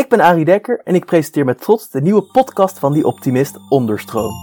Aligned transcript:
Ik 0.00 0.08
ben 0.08 0.20
Arie 0.20 0.44
Dekker 0.44 0.80
en 0.84 0.94
ik 0.94 1.04
presenteer 1.04 1.44
met 1.44 1.60
trots 1.60 1.90
de 1.90 2.00
nieuwe 2.00 2.22
podcast 2.22 2.78
van 2.78 2.92
Die 2.92 3.06
Optimist 3.06 3.58
Onderstroom. 3.68 4.34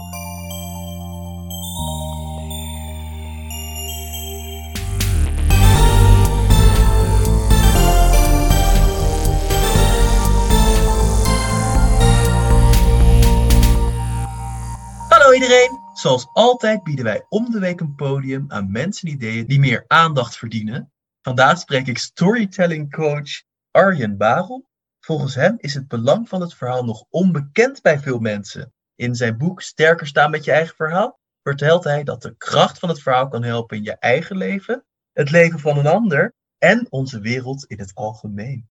Hallo 15.08 15.32
iedereen! 15.32 15.78
Zoals 15.92 16.28
altijd 16.32 16.82
bieden 16.82 17.04
wij 17.04 17.26
om 17.28 17.50
de 17.50 17.58
week 17.58 17.80
een 17.80 17.94
podium 17.94 18.44
aan 18.48 18.70
mensen 18.70 19.08
en 19.08 19.14
ideeën 19.14 19.46
die 19.46 19.58
meer 19.58 19.84
aandacht 19.86 20.36
verdienen. 20.36 20.92
Vandaag 21.22 21.58
spreek 21.58 21.86
ik 21.86 21.98
storytelling 21.98 22.90
coach 22.90 23.42
Arjen 23.70 24.16
Barel 24.16 24.67
Volgens 25.08 25.34
hem 25.34 25.54
is 25.58 25.74
het 25.74 25.88
belang 25.88 26.28
van 26.28 26.40
het 26.40 26.54
verhaal 26.54 26.84
nog 26.84 27.04
onbekend 27.10 27.82
bij 27.82 27.98
veel 27.98 28.18
mensen. 28.18 28.72
In 28.94 29.14
zijn 29.14 29.38
boek 29.38 29.62
Sterker 29.62 30.06
staan 30.06 30.30
met 30.30 30.44
je 30.44 30.52
eigen 30.52 30.76
verhaal 30.76 31.18
vertelt 31.42 31.84
hij 31.84 32.04
dat 32.04 32.22
de 32.22 32.36
kracht 32.36 32.78
van 32.78 32.88
het 32.88 33.02
verhaal 33.02 33.28
kan 33.28 33.42
helpen 33.42 33.76
in 33.76 33.82
je 33.82 33.96
eigen 33.98 34.36
leven, 34.36 34.84
het 35.12 35.30
leven 35.30 35.58
van 35.58 35.78
een 35.78 35.86
ander 35.86 36.34
en 36.58 36.86
onze 36.90 37.20
wereld 37.20 37.64
in 37.64 37.78
het 37.78 37.94
algemeen. 37.94 38.68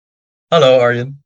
Hallo 0.46 0.78
Arjen. 0.78 1.24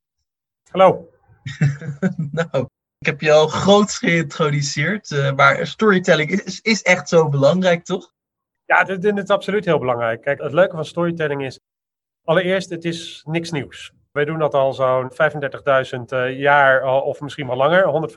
Hallo. 0.71 1.11
nou, 2.31 2.69
ik 2.99 3.07
heb 3.07 3.21
je 3.21 3.33
al 3.33 3.49
groots 3.49 3.99
geïntroduceerd, 3.99 5.11
uh, 5.11 5.33
maar 5.33 5.67
storytelling 5.67 6.31
is, 6.31 6.61
is 6.61 6.83
echt 6.83 7.09
zo 7.09 7.29
belangrijk, 7.29 7.85
toch? 7.85 8.13
Ja, 8.65 8.85
dit, 8.85 9.03
dit 9.03 9.19
is 9.19 9.29
absoluut 9.29 9.65
heel 9.65 9.79
belangrijk. 9.79 10.23
Kijk, 10.23 10.43
het 10.43 10.53
leuke 10.53 10.75
van 10.75 10.85
storytelling 10.85 11.45
is, 11.45 11.61
allereerst, 12.23 12.71
het 12.71 12.85
is 12.85 13.23
niks 13.27 13.51
nieuws. 13.51 13.93
Wij 14.15 14.25
doen 14.25 14.39
dat 14.39 14.55
al 14.55 14.73
zo'n 14.73 15.11
35.000 15.13 16.01
uh, 16.09 16.39
jaar, 16.39 16.85
of 17.03 17.21
misschien 17.21 17.47
wel 17.47 17.57
langer. 17.57 18.11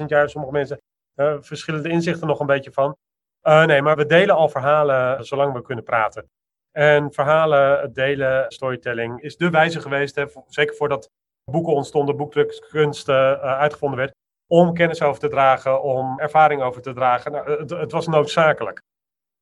150.000 0.00 0.04
jaar, 0.06 0.28
sommige 0.28 0.52
mensen 0.52 0.80
uh, 1.16 1.36
verschillende 1.40 1.88
inzichten 1.88 2.26
nog 2.26 2.40
een 2.40 2.46
beetje 2.46 2.72
van. 2.72 2.96
Uh, 3.42 3.64
nee, 3.64 3.82
maar 3.82 3.96
we 3.96 4.06
delen 4.06 4.36
al 4.36 4.48
verhalen 4.48 5.24
zolang 5.24 5.52
we 5.52 5.62
kunnen 5.62 5.84
praten. 5.84 6.30
En 6.70 7.12
verhalen 7.12 7.92
delen, 7.92 8.50
storytelling, 8.50 9.22
is 9.22 9.36
de 9.36 9.50
wijze 9.50 9.80
geweest, 9.80 10.14
hè, 10.14 10.24
zeker 10.46 10.76
voordat 10.76 11.10
boeken 11.50 11.74
ontstonden, 11.74 12.16
boekdrukkunst 12.16 13.08
uh, 13.08 13.32
uitgevonden 13.40 13.98
werd, 13.98 14.14
om 14.46 14.74
kennis 14.74 15.02
over 15.02 15.20
te 15.20 15.28
dragen, 15.28 15.82
om 15.82 16.18
ervaring 16.20 16.62
over 16.62 16.82
te 16.82 16.92
dragen. 16.92 17.32
Nou, 17.32 17.50
het, 17.50 17.70
het, 17.70 17.92
was 17.92 18.06
noodzakelijk. 18.06 18.82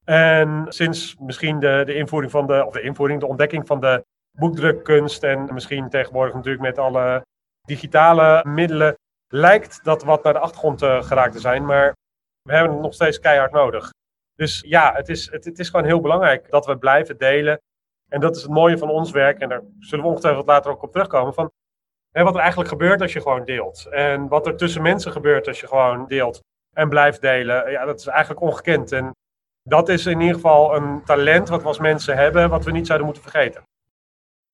En 0.04 0.64
sinds 0.68 1.16
misschien 1.18 1.60
de, 1.60 1.82
de 1.86 1.94
invoering 1.94 2.32
van 2.32 2.46
de, 2.46 2.66
of 2.66 2.72
de 2.72 2.82
invoering, 2.82 3.20
de 3.20 3.26
ontdekking 3.26 3.66
van 3.66 3.80
de 3.80 4.04
boekdrukkunst 4.40 5.22
en 5.22 5.54
misschien 5.54 5.88
tegenwoordig 5.88 6.34
natuurlijk 6.34 6.62
met 6.62 6.78
alle 6.78 7.26
digitale 7.66 8.44
middelen 8.44 8.94
lijkt 9.32 9.84
dat 9.84 10.04
wat 10.04 10.22
naar 10.22 10.32
de 10.32 10.38
achtergrond 10.38 10.82
uh, 10.82 11.02
geraakt 11.02 11.32
te 11.32 11.40
zijn, 11.40 11.64
maar 11.64 11.94
we 12.42 12.52
hebben 12.52 12.72
het 12.72 12.82
nog 12.82 12.94
steeds 12.94 13.20
keihard 13.20 13.52
nodig. 13.52 13.90
Dus 14.34 14.64
ja, 14.66 14.94
het 14.94 15.08
is, 15.08 15.30
het, 15.30 15.44
het, 15.44 15.58
is 15.58 15.68
gewoon 15.68 15.86
heel 15.86 16.00
belangrijk 16.00 16.50
dat 16.50 16.66
we 16.66 16.78
blijven 16.78 17.18
delen. 17.18 17.60
En 18.08 18.20
dat 18.20 18.36
is 18.36 18.42
het 18.42 18.50
mooie 18.50 18.78
van 18.78 18.90
ons 18.90 19.10
werk, 19.10 19.38
en 19.38 19.48
daar 19.48 19.62
zullen 19.78 20.04
we 20.04 20.10
ongetwijfeld 20.10 20.46
later 20.46 20.70
ook 20.70 20.82
op 20.82 20.92
terugkomen, 20.92 21.34
van 21.34 21.50
hè, 22.10 22.22
wat 22.22 22.34
er 22.34 22.40
eigenlijk 22.40 22.70
gebeurt 22.70 23.00
als 23.00 23.12
je 23.12 23.20
gewoon 23.20 23.44
deelt. 23.44 23.86
En 23.86 24.28
wat 24.28 24.46
er 24.46 24.56
tussen 24.56 24.82
mensen 24.82 25.12
gebeurt 25.12 25.46
als 25.46 25.60
je 25.60 25.66
gewoon 25.66 26.06
deelt 26.06 26.40
en 26.76 26.88
blijft 26.88 27.20
delen, 27.20 27.70
ja, 27.70 27.84
dat 27.84 28.00
is 28.00 28.06
eigenlijk 28.06 28.40
ongekend. 28.40 28.92
En 28.92 29.12
dat 29.62 29.88
is 29.88 30.06
in 30.06 30.20
ieder 30.20 30.34
geval 30.34 30.76
een 30.76 31.04
talent 31.04 31.48
wat 31.48 31.62
we 31.62 31.68
als 31.68 31.78
mensen 31.78 32.16
hebben, 32.16 32.50
wat 32.50 32.64
we 32.64 32.70
niet 32.70 32.86
zouden 32.86 33.06
moeten 33.06 33.30
vergeten. 33.30 33.62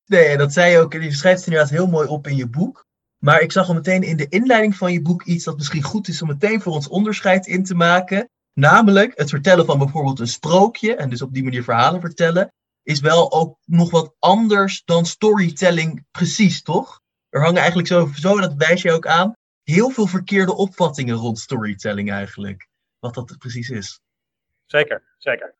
Nee, 0.07 0.37
dat 0.37 0.53
zei 0.53 0.71
je 0.71 0.79
ook. 0.79 0.93
Je 0.93 1.11
schrijft 1.11 1.39
het 1.39 1.47
inderdaad 1.47 1.71
heel 1.71 1.87
mooi 1.87 2.07
op 2.07 2.27
in 2.27 2.35
je 2.35 2.47
boek. 2.47 2.85
Maar 3.17 3.41
ik 3.41 3.51
zag 3.51 3.67
al 3.67 3.73
meteen 3.73 4.03
in 4.03 4.17
de 4.17 4.27
inleiding 4.29 4.75
van 4.75 4.93
je 4.93 5.01
boek 5.01 5.23
iets 5.23 5.43
dat 5.43 5.57
misschien 5.57 5.83
goed 5.83 6.07
is 6.07 6.21
om 6.21 6.27
meteen 6.27 6.61
voor 6.61 6.73
ons 6.73 6.87
onderscheid 6.87 7.47
in 7.47 7.63
te 7.63 7.75
maken. 7.75 8.29
Namelijk 8.53 9.11
het 9.15 9.29
vertellen 9.29 9.65
van 9.65 9.77
bijvoorbeeld 9.77 10.19
een 10.19 10.27
sprookje 10.27 10.95
en 10.95 11.09
dus 11.09 11.21
op 11.21 11.33
die 11.33 11.43
manier 11.43 11.63
verhalen 11.63 12.01
vertellen. 12.01 12.53
Is 12.83 12.99
wel 12.99 13.31
ook 13.31 13.57
nog 13.65 13.91
wat 13.91 14.15
anders 14.19 14.81
dan 14.85 15.05
storytelling 15.05 16.05
precies, 16.11 16.61
toch? 16.61 17.01
Er 17.29 17.41
hangen 17.41 17.57
eigenlijk 17.57 17.87
zo, 17.87 18.11
zo 18.15 18.39
dat 18.39 18.53
wijs 18.53 18.81
je 18.81 18.91
ook 18.91 19.07
aan, 19.07 19.33
heel 19.63 19.89
veel 19.89 20.07
verkeerde 20.07 20.55
opvattingen 20.55 21.15
rond 21.15 21.39
storytelling 21.39 22.11
eigenlijk. 22.11 22.67
Wat 22.99 23.13
dat 23.13 23.37
precies 23.37 23.69
is. 23.69 23.99
Zeker, 24.65 25.03
zeker. 25.17 25.55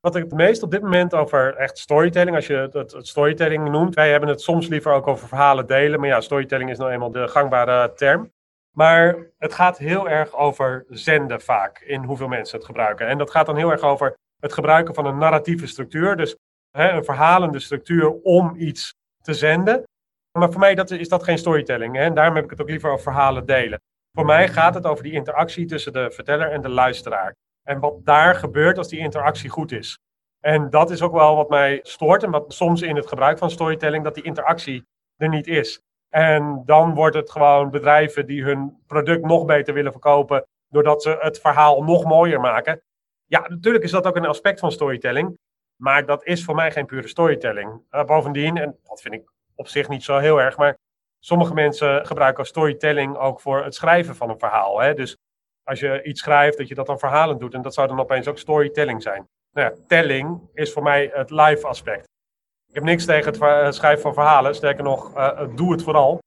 Wat 0.00 0.16
ik 0.16 0.22
het 0.22 0.32
meest 0.32 0.62
op 0.62 0.70
dit 0.70 0.82
moment 0.82 1.14
over 1.14 1.54
echt 1.56 1.78
storytelling, 1.78 2.36
als 2.36 2.46
je 2.46 2.54
het, 2.54 2.92
het, 2.92 3.06
storytelling 3.06 3.70
noemt. 3.70 3.94
Wij 3.94 4.10
hebben 4.10 4.28
het 4.28 4.40
soms 4.40 4.68
liever 4.68 4.92
ook 4.92 5.06
over 5.06 5.28
verhalen 5.28 5.66
delen. 5.66 6.00
Maar 6.00 6.08
ja, 6.08 6.20
storytelling 6.20 6.70
is 6.70 6.78
nou 6.78 6.90
eenmaal 6.90 7.10
de 7.10 7.28
gangbare 7.28 7.92
term. 7.92 8.32
Maar 8.70 9.16
het 9.38 9.54
gaat 9.54 9.78
heel 9.78 10.08
erg 10.08 10.34
over 10.34 10.84
zenden 10.88 11.40
vaak, 11.40 11.78
in 11.78 12.04
hoeveel 12.04 12.28
mensen 12.28 12.56
het 12.56 12.66
gebruiken. 12.66 13.06
En 13.06 13.18
dat 13.18 13.30
gaat 13.30 13.46
dan 13.46 13.56
heel 13.56 13.70
erg 13.70 13.80
over 13.80 14.16
het 14.40 14.52
gebruiken 14.52 14.94
van 14.94 15.06
een 15.06 15.18
narratieve 15.18 15.66
structuur. 15.66 16.16
Dus 16.16 16.36
hè, 16.70 16.90
een 16.90 17.04
verhalende 17.04 17.60
structuur 17.60 18.12
om 18.12 18.54
iets 18.56 18.94
te 19.22 19.34
zenden. 19.34 19.82
Maar 20.38 20.50
voor 20.50 20.60
mij 20.60 20.74
dat, 20.74 20.90
is 20.90 21.08
dat 21.08 21.22
geen 21.22 21.38
storytelling. 21.38 21.96
Hè? 21.96 22.02
En 22.02 22.14
daarom 22.14 22.34
heb 22.34 22.44
ik 22.44 22.50
het 22.50 22.60
ook 22.60 22.68
liever 22.68 22.90
over 22.90 23.02
verhalen 23.02 23.46
delen. 23.46 23.80
Voor 24.12 24.24
mij 24.24 24.48
gaat 24.48 24.74
het 24.74 24.86
over 24.86 25.04
die 25.04 25.12
interactie 25.12 25.66
tussen 25.66 25.92
de 25.92 26.10
verteller 26.10 26.50
en 26.50 26.62
de 26.62 26.68
luisteraar. 26.68 27.34
En 27.62 27.80
wat 27.80 28.04
daar 28.04 28.34
gebeurt 28.34 28.78
als 28.78 28.88
die 28.88 28.98
interactie 28.98 29.50
goed 29.50 29.72
is. 29.72 29.98
En 30.40 30.70
dat 30.70 30.90
is 30.90 31.02
ook 31.02 31.12
wel 31.12 31.36
wat 31.36 31.48
mij 31.48 31.80
stoort 31.82 32.22
en 32.22 32.30
wat 32.30 32.52
soms 32.52 32.82
in 32.82 32.96
het 32.96 33.06
gebruik 33.06 33.38
van 33.38 33.50
storytelling, 33.50 34.04
dat 34.04 34.14
die 34.14 34.24
interactie 34.24 34.86
er 35.16 35.28
niet 35.28 35.46
is. 35.46 35.82
En 36.08 36.62
dan 36.64 36.94
wordt 36.94 37.16
het 37.16 37.30
gewoon 37.30 37.70
bedrijven 37.70 38.26
die 38.26 38.44
hun 38.44 38.82
product 38.86 39.24
nog 39.24 39.44
beter 39.44 39.74
willen 39.74 39.92
verkopen, 39.92 40.46
doordat 40.68 41.02
ze 41.02 41.16
het 41.20 41.40
verhaal 41.40 41.82
nog 41.82 42.04
mooier 42.04 42.40
maken. 42.40 42.82
Ja, 43.26 43.44
natuurlijk 43.48 43.84
is 43.84 43.90
dat 43.90 44.06
ook 44.06 44.16
een 44.16 44.26
aspect 44.26 44.60
van 44.60 44.72
storytelling, 44.72 45.38
maar 45.76 46.06
dat 46.06 46.24
is 46.24 46.44
voor 46.44 46.54
mij 46.54 46.72
geen 46.72 46.86
pure 46.86 47.08
storytelling. 47.08 47.82
Uh, 47.90 48.04
bovendien, 48.04 48.56
en 48.56 48.78
dat 48.82 49.00
vind 49.00 49.14
ik 49.14 49.32
op 49.54 49.68
zich 49.68 49.88
niet 49.88 50.04
zo 50.04 50.18
heel 50.18 50.40
erg, 50.40 50.56
maar 50.56 50.78
sommige 51.18 51.54
mensen 51.54 52.06
gebruiken 52.06 52.46
storytelling 52.46 53.16
ook 53.16 53.40
voor 53.40 53.64
het 53.64 53.74
schrijven 53.74 54.16
van 54.16 54.30
een 54.30 54.38
verhaal. 54.38 54.80
Hè? 54.80 54.94
Dus 54.94 55.16
als 55.64 55.80
je 55.80 56.02
iets 56.02 56.20
schrijft, 56.20 56.58
dat 56.58 56.68
je 56.68 56.74
dat 56.74 56.86
dan 56.86 56.98
verhalend 56.98 57.40
doet. 57.40 57.54
En 57.54 57.62
dat 57.62 57.74
zou 57.74 57.88
dan 57.88 58.00
opeens 58.00 58.28
ook 58.28 58.38
storytelling 58.38 59.02
zijn. 59.02 59.28
Nou 59.52 59.70
ja, 59.70 59.76
telling 59.86 60.40
is 60.54 60.72
voor 60.72 60.82
mij 60.82 61.10
het 61.12 61.30
live 61.30 61.66
aspect. 61.66 62.04
Ik 62.68 62.74
heb 62.74 62.84
niks 62.84 63.04
tegen 63.04 63.32
het 63.32 63.42
eh, 63.42 63.70
schrijven 63.70 64.02
van 64.02 64.14
verhalen. 64.14 64.54
Sterker 64.54 64.84
nog, 64.84 65.16
uh, 65.16 65.56
doe 65.56 65.72
het 65.72 65.82
vooral. 65.82 66.18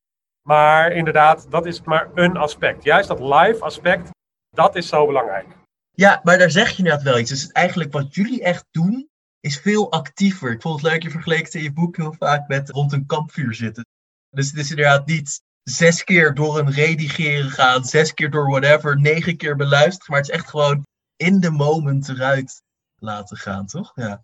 Maar 0.48 0.92
inderdaad, 0.92 1.52
dat 1.52 1.66
is 1.66 1.82
maar 1.82 2.10
een 2.14 2.38
aspect. 2.38 2.84
Juist 2.84 3.08
dat 3.08 3.20
live 3.20 3.60
aspect, 3.60 4.10
dat 4.50 4.76
is 4.76 4.88
zo 4.88 5.06
belangrijk. 5.06 5.48
Ja, 5.92 6.20
maar 6.24 6.38
daar 6.38 6.52
zeg 6.52 6.70
je 6.70 6.78
inderdaad 6.78 7.04
wel 7.04 7.20
iets. 7.20 7.30
Dus 7.30 7.52
eigenlijk 7.52 7.94
wat 7.94 8.16
jullie 8.16 8.44
echt 8.44 8.66
doen, 8.72 9.10
is 9.40 9.60
veel 9.60 9.92
actiever. 9.92 10.52
Ik 10.52 10.62
vond 10.62 10.82
het 10.82 10.92
leuk, 10.92 11.04
je 11.04 11.10
vergeleek 11.10 11.48
in 11.48 11.64
je 11.64 11.74
boek 11.74 11.98
heel 11.98 12.14
vaak 12.14 12.48
met 12.48 12.70
rond 12.70 12.94
een 12.94 13.06
kampvuur 13.06 13.54
zitten. 13.54 13.86
Dus 14.30 14.50
het 14.50 14.60
is 14.60 14.70
inderdaad 14.70 15.06
niet 15.06 15.42
zes 15.64 16.04
keer 16.04 16.34
door 16.34 16.60
een 16.60 16.72
redigeren 16.72 17.50
gaan, 17.50 17.84
zes 17.84 18.14
keer 18.14 18.30
door 18.30 18.50
whatever, 18.50 19.02
negen 19.02 19.38
keer 19.38 19.56
beluisteren. 19.56 20.06
Maar 20.08 20.20
het 20.20 20.30
is 20.30 20.36
echt 20.36 20.50
gewoon 20.50 20.86
in 21.16 21.40
de 21.40 21.52
moment 21.52 22.10
eruit 22.10 22.62
laten 22.96 23.38
gaan, 23.38 23.66
toch? 23.66 23.92
Ja. 23.96 24.24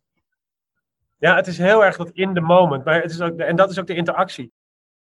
Ja, 1.17 1.35
het 1.35 1.47
is 1.47 1.57
heel 1.57 1.85
erg 1.85 1.97
dat 1.97 2.09
in 2.09 2.33
de 2.33 2.41
moment. 2.41 2.83
Maar 2.83 3.01
het 3.01 3.11
is 3.11 3.21
ook, 3.21 3.39
en 3.39 3.55
dat 3.55 3.69
is 3.69 3.79
ook 3.79 3.87
de 3.87 3.95
interactie. 3.95 4.51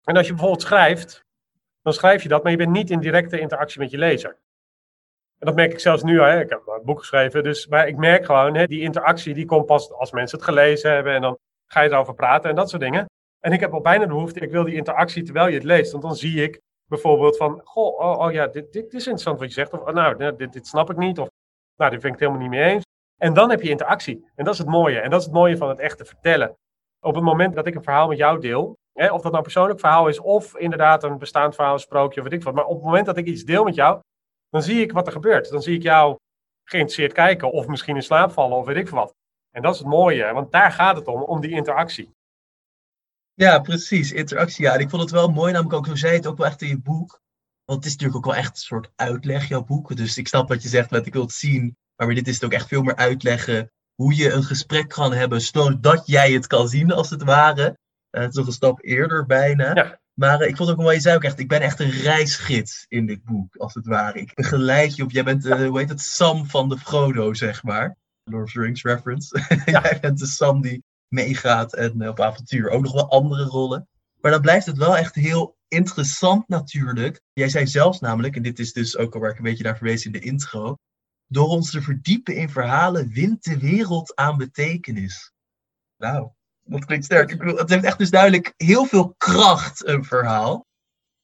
En 0.04 0.16
als 0.16 0.26
je 0.26 0.32
bijvoorbeeld 0.32 0.62
schrijft, 0.62 1.24
dan 1.82 1.92
schrijf 1.92 2.22
je 2.22 2.28
dat, 2.28 2.42
maar 2.42 2.52
je 2.52 2.58
bent 2.58 2.70
niet 2.70 2.90
in 2.90 3.00
directe 3.00 3.40
interactie 3.40 3.80
met 3.80 3.90
je 3.90 3.98
lezer. 3.98 4.38
En 5.38 5.46
dat 5.46 5.54
merk 5.54 5.72
ik 5.72 5.80
zelfs 5.80 6.02
nu. 6.02 6.20
Hè. 6.20 6.40
Ik 6.40 6.50
heb 6.50 6.62
een 6.66 6.84
boek 6.84 6.98
geschreven, 6.98 7.42
dus, 7.42 7.66
maar 7.66 7.88
ik 7.88 7.96
merk 7.96 8.24
gewoon, 8.24 8.54
hè, 8.54 8.66
die 8.66 8.80
interactie 8.80 9.34
die 9.34 9.44
komt 9.44 9.66
pas 9.66 9.92
als 9.92 10.10
mensen 10.10 10.38
het 10.38 10.46
gelezen 10.46 10.92
hebben 10.92 11.14
en 11.14 11.20
dan 11.20 11.38
ga 11.66 11.80
je 11.80 11.90
erover 11.90 12.14
praten 12.14 12.50
en 12.50 12.56
dat 12.56 12.70
soort 12.70 12.82
dingen. 12.82 13.06
En 13.46 13.52
ik 13.52 13.60
heb 13.60 13.72
al 13.72 13.80
bijna 13.80 14.04
de 14.04 14.12
behoefte, 14.12 14.40
ik 14.40 14.50
wil 14.50 14.64
die 14.64 14.74
interactie 14.74 15.22
terwijl 15.22 15.48
je 15.48 15.54
het 15.54 15.64
leest. 15.64 15.90
Want 15.90 16.02
dan 16.02 16.16
zie 16.16 16.42
ik 16.42 16.60
bijvoorbeeld 16.86 17.36
van, 17.36 17.60
goh, 17.64 17.98
oh, 17.98 18.18
oh 18.18 18.32
ja, 18.32 18.46
dit, 18.46 18.72
dit 18.72 18.84
is 18.84 19.04
interessant 19.04 19.38
wat 19.38 19.48
je 19.48 19.54
zegt. 19.54 19.72
Of 19.72 19.80
oh, 19.80 19.94
nou, 19.94 20.36
dit, 20.36 20.52
dit 20.52 20.66
snap 20.66 20.90
ik 20.90 20.96
niet. 20.96 21.18
Of 21.18 21.28
nou, 21.76 21.90
dit 21.90 22.00
vind 22.00 22.14
ik 22.14 22.20
het 22.20 22.28
helemaal 22.28 22.48
niet 22.48 22.58
mee 22.58 22.70
eens. 22.70 22.84
En 23.16 23.34
dan 23.34 23.50
heb 23.50 23.62
je 23.62 23.68
interactie. 23.68 24.30
En 24.34 24.44
dat 24.44 24.52
is 24.52 24.58
het 24.58 24.68
mooie. 24.68 25.00
En 25.00 25.10
dat 25.10 25.20
is 25.20 25.26
het 25.26 25.34
mooie 25.34 25.56
van 25.56 25.68
het 25.68 25.78
echte 25.78 26.04
vertellen. 26.04 26.56
Op 27.00 27.14
het 27.14 27.24
moment 27.24 27.54
dat 27.54 27.66
ik 27.66 27.74
een 27.74 27.82
verhaal 27.82 28.08
met 28.08 28.18
jou 28.18 28.40
deel, 28.40 28.76
hè, 28.92 29.06
of 29.06 29.12
dat 29.12 29.22
nou 29.22 29.36
een 29.36 29.42
persoonlijk 29.42 29.80
verhaal 29.80 30.08
is, 30.08 30.20
of 30.20 30.56
inderdaad 30.56 31.02
een 31.02 31.18
bestaand 31.18 31.54
verhaal, 31.54 31.78
sprookje, 31.78 32.20
of 32.20 32.28
weet 32.28 32.38
ik 32.38 32.44
wat. 32.44 32.54
Maar 32.54 32.66
op 32.66 32.76
het 32.76 32.84
moment 32.84 33.06
dat 33.06 33.16
ik 33.16 33.26
iets 33.26 33.44
deel 33.44 33.64
met 33.64 33.74
jou, 33.74 34.00
dan 34.48 34.62
zie 34.62 34.80
ik 34.80 34.92
wat 34.92 35.06
er 35.06 35.12
gebeurt. 35.12 35.50
Dan 35.50 35.62
zie 35.62 35.76
ik 35.76 35.82
jou 35.82 36.16
geïnteresseerd 36.64 37.12
kijken, 37.12 37.52
of 37.52 37.66
misschien 37.66 37.96
in 37.96 38.02
slaap 38.02 38.30
vallen, 38.30 38.56
of 38.56 38.66
weet 38.66 38.76
ik 38.76 38.88
wat. 38.88 39.14
En 39.50 39.62
dat 39.62 39.72
is 39.72 39.78
het 39.78 39.88
mooie, 39.88 40.32
want 40.32 40.52
daar 40.52 40.72
gaat 40.72 40.96
het 40.96 41.06
om, 41.06 41.22
om 41.22 41.40
die 41.40 41.50
interactie. 41.50 42.14
Ja, 43.38 43.58
precies. 43.58 44.12
Interactie. 44.12 44.64
Ja, 44.64 44.74
en 44.74 44.80
ik 44.80 44.90
vond 44.90 45.02
het 45.02 45.10
wel 45.10 45.28
mooi, 45.28 45.52
namelijk 45.52 45.76
ook, 45.76 45.86
zo 45.86 45.94
zei 45.94 46.14
het 46.14 46.26
ook 46.26 46.38
wel 46.38 46.46
echt 46.46 46.62
in 46.62 46.68
je 46.68 46.80
boek. 46.80 47.20
Want 47.64 47.78
het 47.78 47.86
is 47.86 47.92
natuurlijk 47.92 48.18
ook 48.18 48.32
wel 48.32 48.42
echt 48.42 48.50
een 48.50 48.62
soort 48.62 48.90
uitleg, 48.96 49.48
jouw 49.48 49.64
boek. 49.64 49.96
Dus 49.96 50.18
ik 50.18 50.28
snap 50.28 50.48
wat 50.48 50.62
je 50.62 50.68
zegt 50.68 50.90
met 50.90 51.06
ik 51.06 51.12
wil 51.12 51.22
het 51.22 51.32
zien. 51.32 51.76
Maar 51.96 52.14
dit 52.14 52.28
is 52.28 52.34
het 52.34 52.44
ook 52.44 52.52
echt 52.52 52.68
veel 52.68 52.82
meer 52.82 52.96
uitleggen 52.96 53.70
hoe 53.94 54.16
je 54.16 54.30
een 54.30 54.42
gesprek 54.42 54.88
kan 54.88 55.12
hebben, 55.12 55.40
zodat 55.40 56.06
jij 56.06 56.32
het 56.32 56.46
kan 56.46 56.68
zien, 56.68 56.92
als 56.92 57.10
het 57.10 57.22
ware. 57.22 57.78
Uh, 58.10 58.20
het 58.20 58.30
is 58.30 58.36
nog 58.36 58.46
een 58.46 58.52
stap 58.52 58.84
eerder 58.84 59.26
bijna. 59.26 59.74
Ja. 59.74 60.00
Maar 60.14 60.40
eh, 60.40 60.48
ik 60.48 60.56
vond 60.56 60.70
ook 60.70 60.76
wel, 60.76 60.92
je 60.92 61.00
zei 61.00 61.16
ook 61.16 61.24
echt, 61.24 61.38
ik 61.38 61.48
ben 61.48 61.60
echt 61.60 61.80
een 61.80 61.90
reisgids 61.90 62.84
in 62.88 63.06
dit 63.06 63.24
boek, 63.24 63.56
als 63.56 63.74
het 63.74 63.86
ware. 63.86 64.20
Ik 64.20 64.34
begeleid 64.34 64.96
je 64.96 65.02
op, 65.02 65.10
jij 65.10 65.24
bent, 65.24 65.46
uh, 65.46 65.66
hoe 65.68 65.78
heet 65.78 65.88
het, 65.88 66.00
Sam 66.00 66.46
van 66.46 66.68
de 66.68 66.78
Frodo, 66.78 67.34
zeg 67.34 67.62
maar. 67.62 67.96
Lord 68.24 68.44
of 68.44 68.52
the 68.52 68.60
Rings 68.60 68.82
reference. 68.82 69.44
jij 69.64 69.98
bent 70.00 70.18
de 70.18 70.26
Sam 70.26 70.60
die 70.60 70.84
meegaat 71.16 71.74
en 71.74 72.02
uh, 72.02 72.08
op 72.08 72.20
avontuur. 72.20 72.70
Ook 72.70 72.82
nog 72.82 72.92
wel 72.92 73.10
andere 73.10 73.44
rollen. 73.44 73.88
Maar 74.20 74.30
dan 74.30 74.40
blijft 74.40 74.66
het 74.66 74.76
wel 74.76 74.96
echt 74.96 75.14
heel 75.14 75.56
interessant 75.68 76.48
natuurlijk. 76.48 77.20
Jij 77.32 77.48
zei 77.48 77.66
zelfs 77.66 78.00
namelijk, 78.00 78.36
en 78.36 78.42
dit 78.42 78.58
is 78.58 78.72
dus 78.72 78.96
ook 78.96 79.14
al 79.14 79.20
waar 79.20 79.30
ik 79.30 79.36
een 79.36 79.42
beetje 79.42 79.64
naar 79.64 79.76
verwees 79.76 80.04
in 80.04 80.12
de 80.12 80.20
intro. 80.20 80.76
Door 81.26 81.48
ons 81.48 81.70
te 81.70 81.82
verdiepen 81.82 82.36
in 82.36 82.50
verhalen 82.50 83.08
wint 83.08 83.44
de 83.44 83.58
wereld 83.58 84.14
aan 84.14 84.36
betekenis. 84.36 85.32
Nou, 85.96 86.30
dat 86.62 86.84
klinkt 86.84 87.04
sterk. 87.04 87.30
Ik 87.30 87.38
bedoel, 87.38 87.56
het 87.56 87.70
heeft 87.70 87.84
echt 87.84 87.98
dus 87.98 88.10
duidelijk 88.10 88.54
heel 88.56 88.84
veel 88.84 89.14
kracht, 89.16 89.86
een 89.86 90.04
verhaal. 90.04 90.66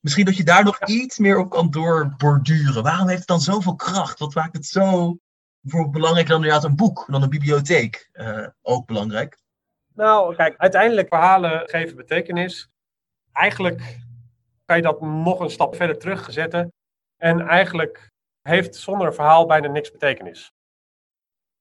Misschien 0.01 0.25
dat 0.25 0.37
je 0.37 0.45
daar 0.45 0.65
nog 0.65 0.87
iets 0.87 1.19
meer 1.19 1.39
op 1.39 1.51
kan 1.51 1.71
doorborduren. 1.71 2.83
Waarom 2.83 3.09
heeft 3.09 3.19
het 3.19 3.29
dan 3.29 3.41
zoveel 3.41 3.75
kracht? 3.75 4.19
Wat 4.19 4.35
maakt 4.35 4.57
het 4.57 4.67
zo 4.67 5.17
bijvoorbeeld 5.61 5.93
belangrijker 5.93 6.41
dan 6.41 6.65
een 6.65 6.77
boek, 6.77 7.05
dan 7.09 7.23
een 7.23 7.29
bibliotheek? 7.29 8.11
Uh, 8.13 8.47
ook 8.63 8.87
belangrijk. 8.87 9.42
Nou, 9.95 10.35
kijk, 10.35 10.57
uiteindelijk 10.57 11.09
verhalen 11.09 11.69
geven 11.69 11.97
betekenis. 11.97 12.71
Eigenlijk 13.33 13.99
kan 14.65 14.77
je 14.77 14.83
dat 14.83 15.01
nog 15.01 15.41
een 15.41 15.51
stap 15.51 15.75
verder 15.75 15.99
terugzetten. 15.99 16.73
En 17.17 17.41
eigenlijk 17.41 18.11
heeft 18.43 18.77
zonder 18.77 19.15
verhaal 19.15 19.47
bijna 19.47 19.69
niks 19.69 19.91
betekenis. 19.91 20.53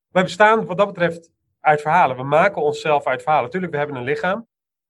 Wij 0.07 0.23
bestaan 0.23 0.65
wat 0.65 0.77
dat 0.77 0.87
betreft 0.87 1.29
uit 1.59 1.81
verhalen. 1.81 2.15
We 2.15 2.23
maken 2.23 2.61
onszelf 2.61 3.05
uit 3.05 3.21
verhalen. 3.21 3.45
Natuurlijk, 3.45 3.71
we 3.71 3.77
hebben 3.77 3.95
een 3.95 4.03
lichaam. 4.03 4.47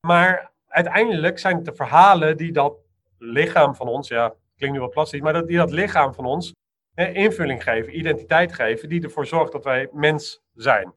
Maar 0.08 0.52
uiteindelijk 0.68 1.40
zijn 1.40 1.56
het 1.56 1.66
de 1.66 1.76
verhalen 1.76 2.38
die 2.38 2.52
dat 2.52 2.78
lichaam 3.18 3.76
van 3.76 3.88
ons, 3.88 4.08
ja, 4.08 4.34
klinkt 4.56 4.76
nu 4.76 4.82
wat 4.82 4.92
plastisch, 4.92 5.22
maar 5.22 5.46
die 5.46 5.58
dat 5.58 5.72
lichaam 5.72 6.14
van 6.14 6.26
ons 6.26 6.54
invulling 6.96 7.64
geven, 7.64 7.98
identiteit 7.98 8.54
geven, 8.54 8.90
die 8.90 9.04
ervoor 9.04 9.26
zorgt 9.26 9.52
dat 9.52 9.64
wij 9.64 9.90
mens 9.92 10.42
zijn. 10.54 10.94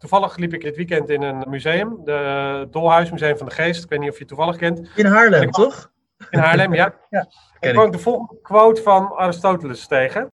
Toevallig 0.00 0.36
liep 0.36 0.52
ik 0.54 0.60
dit 0.60 0.76
weekend 0.76 1.10
in 1.10 1.22
een 1.22 1.44
museum, 1.48 2.04
de 2.04 2.66
Dolhuismuseum 2.70 3.36
van 3.36 3.46
de 3.46 3.52
Geest. 3.52 3.84
Ik 3.84 3.90
weet 3.90 3.98
niet 3.98 4.08
of 4.08 4.14
je 4.14 4.20
het 4.20 4.28
toevallig 4.28 4.56
kent. 4.56 4.90
In 4.96 5.06
Haarlem, 5.06 5.50
toch? 5.50 5.92
In 6.30 6.38
Haarlem, 6.38 6.74
ja. 6.74 6.94
ja 7.10 7.28
ik 7.60 7.72
kwam 7.72 7.90
de 7.90 7.98
volgende 7.98 8.40
quote 8.42 8.82
van 8.82 9.12
Aristoteles 9.12 9.86
tegen. 9.86 10.32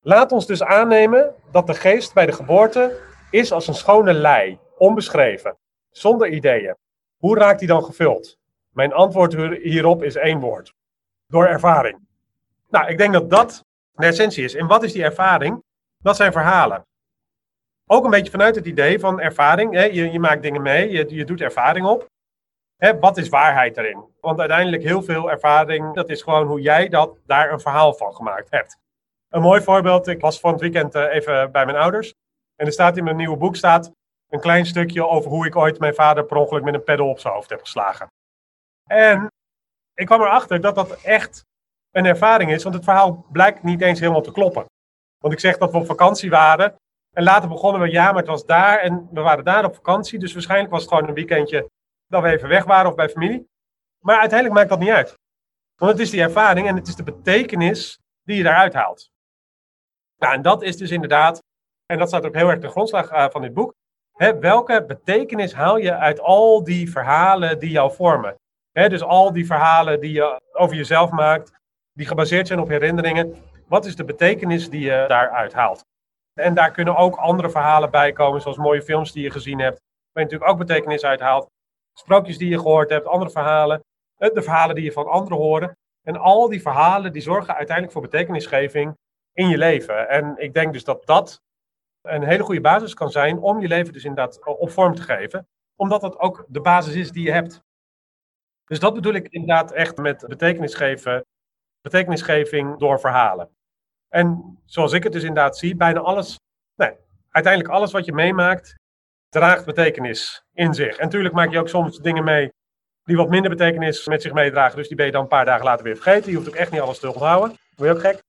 Laat 0.00 0.32
ons 0.32 0.46
dus 0.46 0.62
aannemen 0.62 1.34
dat 1.50 1.66
de 1.66 1.74
geest 1.74 2.14
bij 2.14 2.26
de 2.26 2.32
geboorte 2.32 3.00
is 3.30 3.52
als 3.52 3.68
een 3.68 3.74
schone 3.74 4.12
lei, 4.12 4.58
onbeschreven, 4.78 5.56
zonder 5.90 6.28
ideeën. 6.28 6.76
Hoe 7.16 7.38
raakt 7.38 7.58
die 7.58 7.68
dan 7.68 7.84
gevuld? 7.84 8.36
Mijn 8.70 8.92
antwoord 8.92 9.34
hierop 9.62 10.02
is 10.02 10.14
één 10.14 10.40
woord: 10.40 10.74
door 11.26 11.46
ervaring. 11.46 11.98
Nou, 12.68 12.88
ik 12.88 12.98
denk 12.98 13.12
dat 13.12 13.30
dat 13.30 13.64
de 13.92 14.06
essentie 14.06 14.44
is. 14.44 14.54
En 14.54 14.66
wat 14.66 14.82
is 14.82 14.92
die 14.92 15.04
ervaring? 15.04 15.62
Dat 15.98 16.16
zijn 16.16 16.32
verhalen. 16.32 16.86
Ook 17.88 18.04
een 18.04 18.10
beetje 18.10 18.30
vanuit 18.30 18.54
het 18.54 18.66
idee 18.66 18.98
van 18.98 19.20
ervaring. 19.20 19.72
Hè? 19.72 19.84
Je, 19.84 20.12
je 20.12 20.20
maakt 20.20 20.42
dingen 20.42 20.62
mee, 20.62 20.90
je, 20.90 21.14
je 21.14 21.24
doet 21.24 21.40
ervaring 21.40 21.86
op. 21.86 22.06
Hè, 22.76 22.98
wat 22.98 23.16
is 23.16 23.28
waarheid 23.28 23.76
erin? 23.76 24.04
Want 24.20 24.38
uiteindelijk 24.38 24.82
heel 24.82 25.02
veel 25.02 25.30
ervaring, 25.30 25.94
dat 25.94 26.08
is 26.08 26.22
gewoon 26.22 26.46
hoe 26.46 26.60
jij 26.60 26.88
dat, 26.88 27.18
daar 27.26 27.52
een 27.52 27.60
verhaal 27.60 27.94
van 27.94 28.14
gemaakt 28.14 28.50
hebt. 28.50 28.76
Een 29.28 29.42
mooi 29.42 29.60
voorbeeld, 29.60 30.06
ik 30.06 30.20
was 30.20 30.40
van 30.40 30.52
het 30.52 30.60
weekend 30.60 30.94
eh, 30.94 31.14
even 31.14 31.52
bij 31.52 31.64
mijn 31.64 31.76
ouders. 31.76 32.14
En 32.56 32.66
er 32.66 32.72
staat 32.72 32.96
in 32.96 33.04
mijn 33.04 33.16
nieuwe 33.16 33.36
boek 33.36 33.56
staat 33.56 33.90
een 34.28 34.40
klein 34.40 34.66
stukje 34.66 35.06
over 35.06 35.30
hoe 35.30 35.46
ik 35.46 35.56
ooit 35.56 35.78
mijn 35.78 35.94
vader 35.94 36.24
per 36.24 36.36
ongeluk 36.36 36.64
met 36.64 36.74
een 36.74 36.84
peddel 36.84 37.08
op 37.08 37.18
zijn 37.18 37.34
hoofd 37.34 37.50
heb 37.50 37.60
geslagen. 37.60 38.06
En 38.88 39.30
ik 39.94 40.06
kwam 40.06 40.20
erachter 40.20 40.60
dat 40.60 40.74
dat 40.74 41.02
echt 41.02 41.44
een 41.90 42.04
ervaring 42.04 42.50
is, 42.52 42.62
want 42.62 42.74
het 42.74 42.84
verhaal 42.84 43.26
blijkt 43.32 43.62
niet 43.62 43.80
eens 43.80 44.00
helemaal 44.00 44.22
te 44.22 44.32
kloppen. 44.32 44.64
Want 45.18 45.34
ik 45.34 45.40
zeg 45.40 45.58
dat 45.58 45.70
we 45.70 45.78
op 45.78 45.86
vakantie 45.86 46.30
waren 46.30 46.76
en 47.16 47.22
later 47.22 47.48
begonnen 47.48 47.80
we, 47.80 47.90
ja, 47.90 48.04
maar 48.04 48.22
het 48.22 48.26
was 48.26 48.46
daar 48.46 48.78
en 48.78 49.08
we 49.12 49.20
waren 49.20 49.44
daar 49.44 49.64
op 49.64 49.74
vakantie. 49.74 50.18
Dus 50.18 50.32
waarschijnlijk 50.32 50.70
was 50.70 50.80
het 50.80 50.90
gewoon 50.92 51.08
een 51.08 51.14
weekendje 51.14 51.70
dat 52.06 52.22
we 52.22 52.28
even 52.28 52.48
weg 52.48 52.64
waren 52.64 52.90
of 52.90 52.96
bij 52.96 53.08
familie. 53.08 53.48
Maar 54.04 54.18
uiteindelijk 54.18 54.58
maakt 54.58 54.70
dat 54.70 54.78
niet 54.78 54.96
uit. 54.96 55.18
Want 55.76 55.92
het 55.92 56.00
is 56.00 56.10
die 56.10 56.20
ervaring 56.20 56.68
en 56.68 56.76
het 56.76 56.88
is 56.88 56.96
de 56.96 57.02
betekenis 57.02 57.98
die 58.22 58.36
je 58.36 58.42
daaruit 58.42 58.74
haalt. 58.74 59.10
Nou, 60.16 60.34
en 60.34 60.42
dat 60.42 60.62
is 60.62 60.76
dus 60.76 60.90
inderdaad, 60.90 61.42
en 61.86 61.98
dat 61.98 62.08
staat 62.08 62.26
ook 62.26 62.34
heel 62.34 62.48
erg 62.48 62.60
de 62.60 62.68
grondslag 62.68 63.12
uh, 63.12 63.26
van 63.30 63.42
dit 63.42 63.54
boek. 63.54 63.74
Hè, 64.12 64.38
welke 64.38 64.84
betekenis 64.86 65.54
haal 65.54 65.76
je 65.76 65.94
uit 65.94 66.20
al 66.20 66.64
die 66.64 66.90
verhalen 66.90 67.58
die 67.58 67.70
jou 67.70 67.94
vormen? 67.94 68.34
Hè, 68.72 68.88
dus 68.88 69.02
al 69.02 69.32
die 69.32 69.46
verhalen 69.46 70.00
die 70.00 70.12
je 70.12 70.40
over 70.52 70.76
jezelf 70.76 71.10
maakt, 71.10 71.52
die 71.92 72.06
gebaseerd 72.06 72.46
zijn 72.46 72.60
op 72.60 72.68
herinneringen. 72.68 73.34
Wat 73.68 73.84
is 73.86 73.96
de 73.96 74.04
betekenis 74.04 74.70
die 74.70 74.80
je 74.80 75.04
daaruit 75.08 75.52
haalt? 75.52 75.84
En 76.38 76.54
daar 76.54 76.70
kunnen 76.70 76.96
ook 76.96 77.16
andere 77.16 77.50
verhalen 77.50 77.90
bij 77.90 78.12
komen, 78.12 78.40
zoals 78.40 78.56
mooie 78.56 78.82
films 78.82 79.12
die 79.12 79.22
je 79.22 79.30
gezien 79.30 79.60
hebt, 79.60 79.80
waar 80.12 80.24
je 80.24 80.30
natuurlijk 80.30 80.50
ook 80.50 80.66
betekenis 80.66 81.04
uit 81.04 81.20
haalt. 81.20 81.50
Sprookjes 81.92 82.38
die 82.38 82.48
je 82.48 82.58
gehoord 82.58 82.90
hebt, 82.90 83.06
andere 83.06 83.30
verhalen, 83.30 83.84
eh, 84.16 84.34
de 84.34 84.42
verhalen 84.42 84.74
die 84.74 84.84
je 84.84 84.92
van 84.92 85.06
anderen 85.06 85.38
horen. 85.38 85.76
En 86.02 86.16
al 86.16 86.48
die 86.48 86.62
verhalen 86.62 87.12
die 87.12 87.22
zorgen 87.22 87.54
uiteindelijk 87.54 87.92
voor 87.92 88.02
betekenisgeving 88.02 88.96
in 89.32 89.48
je 89.48 89.58
leven. 89.58 90.08
En 90.08 90.34
ik 90.36 90.54
denk 90.54 90.72
dus 90.72 90.84
dat 90.84 91.06
dat 91.06 91.40
een 92.02 92.22
hele 92.22 92.42
goede 92.42 92.60
basis 92.60 92.94
kan 92.94 93.10
zijn 93.10 93.38
om 93.38 93.60
je 93.60 93.68
leven 93.68 93.92
dus 93.92 94.04
inderdaad 94.04 94.44
op 94.44 94.70
vorm 94.70 94.94
te 94.94 95.02
geven. 95.02 95.48
Omdat 95.76 96.00
dat 96.00 96.18
ook 96.18 96.44
de 96.48 96.60
basis 96.60 96.94
is 96.94 97.12
die 97.12 97.24
je 97.24 97.32
hebt. 97.32 97.62
Dus 98.64 98.80
dat 98.80 98.94
bedoel 98.94 99.14
ik 99.14 99.28
inderdaad 99.28 99.72
echt 99.72 99.96
met 99.96 100.24
betekenisgeven, 100.26 101.24
betekenisgeving 101.80 102.78
door 102.78 103.00
verhalen. 103.00 103.56
En 104.08 104.58
zoals 104.64 104.92
ik 104.92 105.02
het 105.02 105.12
dus 105.12 105.22
inderdaad 105.22 105.58
zie, 105.58 105.76
bijna 105.76 106.00
alles, 106.00 106.38
nee, 106.74 106.92
uiteindelijk 107.30 107.74
alles 107.74 107.92
wat 107.92 108.04
je 108.04 108.12
meemaakt, 108.12 108.74
draagt 109.28 109.64
betekenis 109.64 110.44
in 110.52 110.74
zich. 110.74 110.96
En 110.96 111.04
natuurlijk 111.04 111.34
maak 111.34 111.50
je 111.50 111.58
ook 111.58 111.68
soms 111.68 111.98
dingen 111.98 112.24
mee 112.24 112.50
die 113.04 113.16
wat 113.16 113.28
minder 113.28 113.50
betekenis 113.50 114.06
met 114.06 114.22
zich 114.22 114.32
meedragen. 114.32 114.76
Dus 114.76 114.88
die 114.88 114.96
ben 114.96 115.06
je 115.06 115.12
dan 115.12 115.22
een 115.22 115.28
paar 115.28 115.44
dagen 115.44 115.64
later 115.64 115.84
weer 115.84 115.94
vergeten. 115.94 116.30
Je 116.30 116.36
hoeft 116.36 116.48
ook 116.48 116.54
echt 116.54 116.70
niet 116.70 116.80
alles 116.80 116.98
te 116.98 117.12
onthouden. 117.12 117.56
Dat 117.74 117.86
je 117.86 117.92
ook 117.92 118.00
gek. 118.00 118.22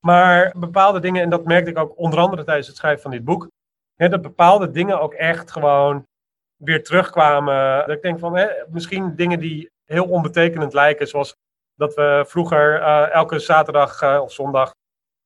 Maar 0.00 0.52
bepaalde 0.56 1.00
dingen, 1.00 1.22
en 1.22 1.30
dat 1.30 1.44
merkte 1.44 1.70
ik 1.70 1.78
ook 1.78 1.98
onder 1.98 2.18
andere 2.18 2.44
tijdens 2.44 2.66
het 2.66 2.76
schrijven 2.76 3.02
van 3.02 3.10
dit 3.10 3.24
boek, 3.24 3.48
hè, 3.94 4.08
dat 4.08 4.22
bepaalde 4.22 4.70
dingen 4.70 5.00
ook 5.00 5.14
echt 5.14 5.50
gewoon 5.50 6.06
weer 6.56 6.84
terugkwamen. 6.84 7.86
Dat 7.86 7.96
ik 7.96 8.02
denk 8.02 8.18
van, 8.18 8.36
hè, 8.36 8.48
misschien 8.68 9.16
dingen 9.16 9.38
die 9.38 9.70
heel 9.84 10.08
onbetekenend 10.08 10.72
lijken, 10.72 11.08
zoals 11.08 11.34
dat 11.74 11.94
we 11.94 12.24
vroeger 12.26 12.80
uh, 12.80 13.12
elke 13.12 13.38
zaterdag 13.38 14.02
uh, 14.02 14.20
of 14.22 14.32
zondag, 14.32 14.74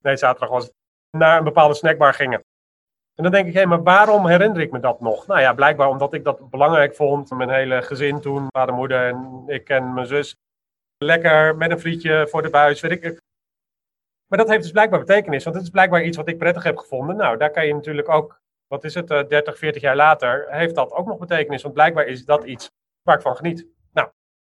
nee 0.03 0.17
zaterdag 0.17 0.49
was 0.49 0.71
naar 1.11 1.39
een 1.39 1.45
bepaalde 1.45 1.75
snackbar 1.75 2.15
gingen. 2.15 2.45
En 3.15 3.23
dan 3.23 3.33
denk 3.33 3.47
ik, 3.47 3.55
hé, 3.55 3.67
maar 3.67 3.83
waarom 3.83 4.27
herinner 4.27 4.61
ik 4.61 4.71
me 4.71 4.81
dat 4.81 5.01
nog? 5.01 5.27
Nou 5.27 5.41
ja, 5.41 5.55
blijkbaar 5.55 5.89
omdat 5.89 6.15
ik 6.15 6.25
dat 6.25 6.51
belangrijk 6.51 6.95
vond. 6.95 7.31
Mijn 7.31 7.51
hele 7.51 7.83
gezin 7.83 8.21
toen, 8.21 8.47
vader, 8.49 8.75
moeder 8.75 9.09
en 9.09 9.43
ik 9.47 9.69
en 9.69 9.95
mijn 9.95 10.07
zus. 10.07 10.37
Lekker 10.99 11.57
met 11.57 11.71
een 11.71 11.81
frietje 11.81 12.27
voor 12.31 12.43
de 12.43 12.51
buis, 12.51 12.81
weet 12.81 13.05
ik. 13.05 13.21
Maar 14.27 14.39
dat 14.39 14.49
heeft 14.49 14.63
dus 14.63 14.71
blijkbaar 14.71 15.01
betekenis, 15.01 15.45
want 15.45 15.57
het 15.57 15.65
is 15.65 15.71
blijkbaar 15.71 16.03
iets 16.03 16.17
wat 16.17 16.29
ik 16.29 16.39
prettig 16.39 16.63
heb 16.63 16.77
gevonden. 16.77 17.17
Nou, 17.17 17.37
daar 17.37 17.51
kan 17.51 17.67
je 17.67 17.75
natuurlijk 17.75 18.09
ook, 18.09 18.41
wat 18.67 18.85
is 18.85 18.95
het, 18.95 19.09
30, 19.09 19.53
eh, 19.55 19.59
40 19.59 19.83
jaar 19.83 19.97
later, 19.97 20.47
heeft 20.51 20.75
dat 20.75 20.93
ook 20.93 21.07
nog 21.07 21.19
betekenis. 21.19 21.63
Want 21.63 21.75
blijkbaar 21.75 22.07
is 22.07 22.25
dat 22.25 22.45
iets 22.45 22.71
waar 23.03 23.17
ik 23.17 23.23
van 23.23 23.37
geniet. 23.37 23.67
Nou, 23.93 24.09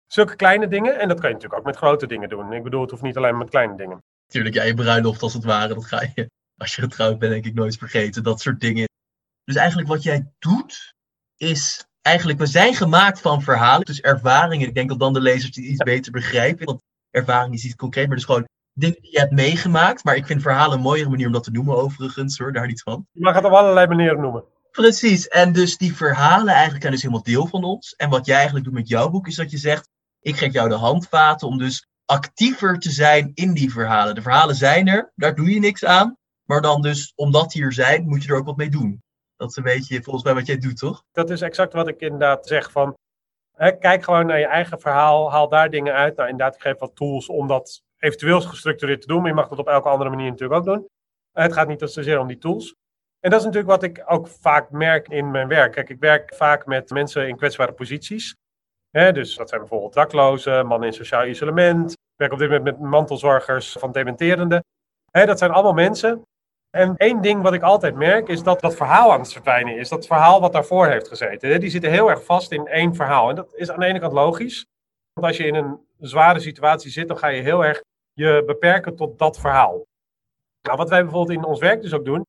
zulke 0.06 0.36
kleine 0.36 0.68
dingen, 0.68 0.98
en 0.98 1.08
dat 1.08 1.20
kan 1.20 1.28
je 1.28 1.34
natuurlijk 1.34 1.60
ook 1.60 1.66
met 1.66 1.76
grote 1.76 2.06
dingen 2.06 2.28
doen. 2.28 2.52
Ik 2.52 2.62
bedoel, 2.62 2.80
het 2.80 2.90
hoeft 2.90 3.02
niet 3.02 3.16
alleen 3.16 3.38
met 3.38 3.50
kleine 3.50 3.76
dingen. 3.76 4.02
Tuurlijk, 4.32 4.54
ja, 4.54 4.62
je 4.62 4.74
bruiloft 4.74 5.22
als 5.22 5.34
het 5.34 5.44
ware, 5.44 5.74
dat 5.74 5.84
ga 5.84 6.02
je, 6.14 6.30
als 6.56 6.74
je 6.74 6.82
getrouwd 6.82 7.18
bent, 7.18 7.32
denk 7.32 7.44
ik 7.44 7.54
nooit 7.54 7.76
vergeten. 7.76 8.22
Dat 8.22 8.40
soort 8.40 8.60
dingen. 8.60 8.88
Dus 9.44 9.56
eigenlijk 9.56 9.88
wat 9.88 10.02
jij 10.02 10.32
doet, 10.38 10.94
is 11.36 11.84
eigenlijk, 12.02 12.38
we 12.38 12.46
zijn 12.46 12.74
gemaakt 12.74 13.20
van 13.20 13.42
verhalen, 13.42 13.84
dus 13.84 14.00
ervaringen. 14.00 14.68
Ik 14.68 14.74
denk 14.74 14.88
dat 14.88 14.98
dan 14.98 15.12
de 15.12 15.20
lezers 15.20 15.52
die 15.52 15.66
iets 15.66 15.82
beter 15.84 16.12
begrijpen. 16.12 16.66
Want 16.66 16.82
ervaring 17.10 17.54
is 17.54 17.64
iets 17.64 17.74
concreet, 17.74 18.06
maar 18.06 18.16
dus 18.16 18.24
gewoon 18.24 18.48
dingen 18.72 19.00
die 19.00 19.12
je 19.12 19.18
hebt 19.18 19.32
meegemaakt. 19.32 20.04
Maar 20.04 20.16
ik 20.16 20.26
vind 20.26 20.42
verhalen 20.42 20.76
een 20.76 20.82
mooiere 20.82 21.10
manier 21.10 21.26
om 21.26 21.32
dat 21.32 21.44
te 21.44 21.50
noemen, 21.50 21.76
overigens 21.76 22.38
hoor, 22.38 22.52
daar 22.52 22.66
niet 22.66 22.82
van. 22.82 23.06
Je 23.12 23.20
mag 23.20 23.34
het 23.34 23.44
op 23.44 23.52
allerlei 23.52 23.86
manieren 23.86 24.20
noemen. 24.20 24.44
Precies, 24.70 25.28
en 25.28 25.52
dus 25.52 25.76
die 25.76 25.96
verhalen 25.96 26.52
eigenlijk 26.52 26.80
zijn 26.80 26.92
dus 26.92 27.02
helemaal 27.02 27.24
deel 27.24 27.46
van 27.46 27.64
ons. 27.64 27.94
En 27.94 28.10
wat 28.10 28.26
jij 28.26 28.36
eigenlijk 28.36 28.64
doet 28.64 28.74
met 28.74 28.88
jouw 28.88 29.10
boek 29.10 29.26
is 29.26 29.34
dat 29.34 29.50
je 29.50 29.58
zegt, 29.58 29.88
ik 30.20 30.36
geef 30.36 30.52
jou 30.52 30.68
de 30.68 30.74
handvaten 30.74 31.48
om 31.48 31.58
dus 31.58 31.86
actiever 32.04 32.78
te 32.78 32.90
zijn 32.90 33.30
in 33.34 33.54
die 33.54 33.72
verhalen. 33.72 34.14
De 34.14 34.22
verhalen 34.22 34.54
zijn 34.54 34.88
er, 34.88 35.12
daar 35.14 35.34
doe 35.34 35.50
je 35.50 35.60
niks 35.60 35.84
aan. 35.84 36.16
Maar 36.44 36.60
dan 36.60 36.82
dus, 36.82 37.12
omdat 37.14 37.50
die 37.50 37.62
er 37.62 37.72
zijn, 37.72 38.08
moet 38.08 38.22
je 38.22 38.28
er 38.28 38.38
ook 38.38 38.46
wat 38.46 38.56
mee 38.56 38.70
doen. 38.70 39.02
Dat 39.36 39.50
is 39.50 39.56
een 39.56 39.62
beetje 39.62 40.02
volgens 40.02 40.24
mij 40.24 40.34
wat 40.34 40.46
jij 40.46 40.58
doet, 40.58 40.76
toch? 40.76 41.04
Dat 41.12 41.30
is 41.30 41.40
exact 41.40 41.72
wat 41.72 41.88
ik 41.88 42.00
inderdaad 42.00 42.46
zeg 42.46 42.70
van... 42.70 42.96
Hè, 43.56 43.78
kijk 43.78 44.04
gewoon 44.04 44.26
naar 44.26 44.38
je 44.38 44.46
eigen 44.46 44.80
verhaal, 44.80 45.30
haal 45.30 45.48
daar 45.48 45.70
dingen 45.70 45.94
uit. 45.94 46.16
Nou, 46.16 46.28
inderdaad, 46.28 46.54
ik 46.54 46.60
geef 46.60 46.78
wat 46.78 46.96
tools 46.96 47.28
om 47.28 47.46
dat 47.46 47.82
eventueel 47.98 48.40
gestructureerd 48.40 49.00
te 49.00 49.06
doen. 49.06 49.18
Maar 49.18 49.28
je 49.28 49.34
mag 49.34 49.48
dat 49.48 49.58
op 49.58 49.68
elke 49.68 49.88
andere 49.88 50.10
manier 50.10 50.30
natuurlijk 50.30 50.58
ook 50.58 50.74
doen. 50.74 50.88
Het 51.32 51.52
gaat 51.52 51.68
niet 51.68 51.80
zozeer 51.80 52.18
om 52.18 52.26
die 52.26 52.38
tools. 52.38 52.74
En 53.20 53.30
dat 53.30 53.38
is 53.40 53.46
natuurlijk 53.46 53.72
wat 53.72 53.82
ik 53.82 54.02
ook 54.06 54.28
vaak 54.28 54.70
merk 54.70 55.08
in 55.08 55.30
mijn 55.30 55.48
werk. 55.48 55.72
Kijk, 55.72 55.88
ik 55.88 56.00
werk 56.00 56.34
vaak 56.34 56.66
met 56.66 56.90
mensen 56.90 57.28
in 57.28 57.36
kwetsbare 57.36 57.72
posities. 57.72 58.34
Dus 58.92 59.34
dat 59.34 59.48
zijn 59.48 59.60
bijvoorbeeld 59.60 59.94
daklozen, 59.94 60.66
mannen 60.66 60.88
in 60.88 60.94
sociaal 60.94 61.26
isolement. 61.26 61.92
Ik 61.92 61.98
werk 62.16 62.32
op 62.32 62.38
dit 62.38 62.50
moment 62.50 62.78
met 62.78 62.90
mantelzorgers 62.90 63.72
van 63.72 63.92
dementerende. 63.92 64.64
dat 65.10 65.38
zijn 65.38 65.50
allemaal 65.50 65.72
mensen. 65.72 66.22
En 66.70 66.96
één 66.96 67.20
ding 67.20 67.42
wat 67.42 67.52
ik 67.52 67.62
altijd 67.62 67.94
merk 67.94 68.28
is 68.28 68.42
dat 68.42 68.60
dat 68.60 68.74
verhaal 68.74 69.12
aan 69.12 69.20
het 69.20 69.32
verdwijnen 69.32 69.76
is. 69.76 69.88
Dat 69.88 70.06
verhaal 70.06 70.40
wat 70.40 70.52
daarvoor 70.52 70.86
heeft 70.86 71.08
gezeten. 71.08 71.60
Die 71.60 71.70
zitten 71.70 71.90
heel 71.90 72.10
erg 72.10 72.24
vast 72.24 72.52
in 72.52 72.66
één 72.66 72.94
verhaal. 72.94 73.28
En 73.28 73.34
dat 73.34 73.54
is 73.54 73.70
aan 73.70 73.80
de 73.80 73.86
ene 73.86 74.00
kant 74.00 74.12
logisch. 74.12 74.66
Want 75.12 75.26
als 75.26 75.36
je 75.36 75.46
in 75.46 75.54
een 75.54 75.86
zware 75.98 76.40
situatie 76.40 76.90
zit, 76.90 77.08
dan 77.08 77.18
ga 77.18 77.28
je 77.28 77.42
heel 77.42 77.64
erg 77.64 77.82
je 78.12 78.42
beperken 78.46 78.96
tot 78.96 79.18
dat 79.18 79.38
verhaal. 79.38 79.84
Nou, 80.62 80.76
wat 80.76 80.88
wij 80.88 81.02
bijvoorbeeld 81.02 81.38
in 81.38 81.44
ons 81.44 81.60
werk 81.60 81.82
dus 81.82 81.92
ook 81.92 82.04
doen, 82.04 82.26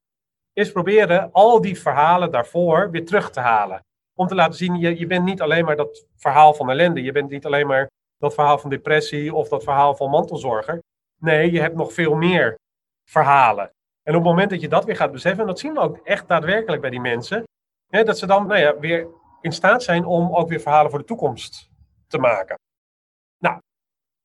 is 0.53 0.71
proberen 0.71 1.31
al 1.31 1.61
die 1.61 1.79
verhalen 1.79 2.31
daarvoor 2.31 2.91
weer 2.91 3.05
terug 3.05 3.29
te 3.29 3.39
halen. 3.39 3.83
Om 4.15 4.27
te 4.27 4.35
laten 4.35 4.55
zien, 4.55 4.75
je, 4.75 4.99
je 4.99 5.07
bent 5.07 5.25
niet 5.25 5.41
alleen 5.41 5.65
maar 5.65 5.75
dat 5.75 6.05
verhaal 6.15 6.53
van 6.53 6.69
ellende. 6.69 7.03
Je 7.03 7.11
bent 7.11 7.29
niet 7.29 7.45
alleen 7.45 7.67
maar 7.67 7.89
dat 8.17 8.33
verhaal 8.33 8.57
van 8.57 8.69
depressie 8.69 9.33
of 9.33 9.47
dat 9.49 9.63
verhaal 9.63 9.95
van 9.95 10.09
mantelzorger. 10.09 10.79
Nee, 11.19 11.51
je 11.51 11.59
hebt 11.59 11.75
nog 11.75 11.93
veel 11.93 12.15
meer 12.15 12.55
verhalen. 13.09 13.71
En 14.03 14.15
op 14.15 14.21
het 14.21 14.29
moment 14.29 14.49
dat 14.49 14.61
je 14.61 14.67
dat 14.67 14.85
weer 14.85 14.95
gaat 14.95 15.11
beseffen, 15.11 15.41
en 15.41 15.47
dat 15.47 15.59
zien 15.59 15.73
we 15.73 15.79
ook 15.79 15.97
echt 15.97 16.27
daadwerkelijk 16.27 16.81
bij 16.81 16.89
die 16.89 16.99
mensen, 16.99 17.43
hè, 17.87 18.03
dat 18.03 18.17
ze 18.17 18.25
dan 18.25 18.47
nou 18.47 18.59
ja, 18.59 18.79
weer 18.79 19.07
in 19.41 19.51
staat 19.51 19.83
zijn 19.83 20.05
om 20.05 20.35
ook 20.35 20.49
weer 20.49 20.59
verhalen 20.59 20.89
voor 20.89 20.99
de 20.99 21.05
toekomst 21.05 21.69
te 22.07 22.17
maken. 22.17 22.59
Nou, 23.37 23.59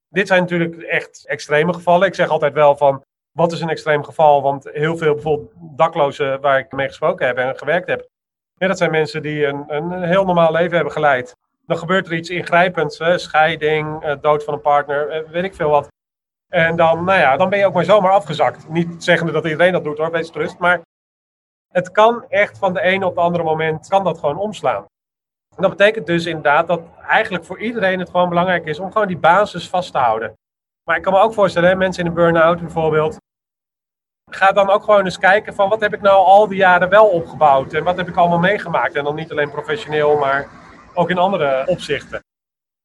dit 0.08 0.26
zijn 0.26 0.40
natuurlijk 0.40 0.82
echt 0.82 1.26
extreme 1.26 1.72
gevallen. 1.72 2.06
Ik 2.06 2.14
zeg 2.14 2.28
altijd 2.28 2.52
wel 2.52 2.76
van, 2.76 3.02
wat 3.30 3.52
is 3.52 3.60
een 3.60 3.68
extreem 3.68 4.04
geval? 4.04 4.42
Want 4.42 4.64
heel 4.64 4.96
veel 4.96 5.14
bijvoorbeeld 5.14 5.52
daklozen 5.76 6.40
waar 6.40 6.58
ik 6.58 6.72
mee 6.72 6.88
gesproken 6.88 7.26
heb 7.26 7.36
en 7.36 7.58
gewerkt 7.58 7.88
heb, 7.88 8.08
dat 8.66 8.78
zijn 8.78 8.90
mensen 8.90 9.22
die 9.22 9.46
een, 9.46 9.64
een 9.68 10.02
heel 10.02 10.24
normaal 10.24 10.52
leven 10.52 10.74
hebben 10.74 10.92
geleid. 10.92 11.36
Dan 11.66 11.78
gebeurt 11.78 12.06
er 12.06 12.14
iets 12.14 12.30
ingrijpends, 12.30 12.98
hè, 12.98 13.18
scheiding, 13.18 14.02
eh, 14.02 14.16
dood 14.20 14.44
van 14.44 14.54
een 14.54 14.60
partner, 14.60 15.08
eh, 15.08 15.30
weet 15.30 15.44
ik 15.44 15.54
veel 15.54 15.70
wat. 15.70 15.88
En 16.48 16.76
dan, 16.76 17.04
nou 17.04 17.18
ja, 17.18 17.36
dan 17.36 17.48
ben 17.48 17.58
je 17.58 17.66
ook 17.66 17.74
maar 17.74 17.84
zomaar 17.84 18.12
afgezakt. 18.12 18.68
Niet 18.68 19.04
zeggende 19.04 19.32
dat 19.32 19.44
iedereen 19.44 19.72
dat 19.72 19.84
doet 19.84 19.98
hoor, 19.98 20.10
wees 20.10 20.30
gerust. 20.30 20.58
Maar 20.58 20.80
het 21.68 21.90
kan 21.90 22.24
echt 22.28 22.58
van 22.58 22.72
de 22.72 22.80
ene 22.80 23.06
op 23.06 23.16
het 23.16 23.24
andere 23.24 23.44
moment, 23.44 23.88
kan 23.88 24.04
dat 24.04 24.18
gewoon 24.18 24.38
omslaan. 24.38 24.84
En 25.56 25.62
dat 25.62 25.70
betekent 25.76 26.06
dus 26.06 26.26
inderdaad 26.26 26.66
dat 26.66 26.80
eigenlijk 27.06 27.44
voor 27.44 27.58
iedereen 27.58 27.98
het 27.98 28.10
gewoon 28.10 28.28
belangrijk 28.28 28.66
is 28.66 28.78
om 28.78 28.92
gewoon 28.92 29.06
die 29.06 29.18
basis 29.18 29.68
vast 29.68 29.92
te 29.92 29.98
houden. 29.98 30.32
Maar 30.84 30.96
ik 30.96 31.02
kan 31.02 31.12
me 31.12 31.18
ook 31.18 31.34
voorstellen, 31.34 31.78
mensen 31.78 32.02
in 32.02 32.08
een 32.08 32.14
burn-out 32.14 32.60
bijvoorbeeld, 32.60 33.16
ga 34.30 34.52
dan 34.52 34.70
ook 34.70 34.84
gewoon 34.84 35.04
eens 35.04 35.18
kijken 35.18 35.54
van 35.54 35.68
wat 35.68 35.80
heb 35.80 35.94
ik 35.94 36.00
nou 36.00 36.24
al 36.24 36.48
die 36.48 36.58
jaren 36.58 36.88
wel 36.88 37.06
opgebouwd 37.06 37.72
en 37.72 37.84
wat 37.84 37.96
heb 37.96 38.08
ik 38.08 38.16
allemaal 38.16 38.38
meegemaakt. 38.38 38.94
En 38.94 39.04
dan 39.04 39.14
niet 39.14 39.30
alleen 39.30 39.50
professioneel, 39.50 40.16
maar 40.16 40.48
ook 40.94 41.10
in 41.10 41.18
andere 41.18 41.66
opzichten. 41.66 42.22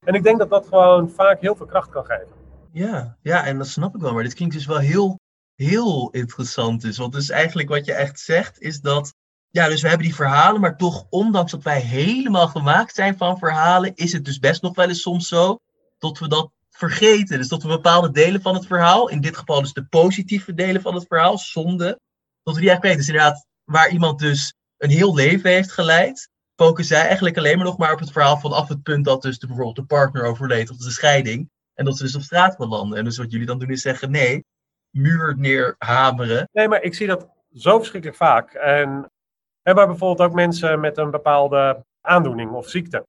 En 0.06 0.14
ik 0.14 0.24
denk 0.24 0.40
dat 0.40 0.50
dat 0.50 0.68
gewoon 0.68 1.10
vaak 1.10 1.42
heel 1.42 1.56
veel 1.56 1.66
kracht 1.66 1.90
kan 1.90 2.06
geven. 2.06 2.28
Ja, 2.72 3.18
ja, 3.22 3.46
en 3.46 3.58
dat 3.58 3.68
snap 3.68 3.96
ik 3.96 4.02
wel. 4.02 4.14
Maar 4.14 4.24
dit 4.24 4.34
klinkt 4.34 4.54
dus 4.54 4.66
wel 4.66 4.78
heel, 4.78 5.20
heel 5.56 6.10
interessant. 6.12 6.82
Dus. 6.82 6.98
Want 6.98 7.14
dus 7.14 7.30
eigenlijk 7.30 7.70
wat 7.70 7.86
je 7.86 7.94
echt 7.94 8.20
zegt, 8.20 8.60
is 8.60 8.82
dat. 8.82 9.14
Ja, 9.50 9.68
dus 9.68 9.82
we 9.82 9.88
hebben 9.88 10.08
die 10.08 10.16
verhalen, 10.16 10.62
maar 10.62 10.78
toch, 10.78 11.06
ondanks 11.10 11.52
dat 11.52 11.64
wij 11.64 11.80
helemaal 11.80 12.48
gemaakt 12.48 12.96
zijn 12.96 13.18
van 13.18 13.38
verhalen, 13.38 13.96
is 13.96 14.14
het 14.14 14.26
dus 14.26 14.40
best 14.40 14.62
nog 14.62 14.76
wel 14.76 14.88
eens 14.88 15.02
soms 15.02 15.28
zo 15.28 15.60
dat 15.98 16.20
we 16.20 16.28
dat 16.28 16.52
vergeten. 16.78 17.38
Dus 17.38 17.48
dat 17.48 17.62
we 17.62 17.68
bepaalde 17.68 18.12
delen 18.12 18.42
van 18.42 18.56
het 18.56 18.66
verhaal, 18.66 19.10
in 19.10 19.22
dit 19.22 19.38
geval 19.38 19.62
dus 19.62 19.74
de 19.74 19.86
positieve 19.86 20.54
delen 20.54 20.82
van 20.82 20.96
het 20.96 21.06
verhaal, 21.08 21.38
zonde, 21.38 22.00
dat 22.44 22.54
we 22.54 22.60
die 22.60 22.70
eigenlijk 22.70 22.82
weten. 22.82 22.98
Dus 22.98 23.08
inderdaad, 23.08 23.46
waar 23.64 23.90
iemand 23.90 24.20
dus 24.20 24.54
een 24.78 24.90
heel 24.90 25.16
leven 25.16 25.50
heeft 25.50 25.72
geleid, 25.72 26.30
focussen 26.56 26.96
zij 26.96 27.06
eigenlijk 27.06 27.38
alleen 27.38 27.58
maar 27.58 27.66
nog 27.66 27.78
maar 27.78 27.94
op 27.94 28.00
het 28.00 28.12
verhaal 28.12 28.38
vanaf 28.38 28.68
het 28.68 28.84
punt 28.84 29.06
dat 29.06 29.22
dus 29.22 29.40
de, 29.40 29.48
bijvoorbeeld 29.48 29.76
de 29.76 29.86
partner 29.86 30.24
overleed 30.24 30.70
of 30.70 30.78
de 30.78 30.92
scheiding. 30.92 31.50
En 31.74 31.86
dat 31.86 31.98
ze 31.98 32.04
dus 32.04 32.16
op 32.16 32.22
straat 32.22 32.58
belanden. 32.58 32.98
En 32.98 33.04
dus 33.04 33.18
wat 33.18 33.32
jullie 33.32 33.48
dan 33.48 33.60
doen 33.60 33.70
is 33.70 33.82
zeggen, 33.82 34.12
nee, 34.12 34.46
muur 34.90 35.38
neerhameren. 35.38 36.50
Nee, 36.52 36.68
maar 36.68 36.82
ik 36.82 36.94
zie 36.94 37.08
dat 37.08 37.30
zo 37.54 37.78
verschrikkelijk 37.78 38.20
vaak. 38.20 38.54
En 38.54 39.12
hebben 39.62 39.88
bijvoorbeeld 39.88 40.30
ook 40.30 40.36
mensen 40.36 40.80
met 40.80 40.98
een 40.98 41.12
bepaalde 41.12 41.86
aandoening 42.02 42.52
of 42.52 42.70
ziekte. 42.70 43.06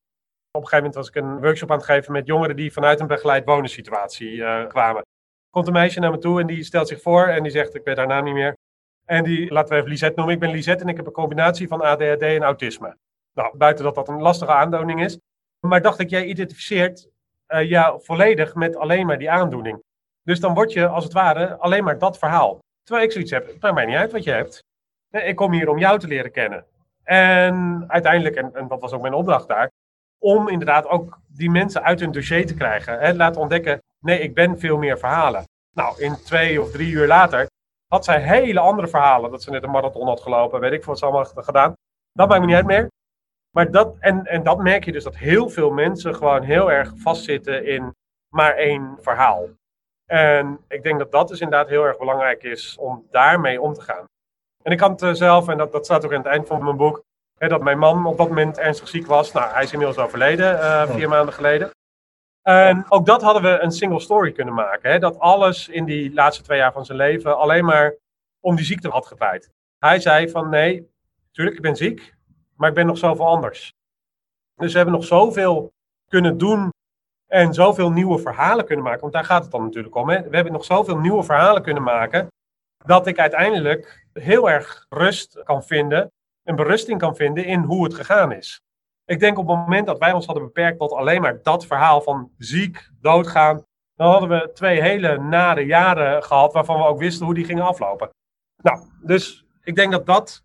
Op 0.56 0.62
een 0.62 0.68
gegeven 0.68 0.90
moment 0.90 0.94
was 0.94 1.08
ik 1.08 1.14
een 1.14 1.40
workshop 1.40 1.70
aan 1.70 1.76
het 1.76 1.86
geven 1.86 2.12
met 2.12 2.26
jongeren 2.26 2.56
die 2.56 2.72
vanuit 2.72 3.00
een 3.00 3.06
begeleid 3.06 3.44
wonen 3.44 3.70
situatie 3.70 4.30
uh, 4.30 4.66
kwamen. 4.66 5.02
Komt 5.50 5.66
een 5.66 5.72
meisje 5.72 6.00
naar 6.00 6.10
me 6.10 6.18
toe 6.18 6.40
en 6.40 6.46
die 6.46 6.64
stelt 6.64 6.88
zich 6.88 7.00
voor 7.00 7.26
en 7.26 7.42
die 7.42 7.52
zegt, 7.52 7.74
ik 7.74 7.84
weet 7.84 7.96
haar 7.96 8.06
naam 8.06 8.24
niet 8.24 8.34
meer. 8.34 8.56
En 9.04 9.24
die, 9.24 9.52
laten 9.52 9.70
we 9.70 9.76
even 9.76 9.88
Lisette 9.88 10.16
noemen. 10.16 10.34
Ik 10.34 10.40
ben 10.40 10.50
Lisette 10.50 10.82
en 10.82 10.88
ik 10.88 10.96
heb 10.96 11.06
een 11.06 11.12
combinatie 11.12 11.68
van 11.68 11.80
ADHD 11.80 12.22
en 12.22 12.42
autisme. 12.42 12.96
Nou, 13.32 13.56
buiten 13.56 13.84
dat 13.84 13.94
dat 13.94 14.08
een 14.08 14.20
lastige 14.20 14.52
aandoening 14.52 15.02
is. 15.02 15.18
Maar 15.60 15.82
dacht 15.82 15.98
ik, 15.98 16.10
jij 16.10 16.24
identificeert 16.24 17.08
uh, 17.48 17.94
volledig 17.98 18.54
met 18.54 18.76
alleen 18.76 19.06
maar 19.06 19.18
die 19.18 19.30
aandoening. 19.30 19.82
Dus 20.22 20.40
dan 20.40 20.54
word 20.54 20.72
je 20.72 20.86
als 20.86 21.04
het 21.04 21.12
ware 21.12 21.56
alleen 21.56 21.84
maar 21.84 21.98
dat 21.98 22.18
verhaal. 22.18 22.58
Terwijl 22.82 23.06
ik 23.06 23.12
zoiets 23.12 23.30
heb, 23.30 23.46
het 23.46 23.60
maakt 23.60 23.74
mij 23.74 23.86
niet 23.86 23.96
uit 23.96 24.12
wat 24.12 24.24
je 24.24 24.30
hebt. 24.30 24.64
Ik 25.10 25.36
kom 25.36 25.52
hier 25.52 25.68
om 25.68 25.78
jou 25.78 25.98
te 25.98 26.06
leren 26.06 26.32
kennen. 26.32 26.64
En 27.02 27.84
uiteindelijk, 27.88 28.36
en 28.36 28.68
dat 28.68 28.80
was 28.80 28.92
ook 28.92 29.02
mijn 29.02 29.14
opdracht 29.14 29.48
daar, 29.48 29.70
om 30.24 30.48
inderdaad 30.48 30.86
ook 30.86 31.18
die 31.26 31.50
mensen 31.50 31.82
uit 31.82 32.00
hun 32.00 32.12
dossier 32.12 32.46
te 32.46 32.54
krijgen. 32.54 32.98
Hè, 32.98 33.14
laten 33.14 33.40
ontdekken, 33.40 33.82
nee, 34.00 34.20
ik 34.20 34.34
ben 34.34 34.58
veel 34.58 34.78
meer 34.78 34.98
verhalen. 34.98 35.44
Nou, 35.76 36.02
in 36.02 36.16
twee 36.24 36.60
of 36.60 36.70
drie 36.70 36.90
uur 36.90 37.06
later 37.06 37.46
had 37.86 38.04
zij 38.04 38.20
hele 38.20 38.60
andere 38.60 38.88
verhalen. 38.88 39.30
Dat 39.30 39.42
ze 39.42 39.50
net 39.50 39.62
een 39.62 39.70
marathon 39.70 40.06
had 40.06 40.20
gelopen, 40.20 40.60
weet 40.60 40.72
ik 40.72 40.84
wat 40.84 40.98
ze 40.98 41.04
allemaal 41.04 41.24
gedaan. 41.24 41.72
Dat 42.12 42.28
maakt 42.28 42.40
me 42.40 42.46
niet 42.46 42.56
uit 42.56 42.66
meer. 42.66 42.88
Maar 43.50 43.70
dat, 43.70 43.96
en, 44.00 44.26
en 44.26 44.42
dat 44.42 44.58
merk 44.58 44.84
je 44.84 44.92
dus 44.92 45.04
dat 45.04 45.16
heel 45.16 45.48
veel 45.48 45.70
mensen 45.70 46.14
gewoon 46.14 46.42
heel 46.42 46.72
erg 46.72 46.92
vastzitten 46.96 47.66
in 47.66 47.94
maar 48.34 48.54
één 48.54 48.96
verhaal. 49.00 49.48
En 50.10 50.60
ik 50.68 50.82
denk 50.82 50.98
dat 50.98 51.12
dat 51.12 51.28
dus 51.28 51.40
inderdaad 51.40 51.68
heel 51.68 51.84
erg 51.84 51.98
belangrijk 51.98 52.42
is 52.42 52.76
om 52.78 53.06
daarmee 53.10 53.60
om 53.60 53.72
te 53.72 53.80
gaan. 53.80 54.04
En 54.62 54.72
ik 54.72 54.80
had 54.80 55.00
het 55.00 55.16
zelf, 55.16 55.48
en 55.48 55.58
dat, 55.58 55.72
dat 55.72 55.84
staat 55.84 56.04
ook 56.04 56.12
aan 56.12 56.18
het 56.18 56.26
eind 56.26 56.46
van 56.46 56.64
mijn 56.64 56.76
boek, 56.76 57.02
hè, 57.44 57.50
dat 57.50 57.62
mijn 57.62 57.78
man 57.78 58.06
op 58.06 58.16
dat 58.16 58.28
moment 58.28 58.58
ernstig 58.58 58.88
ziek 58.88 59.06
was. 59.06 59.32
Nou, 59.32 59.52
hij 59.52 59.62
is 59.62 59.72
inmiddels 59.72 59.98
overleden, 59.98 60.54
uh, 60.54 60.90
vier 60.90 61.08
maanden 61.08 61.34
geleden. 61.34 61.70
En 62.42 62.84
ook 62.88 63.06
dat 63.06 63.22
hadden 63.22 63.42
we 63.42 63.58
een 63.58 63.72
single 63.72 64.00
story 64.00 64.32
kunnen 64.32 64.54
maken. 64.54 64.90
Hè, 64.90 64.98
dat 64.98 65.18
alles 65.18 65.68
in 65.68 65.84
die 65.84 66.14
laatste 66.14 66.42
twee 66.42 66.58
jaar 66.58 66.72
van 66.72 66.84
zijn 66.84 66.98
leven 66.98 67.38
alleen 67.38 67.64
maar 67.64 67.94
om 68.40 68.56
die 68.56 68.64
ziekte 68.64 68.88
had 68.88 69.06
gedraaid. 69.06 69.50
Hij 69.78 70.00
zei 70.00 70.30
van 70.30 70.48
nee, 70.48 70.90
tuurlijk, 71.32 71.56
ik 71.56 71.62
ben 71.62 71.76
ziek 71.76 72.14
maar 72.56 72.68
ik 72.68 72.74
ben 72.74 72.86
nog 72.86 72.98
zoveel 72.98 73.26
anders. 73.26 73.72
Dus 74.54 74.70
we 74.70 74.76
hebben 74.76 74.94
nog 74.94 75.04
zoveel 75.04 75.72
kunnen 76.08 76.38
doen 76.38 76.72
en 77.26 77.54
zoveel 77.54 77.90
nieuwe 77.90 78.18
verhalen 78.18 78.64
kunnen 78.66 78.84
maken. 78.84 79.00
Want 79.00 79.12
daar 79.12 79.24
gaat 79.24 79.42
het 79.42 79.50
dan 79.50 79.62
natuurlijk 79.62 79.94
om. 79.94 80.08
Hè? 80.08 80.28
We 80.28 80.34
hebben 80.34 80.52
nog 80.52 80.64
zoveel 80.64 80.98
nieuwe 80.98 81.22
verhalen 81.22 81.62
kunnen 81.62 81.82
maken. 81.82 82.26
Dat 82.84 83.06
ik 83.06 83.18
uiteindelijk 83.18 84.06
heel 84.12 84.50
erg 84.50 84.86
rust 84.88 85.42
kan 85.44 85.64
vinden. 85.64 86.12
En 86.44 86.56
berusting 86.56 86.98
kan 86.98 87.16
vinden 87.16 87.44
in 87.44 87.62
hoe 87.62 87.84
het 87.84 87.94
gegaan 87.94 88.32
is. 88.32 88.62
Ik 89.04 89.20
denk 89.20 89.38
op 89.38 89.48
het 89.48 89.56
moment 89.56 89.86
dat 89.86 89.98
wij 89.98 90.12
ons 90.12 90.26
hadden 90.26 90.44
beperkt 90.44 90.78
tot 90.78 90.92
alleen 90.92 91.20
maar 91.20 91.42
dat 91.42 91.66
verhaal 91.66 92.00
van 92.00 92.30
ziek, 92.38 92.90
doodgaan. 93.00 93.62
Dan 93.94 94.10
hadden 94.10 94.28
we 94.28 94.50
twee 94.52 94.82
hele 94.82 95.18
nare 95.18 95.60
jaren 95.60 96.22
gehad 96.22 96.52
waarvan 96.52 96.78
we 96.78 96.84
ook 96.84 96.98
wisten 96.98 97.26
hoe 97.26 97.34
die 97.34 97.44
gingen 97.44 97.64
aflopen. 97.64 98.10
Nou, 98.62 98.80
dus 99.02 99.46
ik 99.62 99.74
denk 99.74 99.92
dat 99.92 100.06
dat 100.06 100.44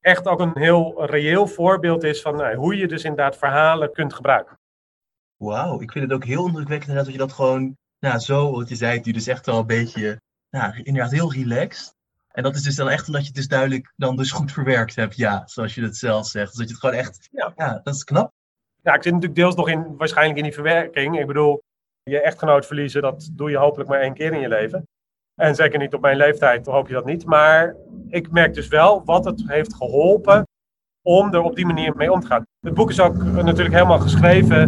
echt 0.00 0.26
ook 0.26 0.40
een 0.40 0.58
heel 0.58 1.04
reëel 1.04 1.46
voorbeeld 1.46 2.02
is 2.02 2.22
van 2.22 2.36
nou, 2.36 2.54
hoe 2.56 2.76
je 2.76 2.88
dus 2.88 3.04
inderdaad 3.04 3.36
verhalen 3.36 3.92
kunt 3.92 4.14
gebruiken. 4.14 4.58
Wauw, 5.36 5.80
ik 5.80 5.92
vind 5.92 6.04
het 6.04 6.12
ook 6.12 6.24
heel 6.24 6.46
indrukwekkend 6.46 6.94
dat 6.94 7.12
je 7.12 7.18
dat 7.18 7.32
gewoon 7.32 7.76
nou, 7.98 8.18
zo, 8.18 8.50
wat 8.50 8.68
je 8.68 8.74
zei, 8.74 9.00
het 9.00 9.14
dus 9.14 9.26
echt 9.26 9.46
wel 9.46 9.58
een 9.58 9.66
beetje, 9.66 10.20
nou, 10.50 10.82
inderdaad 10.82 11.12
heel 11.12 11.32
relaxed. 11.32 11.94
En 12.32 12.42
dat 12.42 12.54
is 12.54 12.62
dus 12.62 12.76
dan 12.76 12.88
echt 12.88 13.06
omdat 13.06 13.20
je 13.20 13.26
het 13.26 13.36
dus 13.36 13.48
duidelijk 13.48 13.92
dan 13.96 14.16
dus 14.16 14.30
goed 14.30 14.52
verwerkt 14.52 14.94
hebt, 14.94 15.16
ja, 15.16 15.42
zoals 15.46 15.74
je 15.74 15.82
het 15.82 15.96
zelf 15.96 16.26
zegt. 16.26 16.48
Dus 16.48 16.56
dat 16.56 16.68
je 16.68 16.74
het 16.74 16.80
gewoon 16.80 16.96
echt, 16.98 17.28
ja, 17.30 17.52
ja 17.56 17.80
dat 17.82 17.94
is 17.94 18.04
knap. 18.04 18.32
Ja, 18.82 18.94
ik 18.94 19.02
zit 19.02 19.12
natuurlijk 19.12 19.40
deels 19.40 19.54
nog 19.54 19.68
in, 19.68 19.96
waarschijnlijk 19.96 20.38
in 20.38 20.44
die 20.44 20.54
verwerking. 20.54 21.18
Ik 21.18 21.26
bedoel, 21.26 21.62
je 22.02 22.20
echtgenoot 22.20 22.66
verliezen, 22.66 23.02
dat 23.02 23.30
doe 23.32 23.50
je 23.50 23.56
hopelijk 23.56 23.88
maar 23.88 24.00
één 24.00 24.14
keer 24.14 24.32
in 24.32 24.40
je 24.40 24.48
leven. 24.48 24.88
En 25.34 25.54
zeker 25.54 25.78
niet 25.78 25.94
op 25.94 26.00
mijn 26.00 26.16
leeftijd, 26.16 26.66
hoop 26.66 26.88
je 26.88 26.94
dat 26.94 27.04
niet. 27.04 27.24
Maar 27.24 27.76
ik 28.08 28.30
merk 28.30 28.54
dus 28.54 28.68
wel 28.68 29.04
wat 29.04 29.24
het 29.24 29.42
heeft 29.46 29.74
geholpen 29.74 30.46
om 31.02 31.34
er 31.34 31.40
op 31.40 31.56
die 31.56 31.66
manier 31.66 31.96
mee 31.96 32.12
om 32.12 32.20
te 32.20 32.26
gaan. 32.26 32.46
Het 32.60 32.74
boek 32.74 32.90
is 32.90 33.00
ook 33.00 33.22
natuurlijk 33.22 33.74
helemaal 33.74 34.00
geschreven 34.00 34.60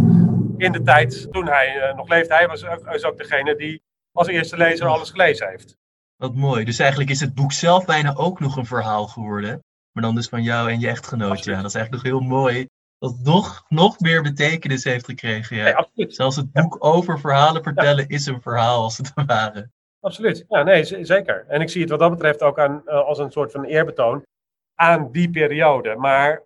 in 0.56 0.72
de 0.72 0.82
tijd 0.82 1.32
toen 1.32 1.46
hij 1.46 1.80
eh, 1.80 1.96
nog 1.96 2.08
leefde. 2.08 2.34
Hij 2.34 2.46
was 2.46 2.64
is 2.90 3.04
ook 3.04 3.18
degene 3.18 3.56
die 3.56 3.82
als 4.12 4.26
eerste 4.26 4.56
lezer 4.56 4.86
alles 4.86 5.10
gelezen 5.10 5.48
heeft. 5.48 5.76
Wat 6.22 6.34
mooi. 6.34 6.64
Dus 6.64 6.78
eigenlijk 6.78 7.10
is 7.10 7.20
het 7.20 7.34
boek 7.34 7.52
zelf 7.52 7.84
bijna 7.84 8.14
ook 8.14 8.40
nog 8.40 8.56
een 8.56 8.66
verhaal 8.66 9.06
geworden. 9.06 9.64
Maar 9.92 10.02
dan 10.02 10.14
dus 10.14 10.28
van 10.28 10.42
jou 10.42 10.70
en 10.70 10.80
je 10.80 10.88
echtgenoot. 10.88 11.44
Ja, 11.44 11.56
dat 11.56 11.64
is 11.64 11.74
eigenlijk 11.74 11.90
nog 11.90 12.12
heel 12.12 12.28
mooi. 12.28 12.66
Dat 12.98 13.12
het 13.12 13.24
nog, 13.24 13.64
nog 13.68 14.00
meer 14.00 14.22
betekenis 14.22 14.84
heeft 14.84 15.04
gekregen. 15.04 15.56
Ja. 15.56 15.88
Zelfs 15.94 16.36
het 16.36 16.52
boek 16.52 16.84
over 16.84 17.20
verhalen 17.20 17.62
vertellen 17.62 18.08
is 18.08 18.26
een 18.26 18.42
verhaal 18.42 18.82
als 18.82 18.96
het 18.96 19.12
ware. 19.26 19.70
Absoluut. 20.00 20.44
Ja, 20.48 20.62
nee, 20.62 21.04
zeker. 21.04 21.44
En 21.48 21.60
ik 21.60 21.70
zie 21.70 21.80
het 21.80 21.90
wat 21.90 21.98
dat 21.98 22.10
betreft 22.10 22.42
ook 22.42 22.58
aan, 22.58 22.82
uh, 22.86 22.92
als 22.94 23.18
een 23.18 23.32
soort 23.32 23.52
van 23.52 23.64
eerbetoon 23.64 24.22
aan 24.74 25.12
die 25.12 25.30
periode. 25.30 25.96
Maar 25.96 26.42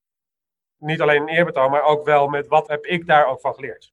niet 0.78 1.00
alleen 1.00 1.22
een 1.22 1.28
eerbetoon, 1.28 1.70
maar 1.70 1.82
ook 1.82 2.04
wel 2.04 2.28
met 2.28 2.46
wat 2.46 2.68
heb 2.68 2.84
ik 2.84 3.06
daar 3.06 3.26
ook 3.26 3.40
van 3.40 3.54
geleerd. 3.54 3.92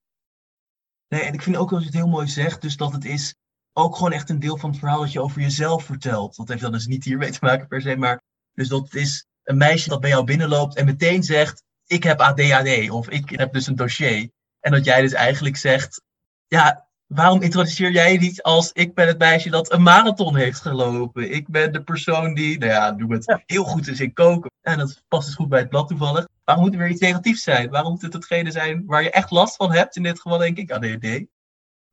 Nee, 1.07 1.21
en 1.21 1.33
ik 1.33 1.41
vind 1.41 1.57
ook 1.57 1.71
als 1.71 1.79
je 1.79 1.85
het 1.85 1.95
heel 1.95 2.07
mooi 2.07 2.27
zegt, 2.27 2.61
dus 2.61 2.77
dat 2.77 2.91
het 2.91 3.05
is 3.05 3.35
ook 3.73 3.95
gewoon 3.95 4.11
echt 4.11 4.29
een 4.29 4.39
deel 4.39 4.57
van 4.57 4.69
het 4.69 4.79
verhaal 4.79 4.99
dat 4.99 5.11
je 5.11 5.21
over 5.21 5.41
jezelf 5.41 5.83
vertelt. 5.83 6.35
Dat 6.35 6.47
heeft 6.47 6.61
dan 6.61 6.71
dus 6.71 6.85
niet 6.85 7.03
hiermee 7.03 7.31
te 7.31 7.37
maken 7.41 7.67
per 7.67 7.81
se, 7.81 7.95
maar 7.95 8.21
dus 8.53 8.67
dat 8.67 8.93
is 8.93 9.25
een 9.43 9.57
meisje 9.57 9.89
dat 9.89 10.01
bij 10.01 10.09
jou 10.09 10.23
binnenloopt 10.23 10.75
en 10.75 10.85
meteen 10.85 11.23
zegt, 11.23 11.63
ik 11.87 12.03
heb 12.03 12.19
ADHD 12.19 12.89
of 12.89 13.09
ik 13.09 13.29
heb 13.29 13.53
dus 13.53 13.67
een 13.67 13.75
dossier. 13.75 14.29
En 14.59 14.71
dat 14.71 14.85
jij 14.85 15.01
dus 15.01 15.13
eigenlijk 15.13 15.57
zegt, 15.57 16.01
ja, 16.47 16.87
waarom 17.07 17.41
introduceer 17.41 17.91
jij 17.91 18.13
je 18.13 18.19
niet 18.19 18.41
als 18.41 18.71
ik 18.71 18.93
ben 18.93 19.07
het 19.07 19.17
meisje 19.17 19.49
dat 19.49 19.71
een 19.71 19.81
marathon 19.81 20.35
heeft 20.35 20.61
gelopen? 20.61 21.31
Ik 21.31 21.47
ben 21.47 21.71
de 21.71 21.83
persoon 21.83 22.33
die, 22.33 22.57
nou 22.57 22.71
ja, 22.71 22.91
doe 22.91 23.13
het 23.13 23.43
heel 23.45 23.63
goed 23.63 23.87
is 23.87 23.99
in 23.99 24.13
koken. 24.13 24.51
En 24.61 24.77
dat 24.77 25.03
past 25.07 25.25
dus 25.25 25.35
goed 25.35 25.49
bij 25.49 25.59
het 25.59 25.69
blad 25.69 25.87
toevallig. 25.87 26.27
Waarom 26.43 26.63
moet 26.63 26.73
er 26.73 26.79
weer 26.79 26.89
iets 26.89 27.01
negatiefs 27.01 27.43
zijn? 27.43 27.69
Waarom 27.69 27.91
moet 27.91 28.01
het 28.01 28.13
hetgene 28.13 28.51
zijn 28.51 28.85
waar 28.85 29.03
je 29.03 29.11
echt 29.11 29.31
last 29.31 29.55
van 29.55 29.71
hebt? 29.71 29.95
In 29.95 30.03
dit 30.03 30.19
geval 30.19 30.37
denk 30.37 30.57
ik 30.57 30.71
ADHD. 30.71 31.25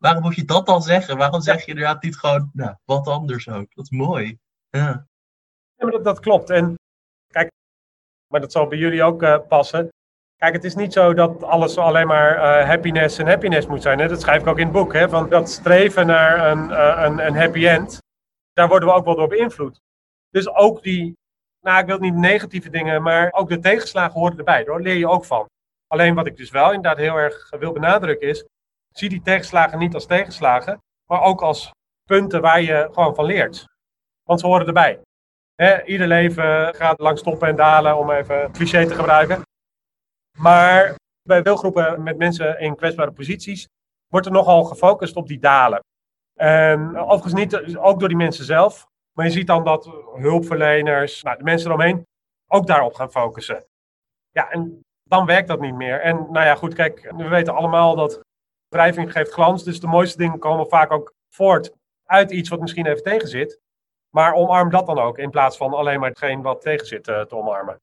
Waarom 0.01 0.23
moet 0.23 0.35
je 0.35 0.45
dat 0.45 0.67
dan 0.67 0.83
zeggen? 0.83 1.17
Waarom 1.17 1.41
zeg 1.41 1.61
je 1.65 1.71
inderdaad 1.71 2.03
niet 2.03 2.17
gewoon, 2.17 2.51
nou, 2.53 2.75
wat 2.85 3.07
anders 3.07 3.49
ook? 3.49 3.75
Dat 3.75 3.85
is 3.85 3.91
mooi. 3.91 4.39
Ja. 4.69 5.07
ja 5.75 5.85
maar 5.85 5.91
dat, 5.91 6.05
dat 6.05 6.21
klopt. 6.21 6.51
En 6.51 6.75
kijk, 7.33 7.51
maar 8.27 8.41
dat 8.41 8.53
zal 8.53 8.67
bij 8.67 8.79
jullie 8.79 9.03
ook 9.03 9.23
uh, 9.23 9.39
passen. 9.49 9.89
Kijk, 10.37 10.55
het 10.55 10.65
is 10.65 10.75
niet 10.75 10.93
zo 10.93 11.15
dat 11.15 11.43
alles 11.43 11.79
alleen 11.79 12.07
maar 12.07 12.37
uh, 12.37 12.67
happiness 12.67 13.19
en 13.19 13.27
happiness 13.27 13.67
moet 13.67 13.83
zijn. 13.83 13.99
Hè? 13.99 14.09
Dat 14.09 14.21
schrijf 14.21 14.41
ik 14.41 14.47
ook 14.47 14.59
in 14.59 14.65
het 14.65 14.73
boek. 14.73 14.93
Hè? 14.93 15.09
Van 15.09 15.29
dat 15.29 15.51
streven 15.51 16.07
naar 16.07 16.51
een, 16.51 16.71
uh, 16.71 17.03
een, 17.05 17.27
een 17.27 17.37
happy 17.37 17.67
end, 17.67 17.99
daar 18.53 18.69
worden 18.69 18.89
we 18.89 18.95
ook 18.95 19.05
wel 19.05 19.17
door 19.17 19.29
beïnvloed. 19.29 19.81
Dus 20.31 20.49
ook 20.49 20.83
die, 20.83 21.17
nou 21.61 21.81
ik 21.81 21.87
wil 21.87 21.99
niet 21.99 22.15
negatieve 22.15 22.71
dingen, 22.71 23.03
maar 23.03 23.33
ook 23.33 23.49
de 23.49 23.59
tegenslagen 23.59 24.21
horen 24.21 24.39
erbij. 24.39 24.65
Daar 24.65 24.81
leer 24.81 24.97
je 24.97 25.09
ook 25.09 25.25
van. 25.25 25.47
Alleen 25.87 26.15
wat 26.15 26.27
ik 26.27 26.37
dus 26.37 26.51
wel 26.51 26.73
inderdaad 26.73 26.97
heel 26.97 27.17
erg 27.17 27.51
wil 27.59 27.73
benadrukken 27.73 28.29
is, 28.29 28.45
zie 28.93 29.09
die 29.09 29.23
tegenslagen 29.23 29.79
niet 29.79 29.95
als 29.95 30.07
tegenslagen, 30.07 30.79
maar 31.07 31.23
ook 31.23 31.43
als 31.43 31.71
punten 32.05 32.41
waar 32.41 32.61
je 32.61 32.89
gewoon 32.93 33.15
van 33.15 33.25
leert. 33.25 33.65
Want 34.23 34.41
ze 34.41 34.47
horen 34.47 34.67
erbij. 34.67 35.01
Ieder 35.85 36.07
leven 36.07 36.75
gaat 36.75 37.01
langs 37.01 37.23
toppen 37.23 37.49
en 37.49 37.57
dalen, 37.57 37.97
om 37.97 38.11
even 38.11 38.45
een 38.45 38.53
cliché 38.53 38.87
te 38.87 38.95
gebruiken. 38.95 39.43
Maar 40.39 40.95
bij 41.23 41.43
deelgroepen 41.43 42.03
met 42.03 42.19
mensen 42.19 42.61
in 42.61 42.77
kwetsbare 42.77 43.13
posities 43.13 43.67
wordt 44.09 44.27
er 44.27 44.33
nogal 44.33 44.65
gefocust 44.65 45.17
op 45.17 45.27
die 45.27 45.39
dalen. 45.39 45.81
En 46.39 46.97
overigens 46.97 47.35
niet, 47.35 47.77
ook 47.77 47.99
door 47.99 48.09
die 48.09 48.17
mensen 48.17 48.45
zelf. 48.45 48.87
Maar 49.13 49.27
je 49.27 49.33
ziet 49.33 49.47
dan 49.47 49.65
dat 49.65 49.85
hulpverleners, 50.15 51.23
nou, 51.23 51.37
de 51.37 51.45
mensen 51.45 51.69
eromheen, 51.69 52.07
ook 52.47 52.67
daarop 52.67 52.95
gaan 52.95 53.11
focussen. 53.11 53.65
Ja, 54.31 54.51
en 54.51 54.81
dan 55.03 55.27
werkt 55.27 55.49
dat 55.49 55.61
niet 55.61 55.75
meer. 55.75 56.01
En 56.01 56.17
nou 56.17 56.47
ja, 56.47 56.55
goed, 56.55 56.75
kijk, 56.75 57.13
we 57.17 57.29
weten 57.29 57.55
allemaal 57.55 57.95
dat 57.97 58.21
wrijving 58.71 59.13
geeft 59.13 59.33
glans. 59.33 59.65
Dus 59.65 59.81
de 59.81 59.87
mooiste 59.87 60.19
dingen 60.19 60.39
komen 60.39 60.69
vaak 60.69 60.91
ook 60.91 61.15
voort 61.29 61.73
uit 62.05 62.31
iets 62.31 62.49
wat 62.49 62.61
misschien 62.61 62.87
even 62.87 63.03
tegen 63.03 63.29
zit. 63.29 63.61
Maar 64.11 64.33
omarm 64.33 64.71
dat 64.71 64.87
dan 64.87 64.99
ook, 64.99 65.19
in 65.19 65.31
plaats 65.31 65.57
van 65.57 65.73
alleen 65.73 66.01
maar 66.01 66.09
hetgeen 66.09 66.43
wat 66.43 66.61
tegen 66.61 66.87
zit 66.87 67.09
eh, 67.09 67.21
te 67.21 67.37
omarmen. 67.37 67.81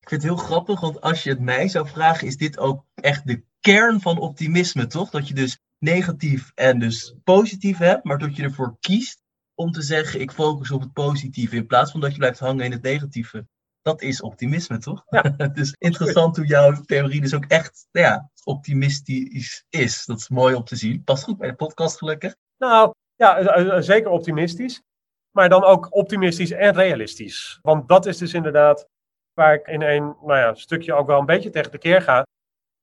Ik 0.00 0.08
vind 0.08 0.22
het 0.22 0.30
heel 0.30 0.44
grappig, 0.44 0.80
want 0.80 1.00
als 1.00 1.22
je 1.22 1.30
het 1.30 1.40
mij 1.40 1.68
zou 1.68 1.88
vragen, 1.88 2.26
is 2.26 2.36
dit 2.36 2.58
ook 2.58 2.84
echt 2.94 3.26
de 3.26 3.44
kern 3.60 4.00
van 4.00 4.18
optimisme, 4.18 4.86
toch? 4.86 5.10
Dat 5.10 5.28
je 5.28 5.34
dus 5.34 5.58
negatief 5.78 6.52
en 6.54 6.78
dus 6.78 7.14
positief 7.24 7.78
hebt, 7.78 8.04
maar 8.04 8.18
dat 8.18 8.36
je 8.36 8.42
ervoor 8.42 8.76
kiest 8.80 9.22
om 9.54 9.70
te 9.70 9.82
zeggen: 9.82 10.20
ik 10.20 10.30
focus 10.30 10.70
op 10.70 10.80
het 10.80 10.92
positieve 10.92 11.56
in 11.56 11.66
plaats 11.66 11.90
van 11.90 12.00
dat 12.00 12.12
je 12.12 12.18
blijft 12.18 12.38
hangen 12.38 12.64
in 12.64 12.72
het 12.72 12.82
negatieve. 12.82 13.46
Dat 13.86 14.02
is 14.02 14.20
optimisme, 14.20 14.78
toch? 14.78 15.04
Ja. 15.08 15.22
dus 15.58 15.74
interessant 15.78 16.36
hoe 16.36 16.46
jouw 16.46 16.72
theorie 16.72 17.20
dus 17.20 17.34
ook 17.34 17.44
echt 17.44 17.86
nou 17.92 18.06
ja, 18.06 18.30
optimistisch 18.44 19.64
is. 19.70 20.04
Dat 20.04 20.18
is 20.18 20.28
mooi 20.28 20.54
om 20.54 20.64
te 20.64 20.76
zien. 20.76 21.04
Past 21.04 21.24
goed 21.24 21.38
bij 21.38 21.48
de 21.48 21.54
podcast, 21.54 21.98
gelukkig. 21.98 22.36
Nou, 22.58 22.92
ja, 23.16 23.38
eh, 23.38 23.76
eh, 23.76 23.82
zeker 23.82 24.10
optimistisch. 24.10 24.82
Maar 25.30 25.48
dan 25.48 25.64
ook 25.64 25.94
optimistisch 25.94 26.50
en 26.50 26.74
realistisch. 26.74 27.58
Want 27.62 27.88
dat 27.88 28.06
is 28.06 28.18
dus 28.18 28.34
inderdaad 28.34 28.86
waar 29.32 29.54
ik 29.54 29.66
in 29.66 29.82
een 29.82 30.16
nou 30.20 30.38
ja, 30.38 30.54
stukje 30.54 30.94
ook 30.94 31.06
wel 31.06 31.18
een 31.18 31.26
beetje 31.26 31.50
tegen 31.50 31.70
de 31.70 31.78
keer 31.78 32.02
ga, 32.02 32.26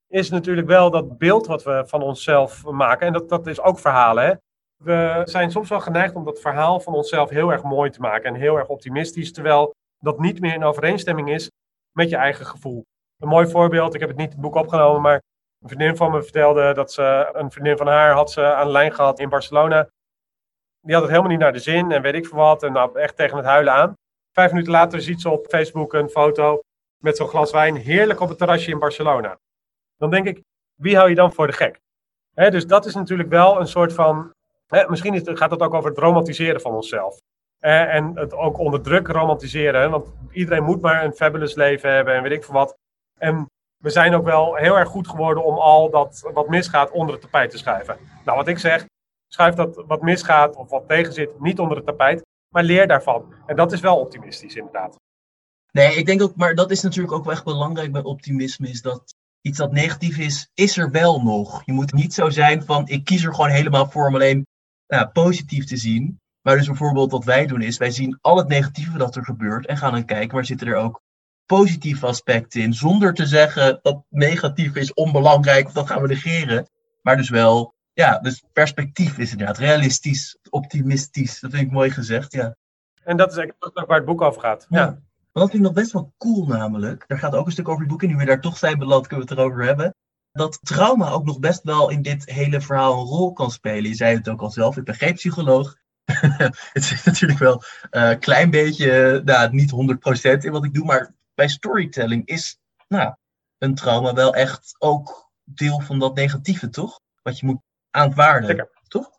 is 0.08 0.30
natuurlijk 0.30 0.66
wel 0.66 0.90
dat 0.90 1.18
beeld 1.18 1.46
wat 1.46 1.62
we 1.62 1.84
van 1.86 2.02
onszelf 2.02 2.64
maken. 2.64 3.06
En 3.06 3.12
dat, 3.12 3.28
dat 3.28 3.46
is 3.46 3.60
ook 3.60 3.78
verhalen. 3.78 4.24
Hè? 4.24 4.34
We 4.76 5.22
zijn 5.24 5.50
soms 5.50 5.68
wel 5.68 5.80
geneigd 5.80 6.14
om 6.14 6.24
dat 6.24 6.40
verhaal 6.40 6.80
van 6.80 6.94
onszelf 6.94 7.30
heel 7.30 7.52
erg 7.52 7.62
mooi 7.62 7.90
te 7.90 8.00
maken 8.00 8.34
en 8.34 8.40
heel 8.40 8.56
erg 8.56 8.68
optimistisch, 8.68 9.32
terwijl 9.32 9.74
dat 10.04 10.18
niet 10.18 10.40
meer 10.40 10.54
in 10.54 10.64
overeenstemming 10.64 11.30
is 11.30 11.50
met 11.92 12.10
je 12.10 12.16
eigen 12.16 12.46
gevoel. 12.46 12.84
Een 13.18 13.28
mooi 13.28 13.46
voorbeeld, 13.46 13.94
ik 13.94 14.00
heb 14.00 14.08
het 14.08 14.18
niet 14.18 14.26
in 14.26 14.32
het 14.32 14.42
boek 14.42 14.54
opgenomen, 14.54 15.02
maar 15.02 15.22
een 15.60 15.68
vriendin 15.68 15.96
van 15.96 16.10
me 16.10 16.22
vertelde 16.22 16.74
dat 16.74 16.92
ze, 16.92 17.30
een 17.32 17.50
vriendin 17.50 17.76
van 17.76 17.86
haar 17.86 18.12
had 18.12 18.30
ze 18.30 18.54
aan 18.54 18.66
de 18.66 18.72
lijn 18.72 18.92
gehad 18.92 19.18
in 19.18 19.28
Barcelona. 19.28 19.88
Die 20.80 20.92
had 20.94 21.02
het 21.02 21.10
helemaal 21.10 21.32
niet 21.32 21.40
naar 21.40 21.52
de 21.52 21.58
zin 21.58 21.92
en 21.92 22.02
weet 22.02 22.14
ik 22.14 22.26
veel 22.26 22.38
wat. 22.38 22.62
En 22.62 22.72
nou, 22.72 22.98
echt 22.98 23.16
tegen 23.16 23.36
het 23.36 23.46
huilen 23.46 23.72
aan. 23.72 23.94
Vijf 24.32 24.50
minuten 24.50 24.72
later 24.72 25.00
ziet 25.00 25.20
ze 25.20 25.30
op 25.30 25.46
Facebook 25.46 25.92
een 25.92 26.08
foto 26.08 26.60
met 27.02 27.16
zo'n 27.16 27.28
glas 27.28 27.50
wijn, 27.50 27.76
heerlijk 27.76 28.20
op 28.20 28.28
het 28.28 28.38
terrasje 28.38 28.70
in 28.70 28.78
Barcelona. 28.78 29.38
Dan 29.96 30.10
denk 30.10 30.26
ik, 30.26 30.40
wie 30.74 30.96
hou 30.96 31.08
je 31.08 31.14
dan 31.14 31.32
voor 31.32 31.46
de 31.46 31.52
gek? 31.52 31.80
dus 32.34 32.66
dat 32.66 32.86
is 32.86 32.94
natuurlijk 32.94 33.28
wel 33.28 33.60
een 33.60 33.66
soort 33.66 33.92
van. 33.92 34.32
misschien 34.88 35.14
is, 35.14 35.22
gaat 35.24 35.50
het 35.50 35.60
ook 35.60 35.74
over 35.74 35.90
het 35.90 35.98
romantiseren 35.98 36.60
van 36.60 36.72
onszelf. 36.72 37.18
En 37.64 38.16
het 38.16 38.34
ook 38.34 38.58
onder 38.58 38.82
druk 38.82 39.08
romantiseren. 39.08 39.90
Want 39.90 40.12
iedereen 40.30 40.64
moet 40.64 40.80
maar 40.80 41.04
een 41.04 41.12
fabulous 41.12 41.54
leven 41.54 41.90
hebben 41.90 42.14
en 42.14 42.22
weet 42.22 42.32
ik 42.32 42.44
veel 42.44 42.54
wat. 42.54 42.76
En 43.18 43.46
we 43.82 43.90
zijn 43.90 44.14
ook 44.14 44.24
wel 44.24 44.54
heel 44.54 44.78
erg 44.78 44.88
goed 44.88 45.08
geworden 45.08 45.44
om 45.44 45.54
al 45.54 45.90
dat 45.90 46.30
wat 46.32 46.48
misgaat 46.48 46.90
onder 46.90 47.12
het 47.12 47.22
tapijt 47.22 47.50
te 47.50 47.58
schuiven. 47.58 47.98
Nou, 48.24 48.38
wat 48.38 48.48
ik 48.48 48.58
zeg, 48.58 48.86
schuif 49.28 49.54
dat 49.54 49.84
wat 49.86 50.02
misgaat 50.02 50.56
of 50.56 50.70
wat 50.70 50.88
tegenzit 50.88 51.40
niet 51.40 51.58
onder 51.58 51.76
het 51.76 51.86
tapijt 51.86 52.22
maar 52.54 52.62
leer 52.62 52.86
daarvan. 52.86 53.34
En 53.46 53.56
dat 53.56 53.72
is 53.72 53.80
wel 53.80 53.98
optimistisch, 53.98 54.54
inderdaad. 54.54 54.96
Nee, 55.72 55.94
ik 55.94 56.06
denk 56.06 56.22
ook, 56.22 56.36
maar 56.36 56.54
dat 56.54 56.70
is 56.70 56.82
natuurlijk 56.82 57.12
ook 57.12 57.24
wel 57.24 57.32
echt 57.32 57.44
belangrijk 57.44 57.92
bij 57.92 58.02
optimisme, 58.02 58.68
is 58.68 58.82
dat 58.82 59.14
iets 59.40 59.58
dat 59.58 59.72
negatief 59.72 60.18
is, 60.18 60.50
is 60.54 60.76
er 60.76 60.90
wel 60.90 61.22
nog. 61.22 61.62
Je 61.64 61.72
moet 61.72 61.92
niet 61.92 62.14
zo 62.14 62.30
zijn 62.30 62.64
van, 62.64 62.88
ik 62.88 63.04
kies 63.04 63.24
er 63.24 63.34
gewoon 63.34 63.50
helemaal 63.50 63.90
voor 63.90 64.06
om 64.06 64.14
alleen 64.14 64.46
nou, 64.86 65.08
positief 65.08 65.64
te 65.64 65.76
zien. 65.76 66.18
Maar 66.44 66.56
dus 66.56 66.66
bijvoorbeeld 66.66 67.10
wat 67.10 67.24
wij 67.24 67.46
doen 67.46 67.62
is, 67.62 67.76
wij 67.76 67.90
zien 67.90 68.18
al 68.20 68.36
het 68.36 68.48
negatieve 68.48 68.98
dat 68.98 69.16
er 69.16 69.24
gebeurt 69.24 69.66
en 69.66 69.76
gaan 69.76 69.92
dan 69.92 70.04
kijken, 70.04 70.34
waar 70.34 70.44
zitten 70.44 70.66
er 70.66 70.76
ook 70.76 71.02
positieve 71.46 72.06
aspecten 72.06 72.60
in. 72.60 72.72
Zonder 72.72 73.14
te 73.14 73.26
zeggen 73.26 73.78
dat 73.82 74.02
negatief 74.08 74.74
is 74.74 74.94
onbelangrijk 74.94 75.66
of 75.66 75.72
dat 75.72 75.86
gaan 75.86 76.02
we 76.02 76.08
negeren. 76.08 76.68
Maar 77.02 77.16
dus 77.16 77.28
wel 77.28 77.74
ja, 77.92 78.18
dus 78.18 78.44
perspectief 78.52 79.18
is 79.18 79.30
inderdaad 79.30 79.58
realistisch, 79.58 80.38
optimistisch. 80.50 81.40
Dat 81.40 81.50
vind 81.50 81.62
ik 81.62 81.72
mooi 81.72 81.90
gezegd, 81.90 82.32
ja. 82.32 82.56
En 83.04 83.16
dat 83.16 83.30
is 83.30 83.36
eigenlijk 83.36 83.78
ook 83.78 83.86
waar 83.86 83.96
het 83.96 84.06
boek 84.06 84.22
over 84.22 84.40
gaat. 84.40 84.66
Ja. 84.68 84.84
Maar 85.32 85.42
dat 85.42 85.50
vind 85.50 85.62
ik 85.62 85.68
nog 85.68 85.72
best 85.72 85.92
wel 85.92 86.12
cool 86.18 86.46
namelijk. 86.46 87.04
Daar 87.06 87.18
gaat 87.18 87.34
ook 87.34 87.46
een 87.46 87.52
stuk 87.52 87.68
over 87.68 87.80
het 87.80 87.90
boek 87.90 88.02
en 88.02 88.08
nu 88.08 88.16
we 88.16 88.24
daar 88.24 88.40
toch 88.40 88.58
zijn 88.58 88.78
beland, 88.78 89.06
kunnen 89.06 89.26
we 89.26 89.32
het 89.32 89.40
erover 89.40 89.64
hebben. 89.64 89.94
Dat 90.32 90.58
trauma 90.62 91.10
ook 91.10 91.24
nog 91.24 91.38
best 91.38 91.62
wel 91.62 91.90
in 91.90 92.02
dit 92.02 92.30
hele 92.30 92.60
verhaal 92.60 93.00
een 93.00 93.06
rol 93.06 93.32
kan 93.32 93.50
spelen. 93.50 93.90
Je 93.90 93.94
zei 93.94 94.16
het 94.16 94.28
ook 94.28 94.40
al 94.40 94.50
zelf, 94.50 94.76
ik 94.76 94.84
ben 94.84 94.94
geen 94.94 95.14
psycholoog. 95.14 95.76
het 96.72 96.82
is 96.82 97.04
natuurlijk 97.04 97.38
wel 97.38 97.62
een 97.90 98.12
uh, 98.12 98.18
klein 98.18 98.50
beetje, 98.50 99.22
nou, 99.24 99.50
niet 99.52 99.72
100% 100.40 100.44
in 100.44 100.52
wat 100.52 100.64
ik 100.64 100.74
doe, 100.74 100.84
maar 100.84 101.14
bij 101.34 101.48
storytelling 101.48 102.26
is 102.26 102.58
nou, 102.88 103.14
een 103.58 103.74
trauma 103.74 104.14
wel 104.14 104.34
echt 104.34 104.76
ook 104.78 105.30
deel 105.44 105.80
van 105.80 105.98
dat 105.98 106.14
negatieve, 106.14 106.68
toch? 106.68 107.00
Wat 107.22 107.38
je 107.38 107.46
moet 107.46 107.60
aanvaarden. 107.90 108.48
Zeker. 108.48 108.70
Toch? 108.88 109.10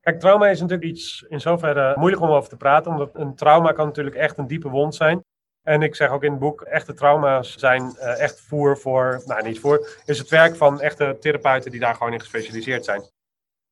Kijk, 0.00 0.20
trauma 0.20 0.48
is 0.48 0.60
natuurlijk 0.60 0.90
iets 0.90 1.24
in 1.28 1.40
zoverre 1.40 1.98
moeilijk 1.98 2.22
om 2.22 2.30
over 2.30 2.48
te 2.48 2.56
praten, 2.56 2.90
omdat 2.90 3.10
een 3.14 3.34
trauma 3.34 3.72
kan 3.72 3.86
natuurlijk 3.86 4.16
echt 4.16 4.38
een 4.38 4.46
diepe 4.46 4.68
wond 4.68 4.94
zijn. 4.94 5.24
En 5.62 5.82
ik 5.82 5.94
zeg 5.94 6.10
ook 6.10 6.24
in 6.24 6.30
het 6.30 6.40
boek, 6.40 6.60
echte 6.60 6.94
trauma's 6.94 7.56
zijn 7.56 7.82
uh, 7.82 8.20
echt 8.20 8.40
voer 8.40 8.78
voor, 8.78 9.22
nou 9.24 9.42
niet 9.42 9.60
voor, 9.60 9.88
is 10.04 10.18
het 10.18 10.28
werk 10.28 10.56
van 10.56 10.80
echte 10.80 11.16
therapeuten 11.20 11.70
die 11.70 11.80
daar 11.80 11.94
gewoon 11.94 12.12
in 12.12 12.20
gespecialiseerd 12.20 12.84
zijn. 12.84 13.02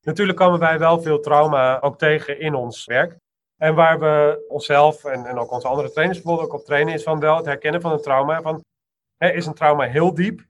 Natuurlijk 0.09 0.39
komen 0.39 0.59
wij 0.59 0.79
wel 0.79 1.01
veel 1.01 1.21
trauma 1.21 1.81
ook 1.81 1.99
tegen 1.99 2.41
in 2.41 2.55
ons 2.55 2.85
werk. 2.85 3.17
En 3.57 3.75
waar 3.75 3.99
we 3.99 4.45
onszelf 4.49 5.05
en, 5.05 5.27
en 5.27 5.39
ook 5.39 5.53
onze 5.53 5.69
andere 5.69 5.91
trainers 5.91 6.23
bijvoorbeeld 6.23 6.53
ook 6.53 6.59
op 6.59 6.65
trainen, 6.65 6.95
is 6.95 7.03
van 7.03 7.21
wel 7.21 7.37
het 7.37 7.45
herkennen 7.45 7.81
van 7.81 7.93
een 7.93 8.03
trauma. 8.03 8.43
Van, 8.43 8.65
hè, 9.17 9.31
is 9.31 9.47
een 9.47 9.55
trauma 9.55 9.85
heel 9.85 10.15
diep, 10.15 10.41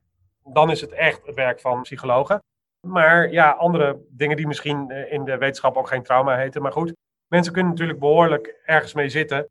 dan 0.44 0.71
is 0.71 0.81
het 0.81 0.92
echt 0.92 1.27
het 1.27 1.35
werk 1.35 1.61
van 1.61 1.83
psychologen. 1.83 2.42
Maar 2.87 3.31
ja, 3.31 3.51
andere 3.51 4.01
dingen 4.09 4.37
die 4.37 4.47
misschien 4.47 4.90
eh, 4.90 5.12
in 5.12 5.25
de 5.25 5.38
wetenschap 5.38 5.77
ook 5.77 5.88
geen 5.88 6.03
trauma 6.03 6.37
heten. 6.37 6.62
Maar 6.62 6.73
goed, 6.73 6.92
mensen 7.29 7.53
kunnen 7.53 7.73
natuurlijk 7.73 7.99
behoorlijk 7.99 8.61
ergens 8.64 8.94
mee 8.94 9.09
zitten. 9.09 9.49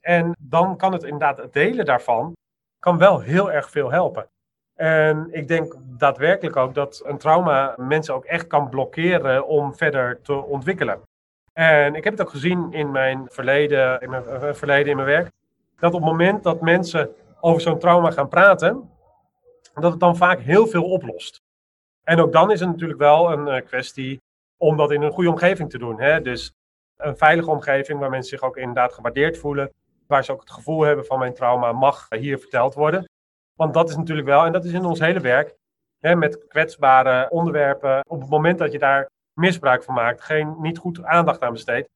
En 0.00 0.36
dan 0.38 0.76
kan 0.76 0.92
het 0.92 1.02
inderdaad, 1.02 1.36
het 1.36 1.52
delen 1.52 1.84
daarvan, 1.84 2.32
kan 2.78 2.98
wel 2.98 3.20
heel 3.20 3.52
erg 3.52 3.70
veel 3.70 3.90
helpen. 3.90 4.28
En 4.74 5.28
ik 5.30 5.48
denk 5.48 5.74
daadwerkelijk 5.84 6.56
ook 6.56 6.74
dat 6.74 7.02
een 7.04 7.18
trauma 7.18 7.74
mensen 7.76 8.14
ook 8.14 8.24
echt 8.24 8.46
kan 8.46 8.68
blokkeren 8.68 9.46
om 9.46 9.74
verder 9.74 10.22
te 10.22 10.32
ontwikkelen. 10.32 11.00
En 11.52 11.94
ik 11.94 12.04
heb 12.04 12.12
het 12.12 12.22
ook 12.22 12.30
gezien 12.30 12.72
in 12.72 12.90
mijn 12.90 13.26
verleden, 13.30 14.00
in 14.00 14.10
mijn 14.10 14.26
eh, 14.26 14.52
verleden 14.52 14.90
in 14.90 14.96
mijn 14.96 15.08
werk, 15.08 15.30
dat 15.78 15.94
op 15.94 16.00
het 16.00 16.10
moment 16.10 16.42
dat 16.42 16.60
mensen 16.60 17.14
over 17.40 17.60
zo'n 17.60 17.78
trauma 17.78 18.10
gaan 18.10 18.28
praten, 18.28 18.90
dat 19.74 19.90
het 19.90 20.00
dan 20.00 20.16
vaak 20.16 20.40
heel 20.40 20.66
veel 20.66 20.84
oplost. 20.84 21.42
En 22.04 22.20
ook 22.20 22.32
dan 22.32 22.50
is 22.50 22.60
het 22.60 22.68
natuurlijk 22.68 22.98
wel 22.98 23.32
een 23.32 23.48
eh, 23.48 23.64
kwestie 23.64 24.22
om 24.56 24.76
dat 24.76 24.90
in 24.90 25.02
een 25.02 25.12
goede 25.12 25.30
omgeving 25.30 25.70
te 25.70 25.78
doen. 25.78 26.00
Hè? 26.00 26.20
Dus 26.20 26.52
een 26.96 27.16
veilige 27.16 27.50
omgeving 27.50 27.98
waar 27.98 28.10
mensen 28.10 28.38
zich 28.38 28.48
ook 28.48 28.56
inderdaad 28.56 28.92
gewaardeerd 28.92 29.38
voelen. 29.38 29.72
Waar 30.06 30.24
ze 30.24 30.32
ook 30.32 30.40
het 30.40 30.50
gevoel 30.50 30.82
hebben 30.82 31.04
van 31.04 31.18
mijn 31.18 31.34
trauma 31.34 31.72
mag 31.72 32.06
hier 32.10 32.38
verteld 32.38 32.74
worden. 32.74 33.08
Want 33.56 33.74
dat 33.74 33.88
is 33.88 33.96
natuurlijk 33.96 34.26
wel, 34.26 34.44
en 34.44 34.52
dat 34.52 34.64
is 34.64 34.72
in 34.72 34.84
ons 34.84 35.00
hele 35.00 35.20
werk, 35.20 35.54
hè, 36.00 36.16
met 36.16 36.46
kwetsbare 36.48 37.30
onderwerpen. 37.30 38.04
Op 38.08 38.20
het 38.20 38.30
moment 38.30 38.58
dat 38.58 38.72
je 38.72 38.78
daar 38.78 39.10
misbruik 39.32 39.82
van 39.82 39.94
maakt, 39.94 40.20
geen, 40.20 40.54
niet 40.58 40.78
goed 40.78 41.04
aandacht 41.04 41.40
aan 41.40 41.52
besteedt, 41.52 41.88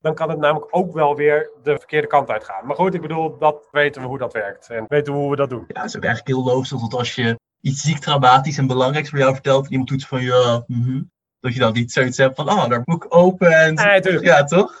dan 0.00 0.14
kan 0.14 0.28
het 0.28 0.38
namelijk 0.38 0.76
ook 0.76 0.92
wel 0.92 1.16
weer 1.16 1.50
de 1.62 1.76
verkeerde 1.78 2.06
kant 2.06 2.30
uit 2.30 2.44
gaan. 2.44 2.66
Maar 2.66 2.76
goed, 2.76 2.94
ik 2.94 3.00
bedoel, 3.00 3.38
dat 3.38 3.68
weten 3.70 4.02
we 4.02 4.08
hoe 4.08 4.18
dat 4.18 4.32
werkt 4.32 4.70
en 4.70 4.84
weten 4.88 5.12
we 5.12 5.18
hoe 5.18 5.30
we 5.30 5.36
dat 5.36 5.50
doen. 5.50 5.64
Ja, 5.68 5.80
het 5.80 5.88
is 5.88 5.96
ook 5.96 6.04
eigenlijk 6.04 6.36
heel 6.36 6.54
logisch 6.54 6.68
dat 6.68 6.94
als 6.94 7.14
je 7.14 7.38
iets 7.60 7.80
ziek 7.80 7.98
traumatisch 7.98 8.58
en 8.58 8.66
belangrijks 8.66 9.10
voor 9.10 9.18
jou 9.18 9.32
vertelt, 9.32 9.68
iemand 9.68 9.88
doet 9.88 10.06
van 10.06 10.22
ja, 10.22 10.64
mhm, 10.66 11.02
dat 11.40 11.52
je 11.52 11.58
dan 11.58 11.72
niet 11.72 11.92
zoiets 11.92 12.16
hebt 12.16 12.36
van, 12.36 12.48
ah, 12.48 12.68
daar 12.68 12.82
moet 12.84 13.04
ik 13.04 13.14
open 13.14 13.52
en... 13.52 13.74
Nee, 13.74 14.20
ja, 14.22 14.44
toch? 14.44 14.80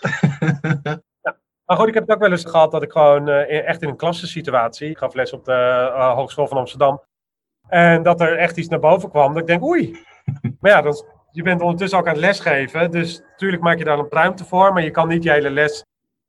Maar 1.66 1.76
goed, 1.76 1.88
ik 1.88 1.94
heb 1.94 2.02
het 2.02 2.12
ook 2.12 2.22
wel 2.22 2.30
eens 2.30 2.44
gehad 2.44 2.70
dat 2.70 2.82
ik 2.82 2.92
gewoon 2.92 3.28
uh, 3.28 3.66
echt 3.66 3.82
in 3.82 3.88
een 3.88 3.96
klassensituatie, 3.96 4.90
ik 4.90 4.98
gaf 4.98 5.14
les 5.14 5.32
op 5.32 5.44
de 5.44 5.90
uh, 5.92 6.14
Hogeschool 6.14 6.46
van 6.46 6.56
Amsterdam, 6.56 7.02
en 7.68 8.02
dat 8.02 8.20
er 8.20 8.38
echt 8.38 8.56
iets 8.56 8.68
naar 8.68 8.78
boven 8.78 9.10
kwam, 9.10 9.32
dat 9.32 9.42
ik 9.42 9.46
denk, 9.46 9.62
oei. 9.62 10.04
Maar 10.60 10.70
ja, 10.70 10.82
dan, 10.82 11.04
je 11.30 11.42
bent 11.42 11.60
ondertussen 11.60 11.98
ook 11.98 12.06
aan 12.06 12.12
het 12.12 12.22
lesgeven, 12.22 12.90
dus 12.90 13.22
natuurlijk 13.30 13.62
maak 13.62 13.78
je 13.78 13.84
daar 13.84 13.98
een 13.98 14.06
ruimte 14.10 14.44
voor, 14.44 14.72
maar 14.72 14.82
je 14.82 14.90
kan 14.90 15.08
niet 15.08 15.22
je 15.22 15.30
hele 15.30 15.50
les 15.50 15.84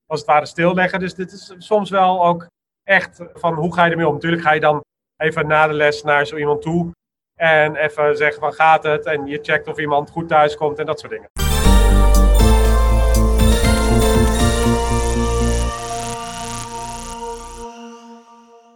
als 0.06 0.19
het 0.19 0.30
ware 0.30 0.45
stilleggen. 0.45 1.00
Dus 1.00 1.13
dit 1.13 1.32
is 1.32 1.56
soms 1.58 1.89
wel 1.89 2.26
ook 2.26 2.47
echt 2.84 3.21
van, 3.34 3.54
hoe 3.54 3.73
ga 3.73 3.86
je 3.86 3.91
ermee 3.91 4.08
om? 4.08 4.13
Natuurlijk 4.13 4.41
ga 4.41 4.52
je 4.52 4.60
dan 4.60 4.84
even 5.17 5.47
na 5.47 5.67
de 5.67 5.73
les 5.73 6.04
naar 6.04 6.26
zo 6.26 6.36
iemand 6.36 6.62
toe 6.62 6.91
en 7.36 7.76
even 7.76 8.17
zeggen 8.17 8.39
van 8.39 8.54
gaat 8.54 8.84
het 8.84 9.06
en 9.06 9.26
je 9.26 9.39
checkt 9.41 9.67
of 9.67 9.78
iemand 9.78 10.10
goed 10.10 10.28
thuis 10.28 10.56
komt 10.56 10.80
en 10.80 10.86
dat 10.86 11.00
soort 11.00 11.12
dingen. 11.12 11.47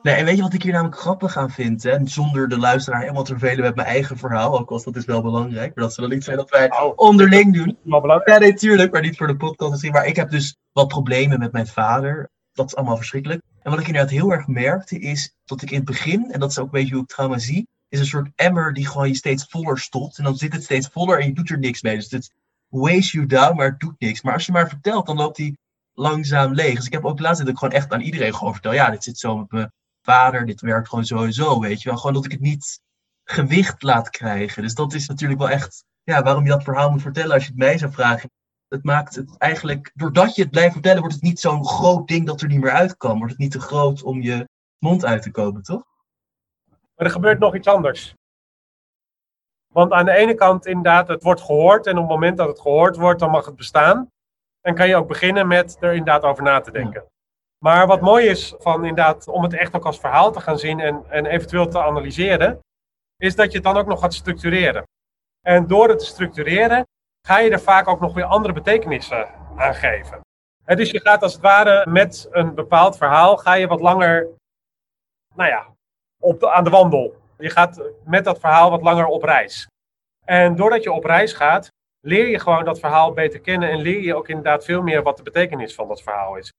Nee, 0.02 0.16
en 0.16 0.26
weet 0.26 0.36
je 0.36 0.42
wat 0.42 0.54
ik 0.54 0.64
hier 0.64 0.72
namelijk 0.72 1.00
grappig 1.00 1.38
aan 1.38 1.52
vind? 1.52 1.84
Hè? 1.84 1.98
Zonder 2.04 2.50
de 2.50 2.58
luisteraar 2.58 3.02
helemaal 3.02 3.24
te 3.24 3.38
vervelen 3.38 3.64
met 3.64 3.76
mijn 3.76 3.88
eigen 3.88 4.18
verhaal. 4.18 4.60
Ook 4.60 4.72
als 4.72 4.84
dat 4.84 4.96
is 4.96 5.06
wel 5.06 5.22
belangrijk. 5.22 5.76
Maar 5.76 5.84
dat 5.84 5.94
zal 5.94 6.08
niet 6.08 6.24
zijn 6.24 6.38
dat 6.38 6.50
wij 6.50 6.72
oh. 6.72 6.94
onderling 6.96 7.54
doen. 7.54 7.78
Ja, 8.26 8.38
nee, 8.38 8.54
tuurlijk. 8.54 8.92
Maar 8.92 9.02
niet 9.02 9.18
voor 9.18 9.28
de 9.28 9.36
podcast 9.36 9.72
misschien. 9.72 9.92
Maar 9.92 10.06
ik 10.06 10.16
heb 10.16 10.30
dus 10.30 10.58
wat 10.72 10.88
problemen 10.88 11.40
met 11.40 11.52
mijn 11.52 11.68
vader. 11.68 12.30
Dat 12.54 12.66
is 12.66 12.76
allemaal 12.76 12.98
verschrikkelijk. 12.98 13.42
En 13.62 13.72
wat 13.72 13.80
ik 13.80 13.88
inderdaad 13.88 14.12
heel 14.12 14.32
erg 14.32 14.48
merkte 14.48 15.00
is 15.00 15.36
dat 15.46 15.62
ik 15.62 15.70
in 15.70 15.76
het 15.76 15.86
begin, 15.86 16.32
en 16.32 16.40
dat 16.40 16.50
is 16.50 16.60
ook 16.60 16.66
een 16.66 16.72
beetje 16.72 16.94
hoe 16.94 17.04
ik 17.04 17.10
trauma 17.10 17.38
zie, 17.38 17.68
is 17.90 18.00
een 18.00 18.06
soort 18.06 18.30
emmer 18.36 18.74
die 18.74 18.88
gewoon 18.88 19.08
je 19.08 19.16
steeds 19.16 19.46
voller 19.50 19.80
stopt. 19.80 20.18
En 20.18 20.24
dan 20.24 20.36
zit 20.36 20.54
het 20.54 20.64
steeds 20.64 20.90
voller 20.92 21.20
en 21.20 21.28
je 21.28 21.34
doet 21.34 21.50
er 21.50 21.60
niks 21.60 21.82
mee. 21.82 21.96
Dus 21.96 22.12
het 22.12 22.34
weighs 22.68 23.12
you 23.12 23.26
down, 23.26 23.56
maar 23.56 23.70
het 23.70 23.80
doet 23.80 24.00
niks. 24.00 24.22
Maar 24.22 24.34
als 24.34 24.46
je 24.46 24.52
maar 24.52 24.70
vertelt, 24.70 25.06
dan 25.06 25.18
loopt 25.18 25.36
die 25.36 25.58
langzaam 25.94 26.54
leeg. 26.54 26.76
Dus 26.76 26.86
ik 26.86 26.94
heb 26.94 27.06
ook 27.06 27.20
laatst 27.20 27.40
dat 27.40 27.50
ik 27.50 27.58
gewoon 27.58 27.74
echt 27.74 27.94
aan 27.94 28.02
iedereen 28.02 28.36
gewoon 28.36 28.54
vertel. 28.54 28.74
Ja, 28.74 28.90
dit 28.90 29.04
zit 29.04 29.20
zo 29.20 29.38
met 29.38 29.52
mijn 29.52 29.72
vader, 30.02 30.46
dit 30.46 30.62
werkt 30.62 30.90
gewoon 30.90 31.06
sowieso, 31.06 31.60
weet 31.60 31.82
je 31.82 31.90
wel. 31.90 31.98
Gewoon 31.98 32.14
dat 32.14 32.26
ik 32.26 32.32
het 32.32 32.42
niet 32.42 32.82
gewicht 33.24 33.84
laat 33.84 34.10
krijgen. 34.10 34.62
Dus 34.64 34.74
dat 34.74 34.94
is 34.94 35.08
natuurlijk 35.08 35.40
wel 35.40 35.50
echt, 35.50 35.86
ja, 36.04 36.24
waarom 36.24 36.44
je 36.44 36.50
dat 36.50 36.64
verhaal 36.64 36.92
moet 36.92 37.02
vertellen 37.02 37.34
als 37.34 37.44
je 37.44 37.50
het 37.50 37.58
mij 37.58 37.78
zou 37.78 37.92
vragen. 37.92 38.32
Het 38.68 38.84
maakt 38.84 39.16
het 39.16 39.38
eigenlijk, 39.38 39.92
doordat 39.94 40.36
je 40.36 40.42
het 40.42 40.52
blijft 40.52 40.74
vertellen, 40.74 41.00
wordt 41.00 41.16
het 41.16 41.24
niet 41.24 41.40
zo'n 41.40 41.66
groot 41.66 42.08
ding 42.08 42.26
dat 42.26 42.42
er 42.42 42.48
niet 42.48 42.62
meer 42.62 42.72
uit 42.72 42.98
kan. 42.98 43.18
Wordt 43.18 43.32
het 43.32 43.42
niet 43.42 43.52
te 43.52 43.60
groot 43.60 44.04
om 44.04 44.22
je 44.22 44.50
mond 44.78 45.06
uit 45.06 45.22
te 45.22 45.32
komen, 45.32 45.62
toch? 45.62 45.84
Maar 46.70 47.06
er 47.06 47.12
gebeurt 47.12 47.40
nog 47.40 47.56
iets 47.56 47.68
anders. 47.68 48.16
Want 49.74 49.92
aan 49.92 50.06
de 50.06 50.12
ene 50.12 50.34
kant 50.34 50.66
inderdaad, 50.66 51.08
het 51.08 51.24
wordt 51.24 51.42
gehoord 51.42 51.86
en 51.86 51.94
op 51.94 52.02
het 52.02 52.12
moment 52.12 52.38
dat 52.38 52.48
het 52.48 52.60
gehoord 52.60 52.96
wordt, 52.96 53.20
dan 53.20 53.32
mag 53.32 53.46
het 53.46 53.56
bestaan. 53.56 54.12
En 54.62 54.76
kan 54.76 54.88
je 54.88 54.96
ook 54.96 55.08
beginnen 55.08 55.48
met 55.48 55.78
er 55.80 55.92
inderdaad 55.92 56.24
over 56.24 56.44
na 56.44 56.62
te 56.62 56.72
denken. 56.72 57.11
Maar 57.64 57.88
wat 57.88 58.02
mooi 58.02 58.28
is 58.28 58.54
van 58.58 58.86
inderdaad, 58.86 59.28
om 59.28 59.44
het 59.44 59.54
echt 59.54 59.76
ook 59.76 59.86
als 59.86 60.00
verhaal 60.00 60.32
te 60.32 60.40
gaan 60.40 60.58
zien 60.58 60.80
en, 60.80 61.06
en 61.10 61.26
eventueel 61.26 61.68
te 61.68 61.84
analyseren, 61.84 62.60
is 63.18 63.36
dat 63.36 63.52
je 63.52 63.58
het 63.58 63.64
dan 63.64 63.78
ook 63.78 63.88
nog 63.88 64.00
gaat 64.00 64.14
structureren. 64.14 64.84
En 65.42 65.68
door 65.68 65.90
het 65.90 66.00
te 66.00 66.06
structureren, 66.06 66.86
ga 67.28 67.40
je 67.40 67.50
er 67.50 67.62
vaak 67.62 67.88
ook 67.88 68.00
nog 68.00 68.14
weer 68.14 68.24
andere 68.24 68.54
betekenissen 68.54 69.28
aan 69.56 69.76
geven. 69.76 70.20
En 70.66 70.78
dus 70.78 70.92
je 70.92 71.00
gaat 71.00 71.22
als 71.22 71.34
het 71.34 71.42
ware 71.42 71.90
met 71.90 72.28
een 72.32 72.56
bepaald 72.56 72.98
verhaal, 72.98 73.38
ga 73.38 73.54
je 73.54 73.68
wat 73.68 73.82
langer, 73.82 74.28
nou 75.36 75.50
ja, 75.50 75.68
op 76.20 76.46
aan 76.46 76.64
de 76.64 76.70
wandel. 76.70 77.16
Je 77.38 77.50
gaat 77.50 77.82
met 78.06 78.24
dat 78.24 78.40
verhaal 78.40 78.70
wat 78.70 78.82
langer 78.82 79.06
op 79.06 79.24
reis. 79.24 79.68
En 80.26 80.56
doordat 80.56 80.84
je 80.84 80.92
op 80.92 81.04
reis 81.04 81.34
gaat, 81.34 81.68
leer 82.00 82.28
je 82.28 82.40
gewoon 82.40 82.66
dat 82.66 82.80
verhaal 82.80 83.14
beter 83.14 83.40
kennen 83.40 83.70
en 83.70 83.82
leer 83.82 84.02
je 84.02 84.16
ook 84.16 84.28
inderdaad 84.28 84.66
veel 84.66 84.82
meer 84.82 85.04
wat 85.04 85.18
de 85.18 85.24
betekenis 85.24 85.76
van 85.76 85.88
dat 85.88 86.02
verhaal 86.02 86.36
is. 86.36 86.52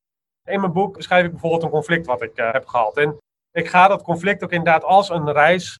In 0.45 0.61
mijn 0.61 0.73
boek 0.73 0.97
beschrijf 0.97 1.25
ik 1.25 1.31
bijvoorbeeld 1.31 1.63
een 1.63 1.71
conflict 1.71 2.07
wat 2.07 2.23
ik 2.23 2.39
uh, 2.39 2.53
heb 2.53 2.67
gehad. 2.67 2.97
En 2.97 3.19
ik 3.53 3.69
ga 3.69 3.89
dat 3.89 4.03
conflict 4.03 4.45
ook 4.45 4.53
inderdaad 4.53 4.85
als 4.85 5.09
een 5.09 5.33
reis 5.33 5.79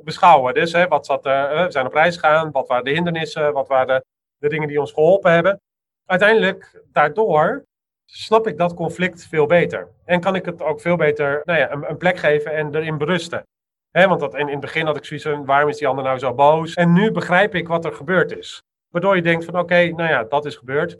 beschouwen. 0.00 0.54
Dus 0.54 0.72
hè, 0.72 0.88
wat 0.88 1.06
zat 1.06 1.26
uh, 1.26 1.64
we 1.64 1.70
zijn 1.70 1.86
op 1.86 1.92
reis 1.92 2.14
gegaan, 2.14 2.50
wat 2.50 2.68
waren 2.68 2.84
de 2.84 2.90
hindernissen, 2.90 3.52
wat 3.52 3.68
waren 3.68 4.04
de, 4.38 4.48
dingen 4.48 4.68
die 4.68 4.80
ons 4.80 4.92
geholpen 4.92 5.32
hebben. 5.32 5.60
Uiteindelijk, 6.06 6.82
daardoor 6.92 7.64
snap 8.04 8.46
ik 8.46 8.58
dat 8.58 8.74
conflict 8.74 9.26
veel 9.26 9.46
beter. 9.46 9.88
En 10.04 10.20
kan 10.20 10.34
ik 10.34 10.44
het 10.44 10.62
ook 10.62 10.80
veel 10.80 10.96
beter 10.96 11.42
nou 11.44 11.58
ja, 11.58 11.70
een, 11.70 11.96
plek 11.96 12.16
geven 12.16 12.52
en 12.52 12.74
erin 12.74 12.98
berusten. 12.98 13.42
Want 13.90 14.20
dat, 14.20 14.34
in, 14.34 14.40
in 14.40 14.48
het 14.48 14.60
begin 14.60 14.86
had 14.86 14.96
ik 14.96 15.04
zoiets 15.04 15.26
van, 15.26 15.44
waarom 15.44 15.68
is 15.68 15.78
die 15.78 15.88
ander 15.88 16.04
nou 16.04 16.18
zo 16.18 16.34
boos? 16.34 16.74
En 16.74 16.92
nu 16.92 17.10
begrijp 17.10 17.54
ik 17.54 17.68
wat 17.68 17.84
er 17.84 17.94
gebeurd 17.94 18.36
is. 18.36 18.62
Waardoor 18.88 19.16
je 19.16 19.22
denkt 19.22 19.44
van, 19.44 19.58
oké, 19.58 19.88
nou 19.88 20.10
ja, 20.10 20.24
dat 20.24 20.44
is 20.44 20.56
gebeurd. 20.56 20.96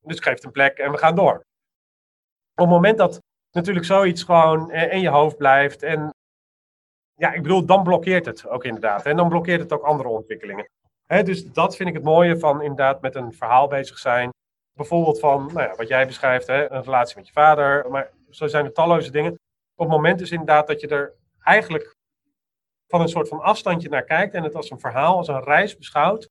Dus 0.00 0.20
geef 0.20 0.34
het 0.34 0.44
een 0.44 0.50
plek 0.50 0.78
en 0.78 0.90
we 0.90 0.98
gaan 0.98 1.14
door. 1.14 1.44
Op 2.56 2.64
het 2.64 2.74
moment 2.74 2.98
dat 2.98 3.20
natuurlijk 3.50 3.86
zoiets 3.86 4.22
gewoon 4.22 4.70
in 4.70 5.00
je 5.00 5.08
hoofd 5.08 5.36
blijft 5.36 5.82
en 5.82 6.10
ja, 7.14 7.32
ik 7.32 7.42
bedoel, 7.42 7.64
dan 7.64 7.82
blokkeert 7.82 8.26
het 8.26 8.48
ook 8.48 8.64
inderdaad. 8.64 9.06
En 9.06 9.16
dan 9.16 9.28
blokkeert 9.28 9.60
het 9.60 9.72
ook 9.72 9.82
andere 9.82 10.08
ontwikkelingen. 10.08 10.68
dus 11.06 11.52
dat 11.52 11.76
vind 11.76 11.88
ik 11.88 11.94
het 11.94 12.04
mooie 12.04 12.38
van 12.38 12.62
inderdaad 12.62 13.00
met 13.00 13.14
een 13.14 13.32
verhaal 13.32 13.68
bezig 13.68 13.98
zijn. 13.98 14.30
Bijvoorbeeld 14.72 15.20
van, 15.20 15.46
nou 15.46 15.68
ja, 15.68 15.74
wat 15.74 15.88
jij 15.88 16.06
beschrijft, 16.06 16.46
hè, 16.46 16.70
een 16.70 16.82
relatie 16.82 17.16
met 17.16 17.26
je 17.26 17.32
vader. 17.32 17.90
Maar 17.90 18.10
zo 18.30 18.46
zijn 18.46 18.64
er 18.64 18.72
talloze 18.72 19.10
dingen. 19.10 19.32
Op 19.74 19.86
het 19.86 19.96
moment 19.96 20.20
is 20.20 20.30
inderdaad 20.30 20.66
dat 20.66 20.80
je 20.80 20.88
er 20.88 21.14
eigenlijk 21.42 21.94
van 22.88 23.00
een 23.00 23.08
soort 23.08 23.28
van 23.28 23.40
afstandje 23.40 23.88
naar 23.88 24.04
kijkt 24.04 24.34
en 24.34 24.42
het 24.42 24.54
als 24.54 24.70
een 24.70 24.80
verhaal, 24.80 25.16
als 25.16 25.28
een 25.28 25.42
reis 25.42 25.76
beschouwt, 25.76 26.28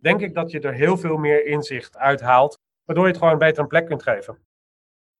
denk 0.00 0.20
ik 0.20 0.34
dat 0.34 0.50
je 0.50 0.60
er 0.60 0.74
heel 0.74 0.96
veel 0.96 1.16
meer 1.16 1.46
inzicht 1.46 1.96
uithaalt, 1.96 2.58
waardoor 2.84 3.06
je 3.06 3.12
het 3.12 3.20
gewoon 3.20 3.38
beter 3.38 3.62
een 3.62 3.68
plek 3.68 3.86
kunt 3.86 4.02
geven. 4.02 4.38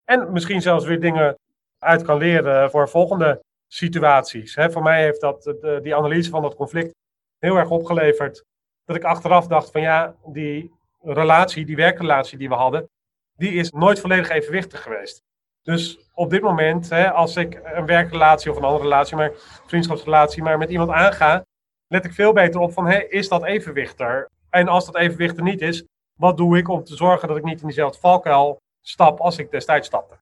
En 0.04 0.32
misschien 0.32 0.62
zelfs 0.62 0.84
weer 0.84 1.00
dingen 1.00 1.38
uit 1.78 2.02
kan 2.02 2.18
leren 2.18 2.70
voor 2.70 2.88
volgende 2.88 3.40
situaties. 3.68 4.54
He, 4.54 4.70
voor 4.70 4.82
mij 4.82 5.02
heeft 5.02 5.20
dat, 5.20 5.54
die 5.82 5.96
analyse 5.96 6.30
van 6.30 6.42
dat 6.42 6.54
conflict 6.54 6.94
heel 7.38 7.56
erg 7.56 7.70
opgeleverd 7.70 8.44
dat 8.84 8.96
ik 8.96 9.04
achteraf 9.04 9.46
dacht 9.46 9.70
van 9.70 9.80
ja, 9.80 10.14
die 10.26 10.72
relatie, 11.02 11.64
die 11.64 11.76
werkrelatie 11.76 12.38
die 12.38 12.48
we 12.48 12.54
hadden, 12.54 12.88
die 13.36 13.52
is 13.52 13.70
nooit 13.70 14.00
volledig 14.00 14.28
evenwichtig 14.28 14.82
geweest. 14.82 15.22
Dus 15.62 16.10
op 16.14 16.30
dit 16.30 16.42
moment, 16.42 16.92
als 16.92 17.36
ik 17.36 17.60
een 17.64 17.86
werkrelatie 17.86 18.50
of 18.50 18.56
een 18.56 18.64
andere 18.64 18.82
relatie, 18.82 19.16
maar 19.16 19.32
vriendschapsrelatie, 19.66 20.42
maar 20.42 20.58
met 20.58 20.70
iemand 20.70 20.90
aanga, 20.90 21.44
let 21.86 22.04
ik 22.04 22.12
veel 22.12 22.32
beter 22.32 22.60
op 22.60 22.72
van, 22.72 22.86
hè, 22.86 22.98
is 23.08 23.28
dat 23.28 23.44
evenwicht 23.44 24.00
er? 24.00 24.28
En 24.50 24.68
als 24.68 24.86
dat 24.86 24.96
evenwicht 24.96 25.36
er 25.36 25.42
niet 25.42 25.60
is, 25.60 25.84
wat 26.18 26.36
doe 26.36 26.58
ik 26.58 26.68
om 26.68 26.84
te 26.84 26.96
zorgen 26.96 27.28
dat 27.28 27.36
ik 27.36 27.44
niet 27.44 27.60
in 27.60 27.66
diezelfde 27.66 28.00
valkuil 28.00 28.60
stap 28.82 29.20
als 29.20 29.38
ik 29.38 29.50
destijds 29.50 29.86
stapte? 29.86 30.20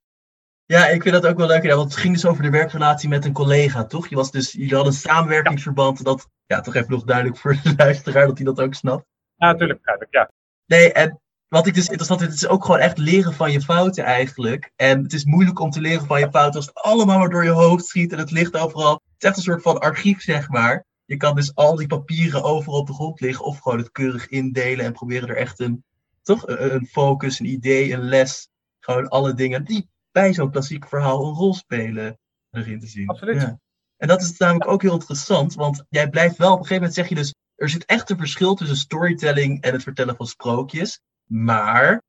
Ja, 0.66 0.86
ik 0.86 1.02
vind 1.02 1.14
dat 1.14 1.26
ook 1.26 1.36
wel 1.36 1.46
leuk. 1.46 1.62
Ja, 1.62 1.76
want 1.76 1.90
het 1.90 2.00
ging 2.00 2.14
dus 2.14 2.26
over 2.26 2.42
de 2.42 2.50
werkrelatie 2.50 3.08
met 3.08 3.24
een 3.24 3.32
collega, 3.32 3.84
toch? 3.84 4.08
Je 4.08 4.16
was 4.16 4.30
dus, 4.30 4.52
jullie 4.52 4.74
hadden 4.74 4.92
een 4.92 4.98
samenwerkingsverband. 4.98 6.04
Dat, 6.04 6.28
ja, 6.46 6.60
toch 6.60 6.74
even 6.74 6.90
nog 6.90 7.04
duidelijk 7.04 7.36
voor 7.36 7.56
de 7.62 7.74
luisteraar 7.84 8.26
dat 8.26 8.36
hij 8.36 8.46
dat 8.46 8.60
ook 8.60 8.74
snapt. 8.74 9.04
Ja, 9.36 9.46
natuurlijk, 9.46 9.84
duidelijk, 9.84 10.14
ja. 10.14 10.30
Nee, 10.66 10.92
en 10.92 11.20
wat 11.48 11.66
ik 11.66 11.74
dus 11.74 11.86
interessant 11.86 12.20
vind, 12.20 12.32
het 12.32 12.42
is 12.42 12.48
ook 12.48 12.64
gewoon 12.64 12.80
echt 12.80 12.98
leren 12.98 13.32
van 13.32 13.52
je 13.52 13.60
fouten 13.60 14.04
eigenlijk. 14.04 14.72
En 14.76 15.02
het 15.02 15.12
is 15.12 15.24
moeilijk 15.24 15.58
om 15.58 15.70
te 15.70 15.80
leren 15.80 16.06
van 16.06 16.20
je 16.20 16.30
fouten 16.30 16.56
als 16.56 16.66
het 16.66 16.74
allemaal 16.74 17.18
maar 17.18 17.30
door 17.30 17.44
je 17.44 17.50
hoofd 17.50 17.84
schiet 17.84 18.12
en 18.12 18.18
het 18.18 18.30
ligt 18.30 18.56
overal. 18.56 18.92
Het 18.92 19.02
is 19.18 19.28
echt 19.28 19.36
een 19.36 19.42
soort 19.42 19.62
van 19.62 19.80
archief, 19.80 20.22
zeg 20.22 20.48
maar. 20.48 20.86
Je 21.04 21.16
kan 21.16 21.34
dus 21.34 21.54
al 21.54 21.76
die 21.76 21.86
papieren 21.86 22.42
overal 22.42 22.78
op 22.78 22.86
de 22.86 22.92
grond 22.92 23.20
liggen 23.20 23.44
of 23.44 23.58
gewoon 23.58 23.78
het 23.78 23.90
keurig 23.90 24.28
indelen 24.28 24.84
en 24.84 24.92
proberen 24.92 25.28
er 25.28 25.36
echt 25.36 25.60
een, 25.60 25.84
toch, 26.22 26.42
een 26.46 26.86
focus, 26.86 27.38
een 27.38 27.46
idee, 27.46 27.92
een 27.92 28.08
les, 28.08 28.48
gewoon 28.78 29.08
alle 29.08 29.34
dingen 29.34 29.64
die 29.64 29.88
bij 30.10 30.34
zo'n 30.34 30.50
klassiek 30.50 30.88
verhaal 30.88 31.26
een 31.26 31.34
rol 31.34 31.54
spelen 31.54 32.18
erin 32.50 32.80
te 32.80 32.86
zien. 32.86 33.08
Absoluut. 33.08 33.42
Ja. 33.42 33.60
En 33.96 34.08
dat 34.08 34.20
is 34.20 34.36
namelijk 34.36 34.70
ook 34.70 34.82
heel 34.82 34.92
interessant, 34.92 35.54
want 35.54 35.84
jij 35.88 36.10
blijft 36.10 36.36
wel, 36.36 36.52
op 36.52 36.58
een 36.58 36.66
gegeven 36.66 36.82
moment 36.82 36.94
zeg 36.94 37.08
je 37.08 37.14
dus, 37.14 37.34
er 37.54 37.68
zit 37.68 37.84
echt 37.84 38.10
een 38.10 38.18
verschil 38.18 38.54
tussen 38.54 38.76
storytelling 38.76 39.62
en 39.62 39.72
het 39.72 39.82
vertellen 39.82 40.16
van 40.16 40.26
sprookjes. 40.26 41.00
Maar 41.30 42.02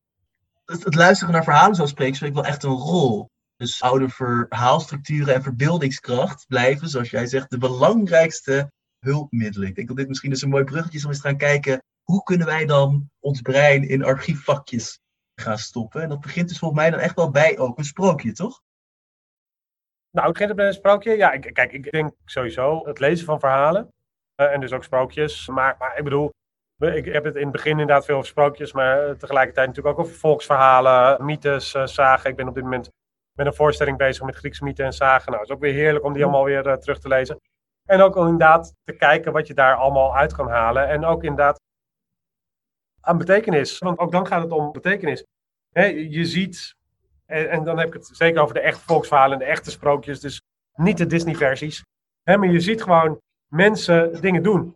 het, 0.65 0.95
luisteren 0.95 1.34
naar 1.34 1.43
verhalen 1.43 1.76
zoals 1.76 1.89
spreekt 1.89 2.15
speelt 2.15 2.34
wel 2.34 2.45
echt 2.45 2.63
een 2.63 2.69
rol. 2.69 3.30
Dus 3.56 3.82
oude 3.82 4.10
verhaalstructuren 4.10 5.34
en 5.34 5.43
verbeeldingskracht 5.43 6.45
blijven, 6.47 6.89
zoals 6.89 7.10
jij 7.10 7.28
zegt, 7.28 7.50
de 7.50 7.58
belangrijkste 7.58 8.71
hulpmiddelen. 9.00 9.67
Ik 9.67 9.76
denk 9.76 9.88
dat 9.88 9.97
dit 9.97 10.08
misschien 10.08 10.30
dus 10.30 10.41
een 10.41 10.50
mooi 10.50 10.63
bruggetje 10.63 10.97
is 10.97 11.04
om 11.04 11.10
eens 11.10 11.21
te 11.21 11.28
gaan 11.28 11.38
kijken, 11.38 11.84
hoe 12.03 12.23
kunnen 12.23 12.47
wij 12.47 12.65
dan 12.65 13.09
ons 13.19 13.41
brein 13.41 13.87
in 13.87 14.03
archiefvakjes 14.03 14.99
gaan 15.35 15.57
stoppen? 15.57 16.01
En 16.01 16.09
dat 16.09 16.21
begint 16.21 16.49
dus 16.49 16.59
volgens 16.59 16.81
mij 16.81 16.89
dan 16.89 16.99
echt 16.99 17.15
wel 17.15 17.31
bij 17.31 17.57
ook 17.57 17.77
een 17.77 17.83
sprookje, 17.83 18.31
toch? 18.31 18.61
Nou, 20.11 20.27
het 20.27 20.37
begint 20.37 20.55
bij 20.55 20.67
een 20.67 20.73
sprookje. 20.73 21.17
Ja, 21.17 21.31
ik, 21.31 21.53
kijk, 21.53 21.71
ik 21.71 21.91
denk 21.91 22.13
sowieso 22.25 22.85
het 22.85 22.99
lezen 22.99 23.25
van 23.25 23.39
verhalen. 23.39 23.93
en 24.35 24.59
dus 24.59 24.71
ook 24.71 24.83
sprookjes. 24.83 25.47
Maar, 25.47 25.75
maar 25.79 25.97
ik 25.97 26.03
bedoel, 26.03 26.31
ik 26.89 27.05
heb 27.05 27.23
het 27.23 27.35
in 27.35 27.41
het 27.41 27.51
begin 27.51 27.71
inderdaad 27.71 28.05
veel 28.05 28.15
over 28.15 28.27
sprookjes, 28.27 28.73
maar 28.73 29.17
tegelijkertijd 29.17 29.67
natuurlijk 29.67 29.97
ook 29.97 30.05
over 30.05 30.17
volksverhalen, 30.17 31.25
mythes, 31.25 31.73
uh, 31.73 31.85
zagen. 31.85 32.29
Ik 32.29 32.35
ben 32.35 32.47
op 32.47 32.53
dit 32.53 32.63
moment 32.63 32.89
met 33.37 33.45
een 33.45 33.53
voorstelling 33.53 33.97
bezig 33.97 34.25
met 34.25 34.35
Griekse 34.35 34.63
mythen 34.63 34.85
en 34.85 34.93
zagen. 34.93 35.31
Nou, 35.31 35.41
het 35.41 35.49
is 35.49 35.55
ook 35.55 35.61
weer 35.61 35.73
heerlijk 35.73 36.05
om 36.05 36.13
die 36.13 36.23
allemaal 36.23 36.43
weer 36.43 36.67
uh, 36.67 36.73
terug 36.73 36.99
te 36.99 37.07
lezen. 37.07 37.39
En 37.85 38.01
ook 38.01 38.15
om 38.15 38.23
inderdaad 38.23 38.73
te 38.83 38.93
kijken 38.93 39.31
wat 39.31 39.47
je 39.47 39.53
daar 39.53 39.75
allemaal 39.75 40.15
uit 40.15 40.33
kan 40.33 40.49
halen. 40.49 40.87
En 40.87 41.05
ook 41.05 41.23
inderdaad 41.23 41.61
aan 43.01 43.17
betekenis. 43.17 43.77
Want 43.77 43.99
ook 43.99 44.11
dan 44.11 44.27
gaat 44.27 44.43
het 44.43 44.51
om 44.51 44.71
betekenis. 44.71 45.25
je 46.09 46.25
ziet, 46.25 46.75
en, 47.25 47.49
en, 47.49 47.63
dan 47.63 47.77
heb 47.77 47.87
ik 47.87 47.93
het 47.93 48.09
zeker 48.11 48.41
over 48.41 48.53
de 48.53 48.61
echte 48.61 48.83
volksverhalen 48.85 49.33
en 49.33 49.45
de 49.45 49.51
echte 49.51 49.71
sprookjes. 49.71 50.19
Dus 50.19 50.41
niet 50.75 50.97
de 50.97 51.05
Disney-versies. 51.05 51.83
Maar 52.23 52.51
je 52.51 52.59
ziet 52.59 52.83
gewoon 52.83 53.19
mensen 53.47 54.21
dingen 54.21 54.43
doen. 54.43 54.75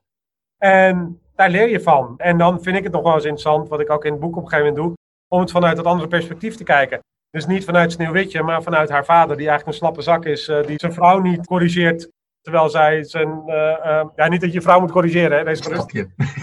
En 0.58 1.22
daar 1.36 1.50
leer 1.50 1.70
je 1.70 1.82
van. 1.82 2.14
En 2.18 2.38
dan 2.38 2.64
vind 2.64 2.78
ik 2.78 2.84
het 2.84 2.92
nog 2.92 3.04
wel 3.04 3.14
eens 3.14 3.24
interessant, 3.24 3.70
wat 3.70 3.80
ik 3.80 3.90
ook 3.90 4.06
in 4.06 4.12
het 4.12 4.22
boek 4.22 4.36
op 4.36 4.44
een 4.44 4.50
gegeven 4.50 4.74
moment 4.74 4.88
doe, 4.88 4.98
om 5.28 5.40
het 5.40 5.52
vanuit 5.52 5.78
het 5.78 5.86
andere 5.86 6.08
perspectief 6.08 6.56
te 6.56 6.64
kijken. 6.64 7.00
Dus 7.30 7.46
niet 7.46 7.66
vanuit 7.66 7.92
Sneeuwwitje, 7.92 8.44
maar 8.44 8.64
vanuit 8.64 8.90
haar 8.90 9.06
vader, 9.06 9.38
die 9.38 9.48
eigenlijk 9.48 9.68
een 9.68 9.84
slappe 9.84 10.02
zak 10.02 10.26
is, 10.26 10.48
uh, 10.48 10.66
die 10.66 10.80
zijn 10.80 10.94
vrouw 10.94 11.20
niet 11.20 11.46
corrigeert, 11.46 12.10
terwijl 12.42 12.70
zij 12.70 13.04
zijn... 13.04 13.44
Uh, 13.48 13.56
uh, 13.56 14.06
ja, 14.16 14.28
niet 14.28 14.42
dat 14.42 14.54
je 14.54 14.62
vrouw 14.62 14.80
moet 14.80 14.92
corrigeren, 14.92 15.38
hè, 15.38 15.44
deze 15.44 15.64
gerust. 15.64 15.94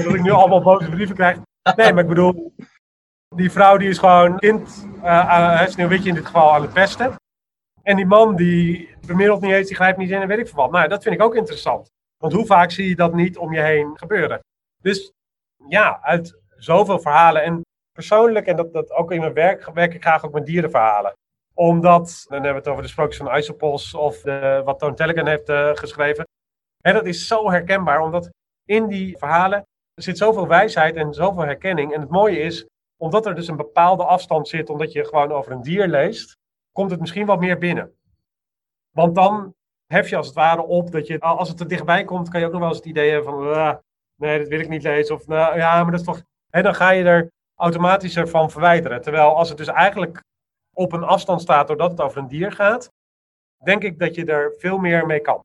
Dat 0.04 0.14
ik 0.14 0.22
nu 0.22 0.30
allemaal 0.30 0.62
boze 0.62 0.90
brieven 0.90 1.14
krijg. 1.14 1.38
Nee, 1.76 1.92
maar 1.92 2.02
ik 2.02 2.08
bedoel, 2.08 2.54
die 3.36 3.50
vrouw 3.50 3.76
die 3.76 3.88
is 3.88 3.98
gewoon 3.98 4.38
kind, 4.38 4.68
Sneeuwwitje 5.66 6.08
in 6.08 6.14
dit 6.14 6.26
geval, 6.26 6.54
aan 6.54 6.62
het 6.62 6.72
pesten. 6.72 7.14
En 7.82 7.96
die 7.96 8.06
man 8.06 8.36
die 8.36 8.94
bemiddelt 9.06 9.40
niet 9.40 9.52
eens, 9.52 9.66
die 9.66 9.76
grijpt 9.76 9.98
niet 9.98 10.10
in 10.10 10.20
en 10.20 10.28
weet 10.28 10.38
ik 10.38 10.48
veel. 10.48 10.70
Nou, 10.70 10.88
dat 10.88 11.02
vind 11.02 11.14
ik 11.14 11.22
ook 11.22 11.34
interessant. 11.34 11.90
Want 12.16 12.32
hoe 12.32 12.46
vaak 12.46 12.70
zie 12.70 12.88
je 12.88 12.96
dat 12.96 13.14
niet 13.14 13.36
om 13.38 13.52
je 13.52 13.60
heen 13.60 13.98
gebeuren? 13.98 14.40
Dus 14.80 15.12
ja, 15.68 16.00
uit 16.02 16.40
zoveel 16.56 16.98
verhalen. 16.98 17.42
En 17.42 17.60
persoonlijk, 17.92 18.46
en 18.46 18.56
dat, 18.56 18.72
dat 18.72 18.90
ook 18.90 19.12
in 19.12 19.20
mijn 19.20 19.32
werk, 19.32 19.70
werk 19.72 19.94
ik 19.94 20.02
graag 20.02 20.24
ook 20.24 20.32
met 20.32 20.46
dierenverhalen. 20.46 21.12
Omdat, 21.54 22.24
dan 22.28 22.42
hebben 22.42 22.52
we 22.52 22.58
het 22.58 22.68
over 22.68 22.82
de 22.82 22.88
sprookjes 22.88 23.16
van 23.16 23.36
Isopos 23.36 23.94
of 23.94 24.20
de, 24.20 24.62
wat 24.64 24.78
Toon 24.78 24.94
Tellegen 24.94 25.26
heeft 25.26 25.48
uh, 25.48 25.70
geschreven. 25.74 26.26
En 26.80 26.94
dat 26.94 27.06
is 27.06 27.26
zo 27.26 27.50
herkenbaar, 27.50 28.00
omdat 28.00 28.30
in 28.64 28.86
die 28.86 29.18
verhalen 29.18 29.66
er 30.02 30.08
zit 30.08 30.18
zoveel 30.18 30.46
wijsheid 30.46 30.96
en 30.96 31.14
zoveel 31.14 31.42
herkenning. 31.42 31.92
En 31.92 32.00
het 32.00 32.10
mooie 32.10 32.38
is, 32.38 32.66
omdat 32.96 33.26
er 33.26 33.34
dus 33.34 33.48
een 33.48 33.56
bepaalde 33.56 34.04
afstand 34.04 34.48
zit, 34.48 34.70
omdat 34.70 34.92
je 34.92 35.04
gewoon 35.04 35.32
over 35.32 35.52
een 35.52 35.62
dier 35.62 35.88
leest, 35.88 36.36
komt 36.72 36.90
het 36.90 37.00
misschien 37.00 37.26
wat 37.26 37.40
meer 37.40 37.58
binnen. 37.58 37.94
Want 38.90 39.14
dan 39.14 39.54
hef 39.86 40.08
je 40.08 40.16
als 40.16 40.26
het 40.26 40.34
ware 40.36 40.62
op 40.62 40.90
dat 40.90 41.06
je, 41.06 41.20
als 41.20 41.48
het 41.48 41.60
er 41.60 41.68
dichtbij 41.68 42.04
komt, 42.04 42.28
kan 42.28 42.40
je 42.40 42.46
ook 42.46 42.52
nog 42.52 42.60
wel 42.60 42.68
eens 42.68 42.78
het 42.78 42.86
idee 42.86 43.10
hebben 43.10 43.32
van, 43.32 43.48
uh, 43.48 43.74
nee, 44.16 44.38
dat 44.38 44.48
wil 44.48 44.60
ik 44.60 44.68
niet 44.68 44.82
lezen. 44.82 45.14
Of 45.14 45.26
nou 45.26 45.56
ja, 45.56 45.82
maar 45.82 45.90
dat 45.90 46.00
is 46.00 46.06
toch. 46.06 46.22
En 46.50 46.62
dan 46.62 46.74
ga 46.74 46.90
je 46.90 47.04
er 47.04 47.30
automatisch 47.54 48.18
van 48.22 48.50
verwijderen. 48.50 49.02
Terwijl 49.02 49.36
als 49.36 49.48
het 49.48 49.58
dus 49.58 49.68
eigenlijk 49.68 50.22
op 50.72 50.92
een 50.92 51.04
afstand 51.04 51.40
staat 51.40 51.66
doordat 51.66 51.90
het 51.90 52.00
over 52.00 52.18
een 52.18 52.28
dier 52.28 52.52
gaat, 52.52 52.90
denk 53.64 53.82
ik 53.82 53.98
dat 53.98 54.14
je 54.14 54.24
er 54.24 54.54
veel 54.58 54.78
meer 54.78 55.06
mee 55.06 55.20
kan. 55.20 55.44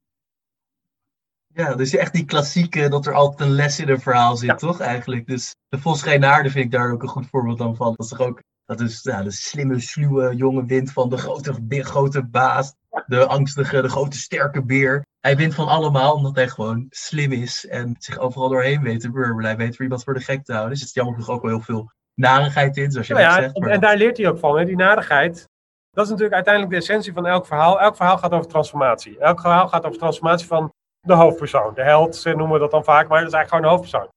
Ja, 1.57 1.75
dus 1.75 1.95
echt 1.95 2.13
die 2.13 2.25
klassieke, 2.25 2.89
dat 2.89 3.05
er 3.05 3.13
altijd 3.13 3.49
een 3.49 3.55
les 3.55 3.79
in 3.79 3.89
een 3.89 3.99
verhaal 3.99 4.37
zit, 4.37 4.57
toch 4.57 4.79
eigenlijk? 4.79 5.27
Dus 5.27 5.55
de 5.69 5.79
Vos 5.79 6.01
vind 6.01 6.55
ik 6.55 6.71
daar 6.71 6.91
ook 6.91 7.01
een 7.01 7.07
goed 7.07 7.27
voorbeeld 7.27 7.77
van. 7.77 7.95
Dat 7.95 8.05
is 8.05 8.07
toch 8.07 8.21
ook 8.21 8.41
dat 8.65 8.79
is 8.79 8.99
ja, 9.03 9.23
de 9.23 9.31
slimme, 9.31 9.79
sluwe 9.79 10.35
jonge 10.35 10.65
wind 10.65 10.91
van 10.91 11.09
de 11.09 11.17
grote, 11.17 11.53
grote 11.69 12.23
baas. 12.23 12.73
De 13.05 13.25
angstige, 13.25 13.81
de 13.81 13.89
grote, 13.89 14.17
sterke 14.17 14.63
beer. 14.63 15.05
Hij 15.19 15.37
wint 15.37 15.55
van 15.55 15.67
allemaal 15.67 16.13
omdat 16.13 16.35
hij 16.35 16.47
gewoon 16.47 16.85
slim 16.89 17.31
is 17.31 17.67
en 17.67 17.95
zich 17.97 18.17
overal 18.17 18.49
doorheen 18.49 18.81
weet 18.81 18.99
te 18.99 19.11
burbelen. 19.11 19.45
Hij 19.45 19.57
weet 19.57 19.75
voor 19.75 19.83
iemand 19.83 20.03
voor 20.03 20.13
de 20.13 20.19
gek 20.19 20.43
te 20.43 20.51
houden. 20.51 20.73
Dus 20.73 20.81
er 20.81 20.87
zit 20.87 20.95
jammer 20.95 21.13
genoeg 21.13 21.29
ook 21.29 21.41
wel 21.41 21.51
heel 21.51 21.61
veel 21.61 21.91
narigheid 22.13 22.77
in, 22.77 22.91
zoals 22.91 23.07
je 23.07 23.13
nou 23.13 23.25
ja, 23.25 23.33
zegt. 23.33 23.59
Maar... 23.59 23.69
En 23.69 23.79
daar 23.79 23.97
leert 23.97 24.17
hij 24.17 24.27
ook 24.27 24.39
van, 24.39 24.57
hè? 24.57 24.65
die 24.65 24.75
narigheid. 24.75 25.49
Dat 25.91 26.03
is 26.03 26.09
natuurlijk 26.09 26.35
uiteindelijk 26.35 26.73
de 26.73 26.79
essentie 26.79 27.13
van 27.13 27.25
elk 27.25 27.45
verhaal. 27.45 27.81
Elk 27.81 27.95
verhaal 27.95 28.17
gaat 28.17 28.31
over 28.31 28.47
transformatie. 28.47 29.19
Elk 29.19 29.41
verhaal 29.41 29.67
gaat 29.67 29.85
over 29.85 29.97
transformatie 29.97 30.47
van 30.47 30.73
de 31.07 31.13
hoofdpersoon. 31.13 31.73
De 31.73 31.83
held, 31.83 32.15
ze 32.15 32.29
noemen 32.29 32.53
we 32.53 32.59
dat 32.59 32.71
dan 32.71 32.83
vaak, 32.83 33.07
maar 33.07 33.19
dat 33.19 33.27
is 33.27 33.33
eigenlijk 33.33 33.49
gewoon 33.49 33.63
de 33.63 33.69
hoofdpersoon. 33.69 34.09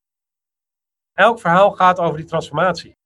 Elk 1.12 1.40
verhaal 1.40 1.70
gaat 1.70 1.98
over 1.98 2.16
die 2.16 2.26
transformatie 2.26 2.98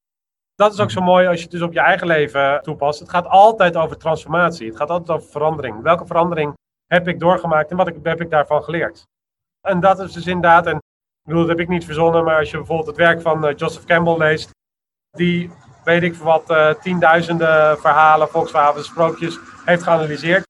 dat 0.54 0.72
is 0.72 0.80
ook 0.80 0.90
zo 0.90 1.00
mooi 1.00 1.26
als 1.26 1.36
je 1.36 1.42
het 1.42 1.50
dus 1.50 1.62
op 1.62 1.72
je 1.72 1.80
eigen 1.80 2.06
leven 2.06 2.62
toepast. 2.62 3.00
Het 3.00 3.10
gaat 3.10 3.26
altijd 3.26 3.76
over 3.76 3.96
transformatie. 3.96 4.66
Het 4.66 4.76
gaat 4.76 4.90
altijd 4.90 5.18
over 5.18 5.30
verandering. 5.30 5.82
Welke 5.82 6.06
verandering 6.06 6.54
heb 6.86 7.08
ik 7.08 7.20
doorgemaakt 7.20 7.70
en 7.70 7.76
wat 7.76 7.90
heb 8.02 8.20
ik 8.20 8.30
daarvan 8.30 8.62
geleerd? 8.62 9.02
En 9.60 9.80
dat 9.80 10.00
is 10.00 10.12
dus 10.12 10.26
inderdaad, 10.26 10.66
en 10.66 10.76
ik 10.76 11.28
bedoel, 11.28 11.40
dat 11.40 11.50
heb 11.50 11.60
ik 11.60 11.68
niet 11.68 11.84
verzonnen, 11.84 12.24
maar 12.24 12.38
als 12.38 12.50
je 12.50 12.56
bijvoorbeeld 12.56 12.88
het 12.88 12.96
werk 12.96 13.20
van 13.20 13.46
uh, 13.46 13.56
Joseph 13.56 13.84
Campbell 13.84 14.16
leest, 14.16 14.50
die, 15.10 15.50
weet 15.84 16.02
ik 16.02 16.14
wat, 16.14 16.50
uh, 16.50 16.70
tienduizenden 16.70 17.78
verhalen, 17.78 18.28
volksverhalen, 18.28 18.84
sprookjes 18.84 19.38
heeft 19.64 19.82
geanalyseerd, 19.82 20.46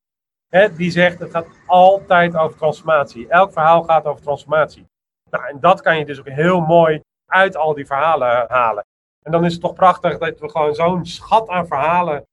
die 0.76 0.90
zegt 0.90 1.18
het 1.18 1.30
gaat 1.30 1.46
altijd 1.66 2.36
over 2.36 2.56
transformatie. 2.56 3.28
Elk 3.28 3.52
verhaal 3.52 3.82
gaat 3.82 4.04
over 4.04 4.22
transformatie. 4.22 4.86
Nou, 5.30 5.46
en 5.46 5.60
dat 5.60 5.80
kan 5.80 5.98
je 5.98 6.04
dus 6.04 6.18
ook 6.18 6.28
heel 6.28 6.60
mooi 6.60 7.00
uit 7.26 7.56
al 7.56 7.74
die 7.74 7.86
verhalen 7.86 8.44
halen. 8.48 8.84
En 9.22 9.32
dan 9.32 9.44
is 9.44 9.52
het 9.52 9.60
toch 9.60 9.74
prachtig 9.74 10.18
dat 10.18 10.38
we 10.38 10.50
gewoon 10.50 10.74
zo'n 10.74 11.06
schat 11.06 11.48
aan 11.48 11.66
verhalen. 11.66 12.24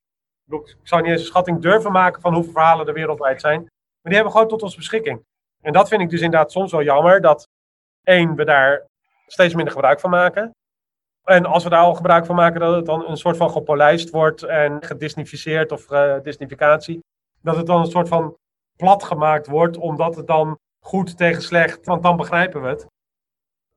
Ik 0.50 0.78
zou 0.84 1.02
niet 1.02 1.12
eens 1.12 1.22
een 1.22 1.28
schatting 1.28 1.62
durven 1.62 1.92
maken 1.92 2.22
van 2.22 2.34
hoeveel 2.34 2.52
verhalen 2.52 2.88
er 2.88 2.94
wereldwijd 2.94 3.42
zijn. 3.42 3.60
Maar 3.60 4.12
die 4.12 4.14
hebben 4.14 4.32
we 4.32 4.38
gewoon 4.38 4.48
tot 4.48 4.64
onze 4.64 4.78
beschikking. 4.78 5.24
En 5.62 5.74
dat 5.74 5.88
vind 5.88 6.02
ik 6.02 6.10
dus 6.10 6.22
inderdaad 6.22 6.52
soms 6.52 6.72
wel 6.72 6.84
jammer. 6.84 7.22
Dat 7.22 7.48
één, 8.04 8.36
we 8.36 8.46
daar 8.46 8.86
steeds 9.28 9.54
minder 9.54 9.74
gebruik 9.74 10.00
van 10.00 10.10
maken. 10.10 10.52
En 11.24 11.46
als 11.46 11.64
we 11.64 11.70
daar 11.70 11.84
al 11.84 11.96
gebruik 11.96 12.26
van 12.26 12.36
maken, 12.36 12.60
dat 12.60 12.76
het 12.76 12.86
dan 12.86 13.08
een 13.08 13.18
soort 13.18 13.38
van 13.38 13.52
gepolijst 13.52 14.10
wordt 14.10 14.44
en 14.44 14.84
gedisnificeerd 14.84 15.72
of 15.72 15.92
uh. 15.92 16.16
Dat 17.42 17.56
het 17.56 17.66
dan 17.66 17.80
een 17.80 17.92
soort 17.92 18.08
van 18.08 18.38
plat 18.76 19.04
gemaakt 19.04 19.48
wordt, 19.48 19.78
omdat 19.78 20.16
het 20.16 20.28
dan 20.28 20.60
goed 20.80 21.18
tegen 21.18 21.42
slecht, 21.42 21.86
want 21.86 22.04
dan 22.04 22.18
begrijpen 22.18 22.62
we 22.62 22.68
het 22.68 22.88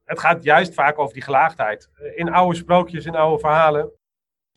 het 0.05 0.19
gaat 0.19 0.43
juist 0.43 0.75
vaak 0.75 0.99
over 0.99 1.15
die 1.15 1.23
gelaagdheid. 1.23 1.91
In 2.15 2.33
oude 2.33 2.57
sprookjes, 2.57 3.07
in 3.07 3.15
oude 3.15 3.39
verhalen, 3.39 3.93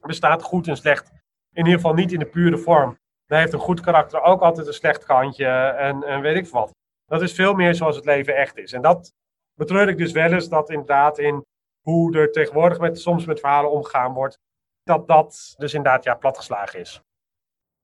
bestaat 0.01 0.43
goed 0.43 0.67
en 0.67 0.77
slecht. 0.77 1.11
In 1.53 1.65
ieder 1.65 1.73
geval 1.73 1.93
niet 1.93 2.11
in 2.11 2.19
de 2.19 2.25
pure 2.25 2.57
vorm. 2.57 2.97
Dan 3.25 3.39
heeft 3.39 3.53
een 3.53 3.59
goed 3.59 3.81
karakter 3.81 4.21
ook 4.21 4.41
altijd 4.41 4.67
een 4.67 4.73
slecht 4.73 5.03
kantje 5.03 5.47
en, 5.77 6.03
en 6.03 6.21
weet 6.21 6.35
ik 6.35 6.47
wat. 6.47 6.75
Dat 7.05 7.21
is 7.21 7.33
veel 7.33 7.53
meer 7.53 7.75
zoals 7.75 7.95
het 7.95 8.05
leven 8.05 8.35
echt 8.35 8.57
is. 8.57 8.73
En 8.73 8.81
dat 8.81 9.13
betreur 9.53 9.89
ik 9.89 9.97
dus 9.97 10.11
wel 10.11 10.31
eens, 10.31 10.49
dat 10.49 10.69
inderdaad 10.69 11.17
in 11.17 11.45
hoe 11.81 12.17
er 12.17 12.31
tegenwoordig 12.31 12.79
met, 12.79 12.99
soms 12.99 13.25
met 13.25 13.39
verhalen 13.39 13.71
omgegaan 13.71 14.13
wordt, 14.13 14.39
dat 14.83 15.07
dat 15.07 15.55
dus 15.57 15.73
inderdaad 15.73 16.03
ja, 16.03 16.15
platgeslagen 16.15 16.79
is. 16.79 17.01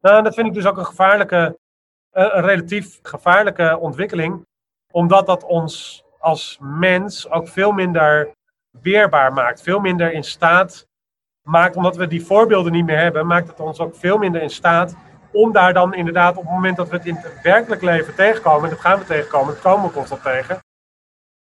Nou, 0.04 0.24
dat 0.24 0.34
vind 0.34 0.48
ik 0.48 0.54
dus 0.54 0.66
ook 0.66 0.78
een 0.78 0.86
gevaarlijke, 0.86 1.60
een 2.12 2.42
relatief 2.42 3.00
gevaarlijke 3.02 3.78
ontwikkeling, 3.80 4.46
omdat 4.92 5.26
dat 5.26 5.44
ons 5.44 6.04
als 6.20 6.58
mens 6.62 7.30
ook 7.30 7.48
veel 7.48 7.72
minder 7.72 8.32
weerbaar 8.82 9.34
maakt. 9.34 9.62
Veel 9.62 9.80
minder 9.80 10.14
in 10.14 10.24
staat 10.24 10.88
maakt, 11.42 11.76
omdat 11.76 11.96
we 11.96 12.08
die 12.08 12.26
voorbeelden 12.26 12.72
niet 12.72 12.86
meer 12.86 12.98
hebben, 12.98 13.28
maakt 13.28 13.48
het 13.48 13.60
ons 13.60 13.80
ook 13.80 13.96
veel 13.96 14.18
minder 14.18 14.42
in 14.42 14.50
staat 14.50 14.96
om 15.32 15.52
daar 15.52 15.74
dan 15.74 15.94
inderdaad 15.94 16.38
op 16.38 16.44
het 16.44 16.52
moment 16.52 16.78
dat 16.78 16.90
we 16.90 16.96
het 16.96 17.06
in 17.06 17.16
het 17.16 17.42
werkelijk 17.42 17.82
leven 17.82 18.16
tegenkomen, 18.16 18.64
en 18.64 18.70
dat 18.70 18.80
gaan 18.80 19.00
we 19.00 19.06
tegenkomen, 19.06 19.54
dat 19.54 19.64
komen 19.64 19.88
we 19.88 19.94
constant 19.94 20.22
tegen, 20.22 20.60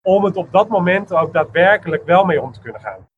om 0.02 0.24
het 0.24 0.36
op 0.36 0.52
dat 0.52 0.68
moment 0.68 1.14
ook 1.14 1.34
daadwerkelijk 1.34 2.06
wel 2.06 2.26
mee 2.26 2.42
om 2.42 2.52
te 2.52 2.60
kunnen 2.60 2.82
gaan. 2.82 3.10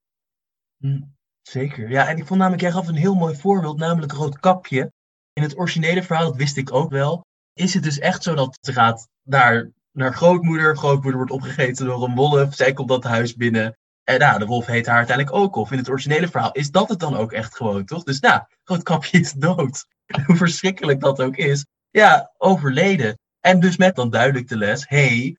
Hm, 0.77 1.01
zeker. 1.41 1.89
Ja, 1.89 2.07
en 2.07 2.17
ik 2.17 2.25
vond 2.25 2.39
namelijk, 2.39 2.61
jij 2.61 2.71
gaf 2.71 2.87
een 2.87 2.95
heel 2.95 3.15
mooi 3.15 3.35
voorbeeld, 3.35 3.77
namelijk 3.77 4.11
Roodkapje. 4.11 4.91
In 5.37 5.43
het 5.43 5.57
originele 5.57 6.03
verhaal, 6.03 6.25
dat 6.25 6.35
wist 6.35 6.57
ik 6.57 6.73
ook 6.73 6.89
wel, 6.89 7.25
is 7.53 7.73
het 7.73 7.83
dus 7.83 7.99
echt 7.99 8.23
zo 8.23 8.35
dat 8.35 8.57
ze 8.61 8.73
gaat 8.73 9.07
daar 9.23 9.71
naar 9.91 10.13
grootmoeder. 10.13 10.77
Grootmoeder 10.77 11.15
wordt 11.15 11.31
opgegeten 11.31 11.85
door 11.85 12.03
een 12.03 12.15
wolf. 12.15 12.55
Zij 12.55 12.73
komt 12.73 12.89
dat 12.89 13.03
huis 13.03 13.35
binnen. 13.35 13.77
En 14.03 14.19
nou, 14.19 14.39
de 14.39 14.45
wolf 14.45 14.65
heet 14.65 14.85
haar 14.85 14.97
uiteindelijk 14.97 15.35
ook. 15.35 15.55
Of 15.55 15.71
in 15.71 15.77
het 15.77 15.89
originele 15.89 16.27
verhaal 16.27 16.51
is 16.51 16.71
dat 16.71 16.89
het 16.89 16.99
dan 16.99 17.17
ook 17.17 17.31
echt 17.31 17.55
gewoon, 17.55 17.85
toch? 17.85 18.03
Dus 18.03 18.19
nou, 18.19 18.41
Roodkapje 18.63 19.19
is 19.19 19.31
dood. 19.31 19.85
Hoe 20.25 20.35
verschrikkelijk 20.35 20.99
dat 20.99 21.21
ook 21.21 21.35
is. 21.35 21.65
Ja, 21.89 22.33
overleden. 22.37 23.19
En 23.39 23.59
dus 23.59 23.77
met 23.77 23.95
dan 23.95 24.09
duidelijk 24.09 24.47
de 24.47 24.57
les. 24.57 24.85
hey, 24.87 25.37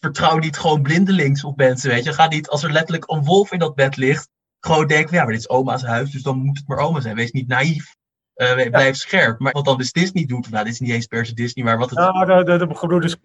vertrouw 0.00 0.38
niet 0.38 0.58
gewoon 0.58 0.82
blindelings 0.82 1.44
op 1.44 1.56
mensen, 1.56 1.90
weet 1.90 2.04
je. 2.04 2.12
Ga 2.12 2.28
niet, 2.28 2.48
als 2.48 2.62
er 2.62 2.72
letterlijk 2.72 3.10
een 3.10 3.24
wolf 3.24 3.52
in 3.52 3.58
dat 3.58 3.74
bed 3.74 3.96
ligt, 3.96 4.28
gewoon 4.60 4.86
denken, 4.86 5.16
ja, 5.16 5.22
maar 5.22 5.32
dit 5.32 5.40
is 5.40 5.48
oma's 5.48 5.82
huis, 5.82 6.10
dus 6.10 6.22
dan 6.22 6.38
moet 6.38 6.58
het 6.58 6.68
maar 6.68 6.78
oma 6.78 7.00
zijn. 7.00 7.16
Wees 7.16 7.30
niet 7.30 7.48
naïef. 7.48 7.98
Uh, 8.40 8.70
blijf 8.70 8.96
scherp. 8.96 9.38
Maar 9.38 9.52
wat 9.52 9.64
dan 9.64 9.78
dus 9.78 9.92
Disney 9.92 10.24
doet, 10.26 10.50
nou, 10.50 10.64
dit 10.64 10.72
is 10.72 10.80
niet 10.80 10.90
eens 10.90 11.06
per 11.06 11.26
se 11.26 11.34
Disney, 11.34 11.64
maar 11.64 11.78
wat 11.78 11.90
het... 11.90 11.98
Nou, 11.98 12.26
de, 12.26 12.58
de, 12.58 12.66
de 12.66 12.74
gebroeders 12.74 13.16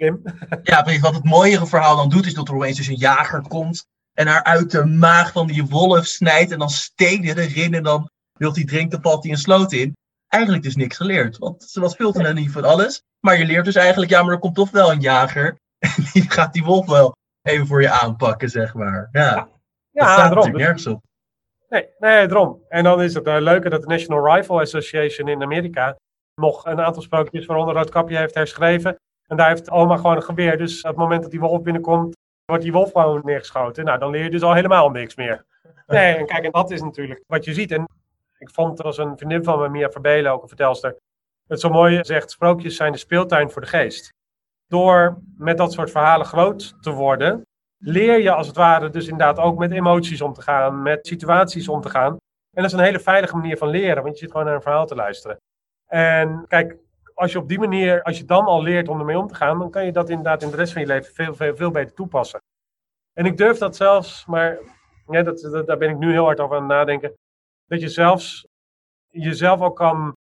ja, 0.64 0.82
precies. 0.82 1.02
Wat 1.02 1.14
het 1.14 1.24
mooiere 1.24 1.68
verhaal 1.68 1.96
dan 1.96 2.10
doet, 2.10 2.26
is 2.26 2.34
dat 2.34 2.48
er 2.48 2.56
opeens 2.56 2.78
dus 2.78 2.88
een 2.88 2.96
jager 2.96 3.42
komt 3.42 3.86
en 4.14 4.28
haar 4.28 4.44
uit 4.44 4.72
de 4.72 4.86
maag 4.86 5.32
van 5.32 5.48
die 5.48 5.66
wolf 5.66 6.06
snijdt 6.06 6.52
en 6.52 6.60
dan 6.60 6.70
stenen 6.70 7.38
erin 7.38 7.74
en 7.74 7.84
dan 7.84 8.10
wil 8.34 8.54
hij 8.54 8.66
drinken, 8.66 8.90
dan 8.90 9.12
valt 9.12 9.24
hij 9.24 9.32
een 9.32 9.38
sloot 9.38 9.72
in. 9.72 9.98
Eigenlijk 10.28 10.64
dus 10.64 10.76
niks 10.76 10.98
geleerd, 10.98 11.38
want 11.38 11.64
ze 11.64 11.80
was 11.80 11.96
veel 11.96 12.12
te 12.12 12.34
niet 12.34 12.52
van 12.52 12.64
alles. 12.64 13.02
Maar 13.20 13.38
je 13.38 13.46
leert 13.46 13.66
dus 13.66 13.76
eigenlijk, 13.76 14.12
ja, 14.12 14.24
maar 14.24 14.34
er 14.34 14.40
komt 14.40 14.56
toch 14.56 14.72
wel 14.72 14.92
een 14.92 15.00
jager 15.00 15.58
en 15.80 16.04
die 16.14 16.32
gaat 16.32 16.54
die 16.54 16.64
wolf 16.64 16.86
wel 16.86 17.16
even 17.42 17.68
voor 17.68 17.82
je 17.82 17.90
aanpakken, 17.90 18.50
zeg 18.50 18.74
maar. 18.74 19.10
Ja, 19.12 19.22
ja. 19.22 19.48
dat 19.92 20.10
staat 20.10 20.30
natuurlijk 20.30 20.58
nergens 20.58 20.88
op. 20.88 21.04
Nee, 21.76 21.88
nee, 22.00 22.28
daarom. 22.28 22.64
En 22.70 22.84
dan 22.84 23.02
is 23.02 23.14
het 23.14 23.28
uh, 23.28 23.36
leuke 23.40 23.70
dat 23.70 23.82
de 23.82 23.88
National 23.88 24.36
Rifle 24.36 24.60
Association 24.60 25.28
in 25.28 25.44
Amerika 25.44 25.96
nog 26.42 26.66
een 26.66 26.82
aantal 26.82 27.02
sprookjes, 27.02 27.46
waaronder 27.46 27.76
Roodkapje, 27.76 28.18
heeft 28.18 28.36
herschreven. 28.36 28.96
En 29.28 29.38
daar 29.38 29.48
heeft 29.48 29.70
oma 29.70 29.96
gewoon 29.96 30.16
een 30.16 30.24
geweer. 30.24 30.58
Dus 30.58 30.82
op 30.82 30.90
het 30.90 30.98
moment 30.98 31.22
dat 31.22 31.32
die 31.32 31.40
wolf 31.40 31.62
binnenkomt, 31.62 32.16
wordt 32.46 32.64
die 32.64 32.72
wolf 32.72 32.92
gewoon 32.92 33.22
neergeschoten. 33.24 33.86
Nou, 33.86 34.00
dan 34.00 34.12
leer 34.12 34.24
je 34.24 34.30
dus 34.30 34.42
al 34.42 34.54
helemaal 34.54 34.90
niks 34.90 35.16
meer. 35.16 35.46
Nee, 35.88 36.16
en 36.16 36.26
kijk, 36.26 36.44
en 36.44 36.52
dat 36.52 36.72
is 36.72 36.82
natuurlijk 36.82 37.24
wat 37.28 37.46
je 37.46 37.54
ziet. 37.54 37.72
En 37.72 37.86
ik 38.38 38.50
vond, 38.50 38.80
er 38.80 38.86
was 38.86 38.98
een 38.98 39.18
vriendin 39.18 39.44
van 39.44 39.60
me, 39.60 39.70
Mia 39.70 39.90
Verbelen, 39.90 40.32
ook 40.32 40.42
een 40.42 40.48
vertelster, 40.48 40.96
het 41.48 41.60
zo 41.60 41.70
mooi 41.70 42.00
zegt, 42.02 42.32
sprookjes 42.32 42.76
zijn 42.76 42.92
de 42.92 42.98
speeltuin 42.98 43.50
voor 43.50 43.62
de 43.62 43.68
geest. 43.68 44.14
Door 44.68 45.18
met 45.38 45.58
dat 45.58 45.74
soort 45.74 45.92
verhalen 45.92 46.26
groot 46.26 46.76
te 46.82 46.92
worden, 46.92 47.46
leer 47.86 48.22
je 48.22 48.32
als 48.32 48.48
het 48.48 48.56
ware 48.56 48.90
dus 48.90 49.08
inderdaad 49.08 49.38
ook 49.38 49.58
met 49.58 49.72
emoties 49.72 50.22
om 50.22 50.34
te 50.34 50.42
gaan, 50.42 50.82
met 50.82 51.08
situaties 51.08 51.68
om 51.68 51.82
te 51.82 51.90
gaan. 51.90 52.12
En 52.12 52.62
dat 52.62 52.66
is 52.66 52.72
een 52.72 52.84
hele 52.84 53.00
veilige 53.00 53.36
manier 53.36 53.58
van 53.58 53.68
leren, 53.68 54.04
want 54.04 54.14
je 54.14 54.20
zit 54.20 54.32
gewoon 54.32 54.46
naar 54.46 54.56
een 54.56 54.62
verhaal 54.62 54.86
te 54.86 54.96
luisteren. 54.96 55.38
En 55.86 56.46
kijk, 56.48 56.78
als 57.14 57.32
je 57.32 57.38
op 57.38 57.48
die 57.48 57.60
manier, 57.60 58.04
als 58.04 58.18
je 58.18 58.26
dan 58.26 58.46
al 58.46 58.62
leert 58.62 58.88
om 58.88 59.00
ermee 59.00 59.18
om 59.18 59.28
te 59.28 59.36
gaan, 59.36 59.60
dan 59.60 59.72
kan 59.72 59.86
je 59.86 59.92
dat 59.92 60.10
inderdaad 60.10 60.42
in 60.42 60.50
de 60.50 60.56
rest 60.56 60.74
van 60.74 60.82
je 60.82 60.88
leven 60.88 61.14
veel, 61.14 61.36
veel, 61.36 61.56
veel 61.56 61.72
beter 61.72 61.96
toepassen. 61.96 62.40
En 63.14 63.26
ik 63.26 63.38
durf 63.38 63.58
dat 63.58 63.76
zelfs, 63.76 64.26
maar 64.26 64.60
ja, 65.08 65.24
dat, 65.24 65.66
daar 65.66 65.78
ben 65.78 65.90
ik 65.90 65.98
nu 65.98 66.12
heel 66.12 66.26
hard 66.26 66.40
over 66.40 66.56
aan 66.56 66.62
het 66.62 66.72
nadenken, 66.72 67.14
dat 67.66 67.82
je 67.82 67.90
zelfs 67.90 68.48
jezelf 69.08 69.62
ook 69.62 69.76
kan 69.76 70.14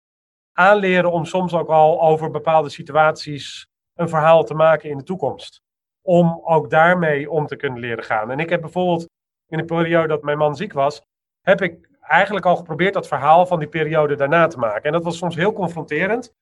aanleren 0.54 1.12
om 1.12 1.26
soms 1.26 1.54
ook 1.54 1.70
al 1.70 2.02
over 2.02 2.32
bepaalde 2.32 2.70
situaties 2.70 3.66
een 3.94 4.10
verhaal 4.10 4.44
te 4.44 4.54
maken 4.54 4.90
in 4.90 4.98
de 4.98 5.04
toekomst. 5.04 5.63
Om 6.06 6.42
ook 6.44 6.70
daarmee 6.70 7.30
om 7.30 7.48
te 7.48 7.56
kunnen 7.56 7.80
leren 7.80 8.04
gaan. 8.04 8.32
En 8.32 8.40
ik 8.40 8.50
heb 8.50 8.62
bijvoorbeeld 8.62 9.10
in 9.48 9.58
de 9.58 9.66
periode 9.66 10.08
dat 10.08 10.24
mijn 10.24 10.38
man 10.38 10.56
ziek 10.56 10.74
was, 10.74 11.02
heb 11.42 11.62
ik 11.62 11.90
eigenlijk 12.00 12.46
al 12.46 12.56
geprobeerd 12.56 12.94
dat 12.94 13.08
verhaal 13.08 13.46
van 13.46 13.60
die 13.60 13.68
periode 13.68 14.16
daarna 14.16 14.48
te 14.48 14.58
maken. 14.58 14.84
En 14.84 14.92
dat 14.92 15.04
was 15.04 15.18
soms 15.18 15.36
heel 15.36 15.54
confronterend. 15.54 16.34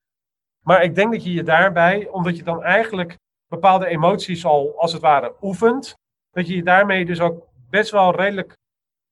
Maar 0.64 0.82
ik 0.82 0.94
denk 0.94 1.12
dat 1.12 1.24
je 1.24 1.32
je 1.32 1.42
daarbij, 1.42 2.08
omdat 2.08 2.36
je 2.36 2.42
dan 2.42 2.62
eigenlijk 2.62 3.18
bepaalde 3.46 3.86
emoties 3.86 4.44
al 4.44 4.74
als 4.78 4.92
het 4.92 5.02
ware 5.02 5.34
oefent, 5.40 5.94
dat 6.30 6.46
je 6.46 6.56
je 6.56 6.62
daarmee 6.62 7.04
dus 7.04 7.20
ook 7.20 7.46
best 7.70 7.90
wel 7.90 8.14
redelijk 8.14 8.56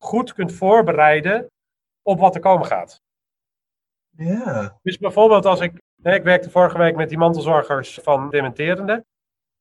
goed 0.03 0.33
kunt 0.33 0.53
voorbereiden 0.53 1.47
op 2.03 2.19
wat 2.19 2.35
er 2.35 2.41
komen 2.41 2.67
gaat. 2.67 3.01
Ja. 4.17 4.79
Dus 4.83 4.99
bijvoorbeeld 4.99 5.47
als 5.47 5.61
ik, 5.61 5.73
ik 6.03 6.23
werkte 6.23 6.51
vorige 6.51 6.79
week 6.79 6.97
met 6.97 7.09
die 7.09 7.19
mantelzorgers 7.19 7.99
van 8.03 8.31
dementerende. 8.31 9.05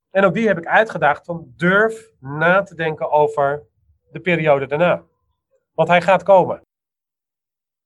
En 0.09 0.23
ook 0.23 0.33
die 0.33 0.47
heb 0.47 0.57
ik 0.57 0.65
uitgedaagd 0.65 1.25
van 1.25 1.53
durf 1.55 2.11
na 2.19 2.61
te 2.61 2.75
denken 2.75 3.11
over 3.11 3.63
de 4.11 4.19
periode 4.19 4.65
daarna. 4.65 5.03
Want 5.73 5.89
hij 5.89 6.01
gaat 6.01 6.23
komen. 6.23 6.61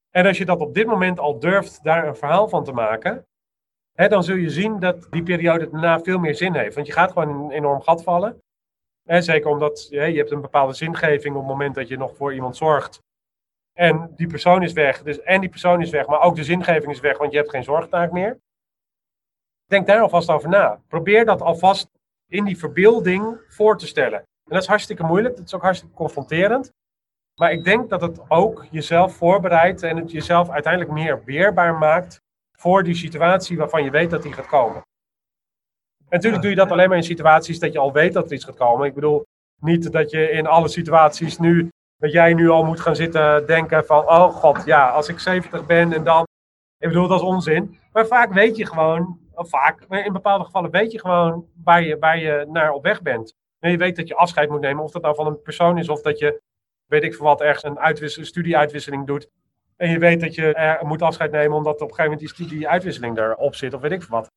En 0.10 0.26
als 0.26 0.38
je 0.38 0.46
dat 0.46 0.60
op 0.60 0.74
dit 0.74 0.88
moment 0.88 1.20
al 1.20 1.40
durft 1.40 1.84
daar 1.84 2.08
een 2.08 2.16
verhaal 2.16 2.48
van 2.48 2.64
te 2.64 2.72
maken, 2.72 3.28
hè, 3.94 4.08
dan 4.08 4.24
zul 4.24 4.36
je 4.36 4.50
zien 4.50 4.80
dat 4.80 5.08
die 5.10 5.24
periode 5.24 5.70
daarna 5.70 6.00
veel 6.00 6.20
meer 6.20 6.36
zin 6.36 6.56
heeft. 6.56 6.76
Want 6.76 6.88
je 6.88 6.94
gaat 6.94 7.12
gewoon 7.12 7.30
in 7.30 7.36
een 7.36 7.52
enorm 7.52 7.82
gat 7.82 8.04
vallen. 8.04 8.42
Zeker 9.06 9.50
omdat 9.50 9.88
hè, 9.90 10.04
je 10.04 10.18
hebt 10.18 10.32
een 10.32 10.42
bepaalde 10.42 10.74
zingeving 10.74 11.36
op 11.36 11.42
het 11.42 11.50
moment 11.50 11.76
dat 11.76 11.88
je 11.88 11.98
nog 11.98 12.16
voor 12.16 12.34
iemand 12.34 12.58
zorgt. 12.58 13.02
En 13.74 14.12
die 14.16 14.28
persoon 14.28 14.64
is 14.64 14.74
weg. 14.74 15.04
Dus, 15.04 15.22
en 15.22 15.40
die 15.40 15.50
persoon 15.50 15.82
is 15.82 15.90
weg, 15.90 16.08
maar 16.08 16.22
ook 16.22 16.36
de 16.36 16.44
zingeving 16.44 16.92
is 16.92 17.00
weg, 17.00 17.18
want 17.18 17.32
je 17.32 17.38
hebt 17.38 17.50
geen 17.50 17.64
zorgtaak 17.64 18.12
meer. 18.12 18.40
Denk 19.66 19.88
daar 19.88 20.02
alvast 20.02 20.30
over 20.30 20.50
na. 20.50 20.82
Probeer 20.88 21.26
dat 21.26 21.42
alvast 21.42 21.90
in 22.28 22.46
die 22.46 22.58
verbeelding 22.58 23.38
voor 23.48 23.78
te 23.78 23.88
stellen. 23.88 24.20
En 24.20 24.54
dat 24.54 24.62
is 24.62 24.68
hartstikke 24.68 25.04
moeilijk, 25.04 25.36
dat 25.36 25.46
is 25.46 25.54
ook 25.54 25.62
hartstikke 25.62 25.96
confronterend. 25.96 26.72
Maar 27.36 27.52
ik 27.52 27.64
denk 27.64 27.90
dat 27.90 28.02
het 28.02 28.30
ook 28.30 28.66
jezelf 28.72 29.16
voorbereidt 29.16 29.84
en 29.84 29.98
het 29.98 30.12
jezelf 30.12 30.50
uiteindelijk 30.50 30.94
meer 30.94 31.24
weerbaar 31.24 31.76
maakt 31.76 32.22
voor 32.58 32.84
die 32.84 32.96
situatie 32.96 33.58
waarvan 33.58 33.84
je 33.84 33.92
weet 33.92 34.10
dat 34.10 34.24
die 34.24 34.34
gaat 34.34 34.48
komen. 34.48 34.82
En 36.14 36.20
natuurlijk 36.20 36.42
doe 36.42 36.52
je 36.52 36.58
dat 36.58 36.72
alleen 36.72 36.88
maar 36.88 36.98
in 36.98 37.04
situaties 37.04 37.60
dat 37.60 37.74
je 37.74 37.80
al 37.80 37.92
weet 37.92 38.14
dat 38.14 38.26
er 38.26 38.34
iets 38.34 38.46
gaat 38.46 38.56
komen. 38.56 38.88
Ik 38.88 38.94
bedoel, 38.94 39.24
niet 39.62 39.92
dat 39.92 40.12
je 40.12 40.30
in 40.30 40.48
alle 40.48 40.68
situaties 40.68 41.38
nu, 41.38 41.70
dat 41.98 42.12
jij 42.12 42.34
nu 42.34 42.50
al 42.50 42.64
moet 42.64 42.80
gaan 42.80 42.96
zitten 42.96 43.48
denken 43.48 43.86
van, 43.86 44.10
oh 44.10 44.36
god, 44.36 44.66
ja, 44.66 44.90
als 44.90 45.08
ik 45.08 45.20
70 45.20 45.66
ben 45.66 45.94
en 45.94 46.04
dan, 46.04 46.24
ik 46.78 46.88
bedoel, 46.88 47.08
dat 47.08 47.20
is 47.20 47.26
onzin. 47.26 47.80
Maar 47.92 48.08
vaak 48.08 48.34
weet 48.34 48.56
je 48.56 48.66
gewoon, 48.66 49.20
vaak, 49.36 49.86
in 49.89 50.13
bepaalde 50.13 50.43
gevallen 50.43 50.72
weet 50.72 50.91
je 50.91 51.00
gewoon 51.00 51.48
waar 51.63 51.84
je, 51.84 51.98
waar 52.00 52.17
je 52.17 52.46
naar 52.50 52.72
op 52.72 52.84
weg 52.84 53.02
bent. 53.02 53.36
En 53.60 53.72
je 53.72 53.78
weet 53.78 53.96
dat 53.96 54.08
je 54.08 54.15
afscheid 54.15 54.50
moet 54.50 54.60
nemen, 54.60 54.84
of 54.84 54.91
dat 54.91 55.02
nou 55.02 55.15
van 55.15 55.28
een 55.28 55.41
persoon 55.41 55.78
is, 55.78 55.89
of 55.89 56.02
dat 56.02 56.19
je 56.19 56.41
weet 56.86 57.04
ik 57.04 57.15
voor 57.15 57.26
wat, 57.26 57.41
ergens 57.41 57.63
een, 57.63 57.80
uitwissel, 57.80 58.26
studieuitwisseling 58.26 59.08
doet. 59.08 59.30
En 59.76 59.89
je 59.89 60.00
weet 60.00 60.19
dat 60.19 60.36
je 60.36 60.54
er 60.54 60.86
moet 60.86 61.02
afscheid 61.02 61.32
nemen 61.32 61.58
omdat 61.58 61.74
op 61.74 61.82
een 61.82 61.96
gegeven 61.96 62.04
moment 62.04 62.19
die 62.19 62.30
studieuitwisseling 62.30 63.17
erop 63.17 63.56
zit, 63.56 63.74
of 63.74 63.82
weet 63.82 63.91
ik 63.91 64.02
voor 64.02 64.12
wat. 64.12 64.32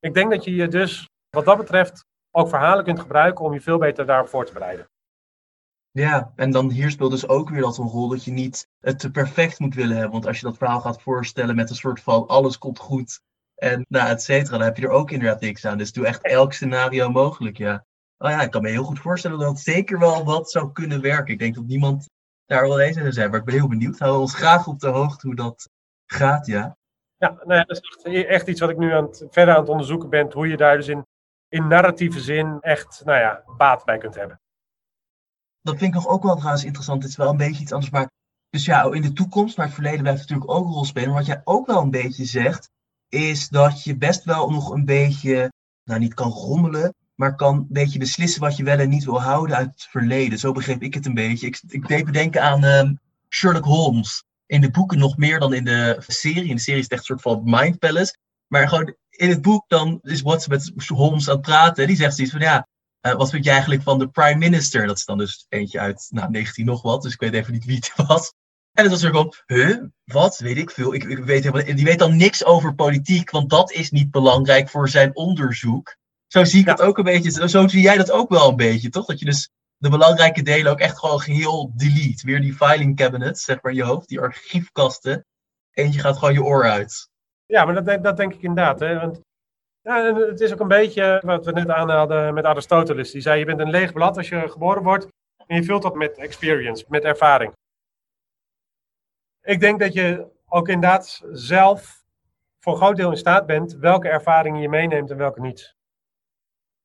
Ik 0.00 0.14
denk 0.14 0.30
dat 0.30 0.44
je 0.44 0.54
je 0.54 0.68
dus, 0.68 1.08
wat 1.30 1.44
dat 1.44 1.56
betreft, 1.56 2.04
ook 2.30 2.48
verhalen 2.48 2.84
kunt 2.84 3.00
gebruiken 3.00 3.44
om 3.44 3.52
je 3.52 3.60
veel 3.60 3.78
beter 3.78 4.06
daarop 4.06 4.28
voor 4.28 4.46
te 4.46 4.52
bereiden. 4.52 4.88
Ja, 5.90 6.32
en 6.36 6.50
dan 6.50 6.70
hier 6.70 6.90
speelt 6.90 7.10
dus 7.10 7.28
ook 7.28 7.50
weer 7.50 7.60
dat 7.60 7.78
een 7.78 7.88
rol 7.88 8.08
dat 8.08 8.24
je 8.24 8.30
niet 8.30 8.68
het 8.80 8.98
te 8.98 9.10
perfect 9.10 9.58
moet 9.58 9.74
willen 9.74 9.94
hebben. 9.94 10.12
Want 10.12 10.26
als 10.26 10.40
je 10.40 10.46
dat 10.46 10.56
verhaal 10.56 10.80
gaat 10.80 11.02
voorstellen 11.02 11.56
met 11.56 11.70
een 11.70 11.76
soort 11.76 12.00
van 12.00 12.26
alles 12.26 12.58
komt 12.58 12.78
goed 12.78 13.20
en 13.56 13.86
nou, 13.88 14.08
et 14.08 14.22
cetera, 14.22 14.56
dan 14.56 14.66
heb 14.66 14.76
je 14.76 14.82
er 14.82 14.90
ook 14.92 15.10
inderdaad 15.10 15.40
niks 15.40 15.64
aan. 15.64 15.78
Dus 15.78 15.92
doe 15.92 16.06
echt 16.06 16.22
elk 16.22 16.52
scenario 16.52 17.10
mogelijk, 17.10 17.56
ja. 17.56 17.84
Oh 18.18 18.30
ja, 18.30 18.42
ik 18.42 18.50
kan 18.50 18.62
me 18.62 18.68
heel 18.68 18.84
goed 18.84 18.98
voorstellen 18.98 19.38
dat 19.38 19.58
zeker 19.58 19.98
wel 19.98 20.24
wat 20.24 20.50
zou 20.50 20.72
kunnen 20.72 21.00
werken. 21.00 21.32
Ik 21.32 21.38
denk 21.38 21.54
dat 21.54 21.66
niemand 21.66 22.08
daar 22.46 22.68
wel 22.68 22.80
eens 22.80 22.96
in 22.96 23.02
zou 23.02 23.12
zijn, 23.12 23.30
maar 23.30 23.38
ik 23.38 23.44
ben 23.44 23.54
heel 23.54 23.68
benieuwd. 23.68 23.98
Hou 23.98 24.20
ons 24.20 24.34
graag 24.34 24.66
op 24.66 24.80
de 24.80 24.88
hoogte 24.88 25.26
hoe 25.26 25.36
dat 25.36 25.68
gaat, 26.06 26.46
ja. 26.46 26.76
Ja, 27.16 27.28
nou 27.44 27.64
dat 27.64 27.76
is 27.76 27.80
echt, 27.80 28.26
echt, 28.26 28.48
iets 28.48 28.60
wat 28.60 28.70
ik 28.70 28.78
nu 28.78 28.92
aan 28.92 29.04
het, 29.04 29.26
verder 29.30 29.54
aan 29.54 29.60
het 29.60 29.68
onderzoeken 29.68 30.10
ben. 30.10 30.32
Hoe 30.32 30.48
je 30.48 30.56
daar 30.56 30.76
dus 30.76 30.88
in, 30.88 31.06
in 31.48 31.68
narratieve 31.68 32.20
zin 32.20 32.58
echt, 32.60 33.02
nou 33.04 33.18
ja, 33.18 33.44
baat 33.56 33.84
bij 33.84 33.98
kunt 33.98 34.14
hebben. 34.14 34.40
Dat 35.60 35.78
vind 35.78 35.94
ik 35.94 36.02
nog 36.02 36.08
ook 36.08 36.22
wel 36.22 36.36
trouwens 36.36 36.64
interessant. 36.64 37.02
Het 37.02 37.10
is 37.10 37.16
wel 37.16 37.30
een 37.30 37.36
beetje 37.36 37.62
iets 37.62 37.72
anders, 37.72 37.92
maar 37.92 38.10
dus 38.50 38.64
ja, 38.64 38.92
in 38.92 39.02
de 39.02 39.12
toekomst, 39.12 39.56
maar 39.56 39.66
het 39.66 39.74
verleden 39.74 40.00
blijft 40.00 40.20
natuurlijk 40.20 40.50
ook 40.50 40.66
een 40.66 40.72
rol 40.72 40.84
spelen. 40.84 41.08
Maar 41.08 41.18
wat 41.18 41.26
jij 41.26 41.40
ook 41.44 41.66
wel 41.66 41.82
een 41.82 41.90
beetje 41.90 42.24
zegt, 42.24 42.70
is 43.08 43.48
dat 43.48 43.84
je 43.84 43.96
best 43.96 44.24
wel 44.24 44.50
nog 44.50 44.70
een 44.70 44.84
beetje, 44.84 45.52
nou 45.84 46.00
niet 46.00 46.14
kan 46.14 46.30
rommelen, 46.30 46.94
maar 47.14 47.34
kan 47.34 47.56
een 47.56 47.66
beetje 47.68 47.98
beslissen 47.98 48.40
wat 48.40 48.56
je 48.56 48.64
wel 48.64 48.78
en 48.78 48.88
niet 48.88 49.04
wil 49.04 49.22
houden 49.22 49.56
uit 49.56 49.70
het 49.70 49.86
verleden. 49.90 50.38
Zo 50.38 50.52
begreep 50.52 50.82
ik 50.82 50.94
het 50.94 51.06
een 51.06 51.14
beetje. 51.14 51.46
Ik, 51.46 51.60
ik 51.68 51.88
deed 51.88 52.04
bedenken 52.04 52.42
aan 52.42 52.64
ehm, 52.64 52.94
Sherlock 53.28 53.64
Holmes. 53.64 54.24
In 54.46 54.60
de 54.60 54.70
boeken 54.70 54.98
nog 54.98 55.16
meer 55.16 55.38
dan 55.38 55.54
in 55.54 55.64
de 55.64 56.02
serie. 56.06 56.48
In 56.48 56.56
de 56.56 56.62
serie 56.62 56.78
is 56.78 56.84
het 56.84 56.92
echt 56.92 57.00
een 57.00 57.18
soort 57.18 57.22
van 57.22 57.42
Mind 57.44 57.78
Palace. 57.78 58.16
Maar 58.46 58.68
gewoon 58.68 58.94
in 59.10 59.28
het 59.28 59.42
boek 59.42 59.64
dan 59.68 59.98
is 60.02 60.22
Watson 60.22 60.52
met 60.52 60.72
Holmes 60.86 61.28
aan 61.28 61.36
het 61.36 61.44
praten. 61.44 61.86
Die 61.86 61.96
zegt 61.96 62.14
zoiets 62.14 62.32
van 62.32 62.42
ja, 62.42 62.66
uh, 63.02 63.12
wat 63.14 63.30
vind 63.30 63.44
je 63.44 63.50
eigenlijk 63.50 63.82
van 63.82 63.98
de 63.98 64.08
prime 64.08 64.38
minister? 64.38 64.86
Dat 64.86 64.96
is 64.96 65.04
dan 65.04 65.18
dus 65.18 65.46
eentje 65.48 65.80
uit 65.80 66.06
nou, 66.10 66.30
19 66.30 66.64
nog 66.64 66.82
wat. 66.82 67.02
Dus 67.02 67.12
ik 67.12 67.20
weet 67.20 67.32
even 67.32 67.52
niet 67.52 67.64
wie 67.64 67.76
het 67.76 68.06
was. 68.06 68.32
En 68.76 68.82
het 68.82 68.92
was 68.92 69.02
er 69.02 69.10
gewoon, 69.10 69.32
huh, 69.46 69.82
wat, 70.04 70.38
weet 70.38 70.56
ik 70.56 70.70
veel. 70.70 70.94
Ik, 70.94 71.04
ik 71.04 71.18
weet 71.18 71.44
helemaal, 71.44 71.74
die 71.74 71.84
weet 71.84 71.98
dan 71.98 72.16
niks 72.16 72.44
over 72.44 72.74
politiek, 72.74 73.30
want 73.30 73.50
dat 73.50 73.72
is 73.72 73.90
niet 73.90 74.10
belangrijk 74.10 74.68
voor 74.68 74.88
zijn 74.88 75.16
onderzoek. 75.16 75.96
Zo 76.26 76.44
zie 76.44 76.60
ik 76.60 76.66
het 76.66 76.80
ook 76.80 76.98
een 76.98 77.04
beetje. 77.04 77.48
Zo 77.48 77.66
zie 77.68 77.82
jij 77.82 77.96
dat 77.96 78.10
ook 78.10 78.28
wel 78.28 78.48
een 78.48 78.56
beetje, 78.56 78.88
toch? 78.88 79.06
Dat 79.06 79.18
je 79.18 79.24
dus 79.24 79.50
de 79.76 79.90
belangrijke 79.90 80.42
delen 80.42 80.72
ook 80.72 80.78
echt 80.78 80.98
gewoon 80.98 81.20
geheel 81.20 81.72
delete. 81.74 82.26
Weer 82.26 82.40
die 82.40 82.54
filing 82.54 82.96
cabinets, 82.96 83.44
zeg 83.44 83.62
maar, 83.62 83.72
in 83.72 83.78
je 83.78 83.84
hoofd, 83.84 84.08
die 84.08 84.20
archiefkasten. 84.20 85.24
Eentje 85.72 86.00
gaat 86.00 86.18
gewoon 86.18 86.34
je 86.34 86.44
oor 86.44 86.64
uit. 86.64 87.08
Ja, 87.46 87.64
maar 87.64 87.84
dat, 87.84 88.04
dat 88.04 88.16
denk 88.16 88.34
ik 88.34 88.42
inderdaad. 88.42 88.80
Hè? 88.80 89.00
Want 89.00 89.20
ja, 89.80 90.14
het 90.14 90.40
is 90.40 90.52
ook 90.52 90.60
een 90.60 90.68
beetje 90.68 91.22
wat 91.24 91.44
we 91.44 91.52
net 91.52 91.70
aanhaalden 91.70 92.34
met 92.34 92.44
Aristoteles. 92.44 93.10
Die 93.10 93.20
zei, 93.20 93.38
je 93.38 93.44
bent 93.44 93.60
een 93.60 93.70
leeg 93.70 93.92
blad 93.92 94.16
als 94.16 94.28
je 94.28 94.48
geboren 94.48 94.82
wordt. 94.82 95.06
En 95.46 95.56
je 95.56 95.64
vult 95.64 95.82
dat 95.82 95.94
met 95.94 96.18
experience, 96.18 96.84
met 96.88 97.04
ervaring. 97.04 97.52
Ik 99.46 99.60
denk 99.60 99.80
dat 99.80 99.92
je 99.92 100.26
ook 100.46 100.68
inderdaad 100.68 101.22
zelf 101.32 102.04
voor 102.58 102.72
een 102.72 102.78
groot 102.78 102.96
deel 102.96 103.10
in 103.10 103.16
staat 103.16 103.46
bent 103.46 103.76
welke 103.76 104.08
ervaringen 104.08 104.60
je 104.60 104.68
meeneemt 104.68 105.10
en 105.10 105.16
welke 105.16 105.40
niet. 105.40 105.76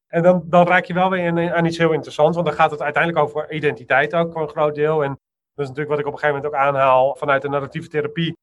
En 0.07 0.23
dan, 0.23 0.43
dan 0.45 0.67
raak 0.67 0.85
je 0.85 0.93
wel 0.93 1.09
weer 1.09 1.53
aan 1.53 1.65
iets 1.65 1.77
heel 1.77 1.91
interessants, 1.91 2.35
want 2.35 2.47
dan 2.47 2.55
gaat 2.55 2.71
het 2.71 2.81
uiteindelijk 2.81 3.23
over 3.23 3.51
identiteit 3.51 4.13
ook 4.13 4.31
voor 4.31 4.41
een 4.41 4.49
groot 4.49 4.75
deel. 4.75 5.03
En 5.03 5.09
dat 5.53 5.65
is 5.65 5.67
natuurlijk 5.67 5.89
wat 5.89 5.99
ik 5.99 6.05
op 6.05 6.13
een 6.13 6.19
gegeven 6.19 6.41
moment 6.41 6.53
ook 6.53 6.67
aanhaal 6.67 7.15
vanuit 7.15 7.41
de 7.41 7.49
narratieve 7.49 7.87
therapie. 7.87 8.37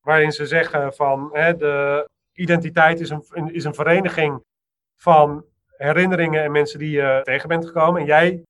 waarin 0.00 0.32
ze 0.32 0.46
zeggen 0.46 0.92
van 0.94 1.28
hè, 1.32 1.56
de 1.56 2.08
identiteit 2.32 3.00
is 3.00 3.10
een, 3.10 3.52
is 3.52 3.64
een 3.64 3.74
vereniging 3.74 4.42
van 4.96 5.44
herinneringen 5.76 6.42
en 6.42 6.52
mensen 6.52 6.78
die 6.78 6.90
je 6.90 7.20
tegen 7.22 7.48
bent 7.48 7.66
gekomen. 7.66 8.00
En 8.00 8.06
jij 8.06 8.42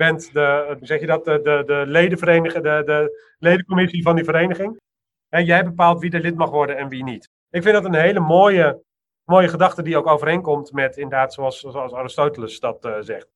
bent 0.00 0.32
de, 0.32 0.76
zeg 0.80 1.00
je 1.00 1.06
dat, 1.06 1.24
de, 1.24 1.40
de, 1.42 1.62
de 1.66 1.84
ledenvereniging, 1.86 2.64
de, 2.64 2.82
de 2.84 3.34
ledencommissie 3.38 4.02
van 4.02 4.16
die 4.16 4.24
vereniging. 4.24 4.80
En 5.28 5.44
jij 5.44 5.64
bepaalt 5.64 6.00
wie 6.00 6.10
er 6.10 6.20
lid 6.20 6.36
mag 6.36 6.50
worden 6.50 6.76
en 6.76 6.88
wie 6.88 7.04
niet. 7.04 7.28
Ik 7.50 7.62
vind 7.62 7.74
dat 7.74 7.84
een 7.84 7.94
hele 7.94 8.20
mooie, 8.20 8.82
mooie 9.24 9.48
gedachte 9.48 9.82
die 9.82 9.96
ook 9.96 10.06
overeenkomt 10.06 10.72
met 10.72 10.96
inderdaad 10.96 11.34
zoals, 11.34 11.60
zoals 11.60 11.92
Aristoteles 11.92 12.60
dat 12.60 12.84
uh, 12.84 12.96
zegt. 13.00 13.28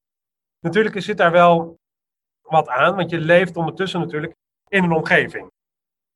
Natuurlijk 0.61 1.03
zit 1.03 1.17
daar 1.17 1.31
wel 1.31 1.79
wat 2.43 2.69
aan, 2.69 2.97
want 2.97 3.11
je 3.11 3.19
leeft 3.19 3.57
ondertussen 3.57 4.01
natuurlijk 4.01 4.35
in 4.69 4.85
een 4.85 4.93
omgeving. 4.93 5.51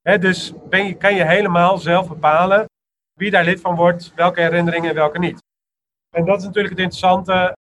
dus 0.03 0.53
ben 0.69 0.87
je, 0.87 0.95
kan 0.95 1.15
je 1.15 1.25
helemaal 1.25 1.79
zelf 1.79 2.09
bepalen 2.09 2.67
wie 3.15 3.31
daar 3.31 3.45
lid 3.45 3.61
van 3.61 3.77
wordt, 3.77 4.13
welke 4.15 4.41
herinneringen 4.41 4.89
en 4.89 4.95
welke 4.95 5.19
niet. 5.19 5.43
En 6.11 6.25
dat 6.25 6.39
is 6.39 6.45
natuurlijk 6.45 6.75
het 6.75 6.83
interessante, 6.83 7.57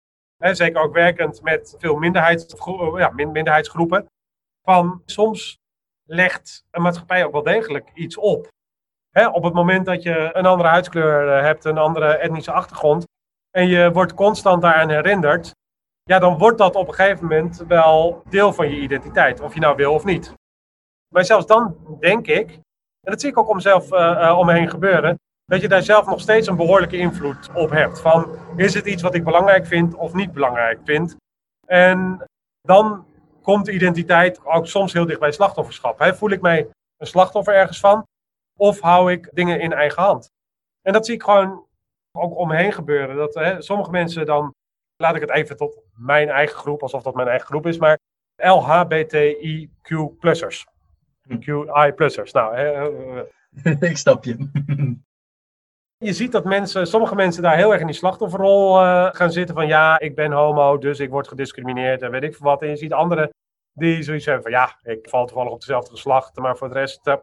hè, 0.44 0.54
zeker 0.54 0.82
ook 0.82 0.92
werkend 0.92 1.42
met 1.42 1.74
veel 1.78 1.96
minderheidsgroepen, 1.96 2.98
ja, 2.98 3.10
minderheidsgroepen. 3.10 4.06
Van 4.62 5.02
soms 5.04 5.58
legt 6.08 6.64
een 6.70 6.82
maatschappij 6.82 7.24
ook 7.24 7.32
wel 7.32 7.42
degelijk 7.42 7.90
iets 7.94 8.16
op. 8.16 8.48
Hè, 9.10 9.28
op 9.28 9.42
het 9.42 9.54
moment 9.54 9.86
dat 9.86 10.02
je 10.02 10.30
een 10.32 10.46
andere 10.46 10.68
huidskleur 10.68 11.36
eh, 11.36 11.42
hebt, 11.42 11.64
een 11.64 11.78
andere 11.78 12.16
etnische 12.16 12.52
achtergrond, 12.52 13.04
en 13.50 13.66
je 13.66 13.92
wordt 13.92 14.14
constant 14.14 14.62
daaraan 14.62 14.90
herinnerd, 14.90 15.52
ja, 16.02 16.18
dan 16.18 16.38
wordt 16.38 16.58
dat 16.58 16.74
op 16.74 16.88
een 16.88 16.94
gegeven 16.94 17.22
moment 17.22 17.64
wel 17.68 18.22
deel 18.28 18.52
van 18.52 18.70
je 18.70 18.80
identiteit, 18.80 19.40
of 19.40 19.54
je 19.54 19.60
nou 19.60 19.76
wil 19.76 19.92
of 19.92 20.04
niet. 20.04 20.32
Maar 21.14 21.24
zelfs 21.24 21.46
dan 21.46 21.76
denk 22.00 22.26
ik, 22.26 22.50
en 23.00 23.10
dat 23.10 23.20
zie 23.20 23.30
ik 23.30 23.38
ook 23.38 23.48
om 23.48 23.54
mezelf 23.54 23.92
uh, 23.92 23.98
uh, 24.00 24.38
om 24.38 24.46
me 24.46 24.52
heen 24.52 24.70
gebeuren, 24.70 25.18
dat 25.44 25.60
je 25.60 25.68
daar 25.68 25.82
zelf 25.82 26.06
nog 26.06 26.20
steeds 26.20 26.46
een 26.46 26.56
behoorlijke 26.56 26.96
invloed 26.96 27.50
op 27.54 27.70
hebt. 27.70 28.00
Van, 28.00 28.38
is 28.56 28.74
het 28.74 28.86
iets 28.86 29.02
wat 29.02 29.14
ik 29.14 29.24
belangrijk 29.24 29.66
vind 29.66 29.94
of 29.94 30.14
niet 30.14 30.32
belangrijk 30.32 30.80
vind? 30.84 31.16
En 31.66 32.24
dan 32.60 33.06
komt 33.42 33.64
de 33.64 33.72
identiteit 33.72 34.44
ook 34.44 34.66
soms 34.66 34.92
heel 34.92 35.06
dicht 35.06 35.20
bij 35.20 35.32
slachtofferschap. 35.32 35.98
Hè? 35.98 36.14
Voel 36.14 36.30
ik 36.30 36.40
mij 36.40 36.68
een 36.96 37.06
slachtoffer 37.06 37.54
ergens 37.54 37.80
van? 37.80 38.06
Of 38.58 38.80
hou 38.80 39.12
ik 39.12 39.28
dingen 39.32 39.60
in 39.60 39.72
eigen 39.72 40.02
hand? 40.02 40.30
En 40.82 40.92
dat 40.92 41.06
zie 41.06 41.14
ik 41.14 41.22
gewoon 41.22 41.66
ook 42.18 42.36
om 42.36 42.48
me 42.48 42.56
heen 42.56 42.72
gebeuren. 42.72 43.16
Dat 43.16 43.34
hè, 43.34 43.62
sommige 43.62 43.90
mensen 43.90 44.26
dan, 44.26 44.54
laat 44.96 45.14
ik 45.14 45.20
het 45.20 45.30
even 45.30 45.56
tot 45.56 45.82
mijn 45.94 46.28
eigen 46.28 46.56
groep, 46.56 46.82
alsof 46.82 47.02
dat 47.02 47.14
mijn 47.14 47.28
eigen 47.28 47.46
groep 47.46 47.66
is, 47.66 47.78
maar 47.78 47.98
LHBTIQ-plussers. 48.36 50.66
QI-plussers. 51.38 52.32
Nou, 52.32 52.56
hè, 52.56 52.90
ik 53.90 53.96
snap 53.96 54.24
je. 54.24 54.50
Je 55.96 56.12
ziet 56.12 56.32
dat 56.32 56.44
mensen, 56.44 56.86
sommige 56.86 57.14
mensen 57.14 57.42
daar 57.42 57.56
heel 57.56 57.72
erg 57.72 57.80
in 57.80 57.86
die 57.86 57.96
slachtofferrol 57.96 58.80
uh, 58.80 59.08
gaan 59.12 59.32
zitten 59.32 59.54
van 59.54 59.66
ja, 59.66 59.98
ik 59.98 60.14
ben 60.14 60.32
homo, 60.32 60.78
dus 60.78 61.00
ik 61.00 61.10
word 61.10 61.28
gediscrimineerd 61.28 62.02
en 62.02 62.10
weet 62.10 62.22
ik 62.22 62.36
wat. 62.36 62.62
En 62.62 62.68
je 62.68 62.76
ziet 62.76 62.92
anderen 62.92 63.30
die 63.72 64.02
zoiets 64.02 64.24
hebben 64.24 64.42
van 64.42 64.52
ja, 64.52 64.78
ik 64.82 65.08
val 65.08 65.26
toevallig 65.26 65.52
op 65.52 65.60
dezelfde 65.60 65.90
geslacht, 65.90 66.36
maar 66.36 66.56
voor 66.56 66.68
de 66.68 66.74
rest, 66.74 67.06
uh, 67.06 67.14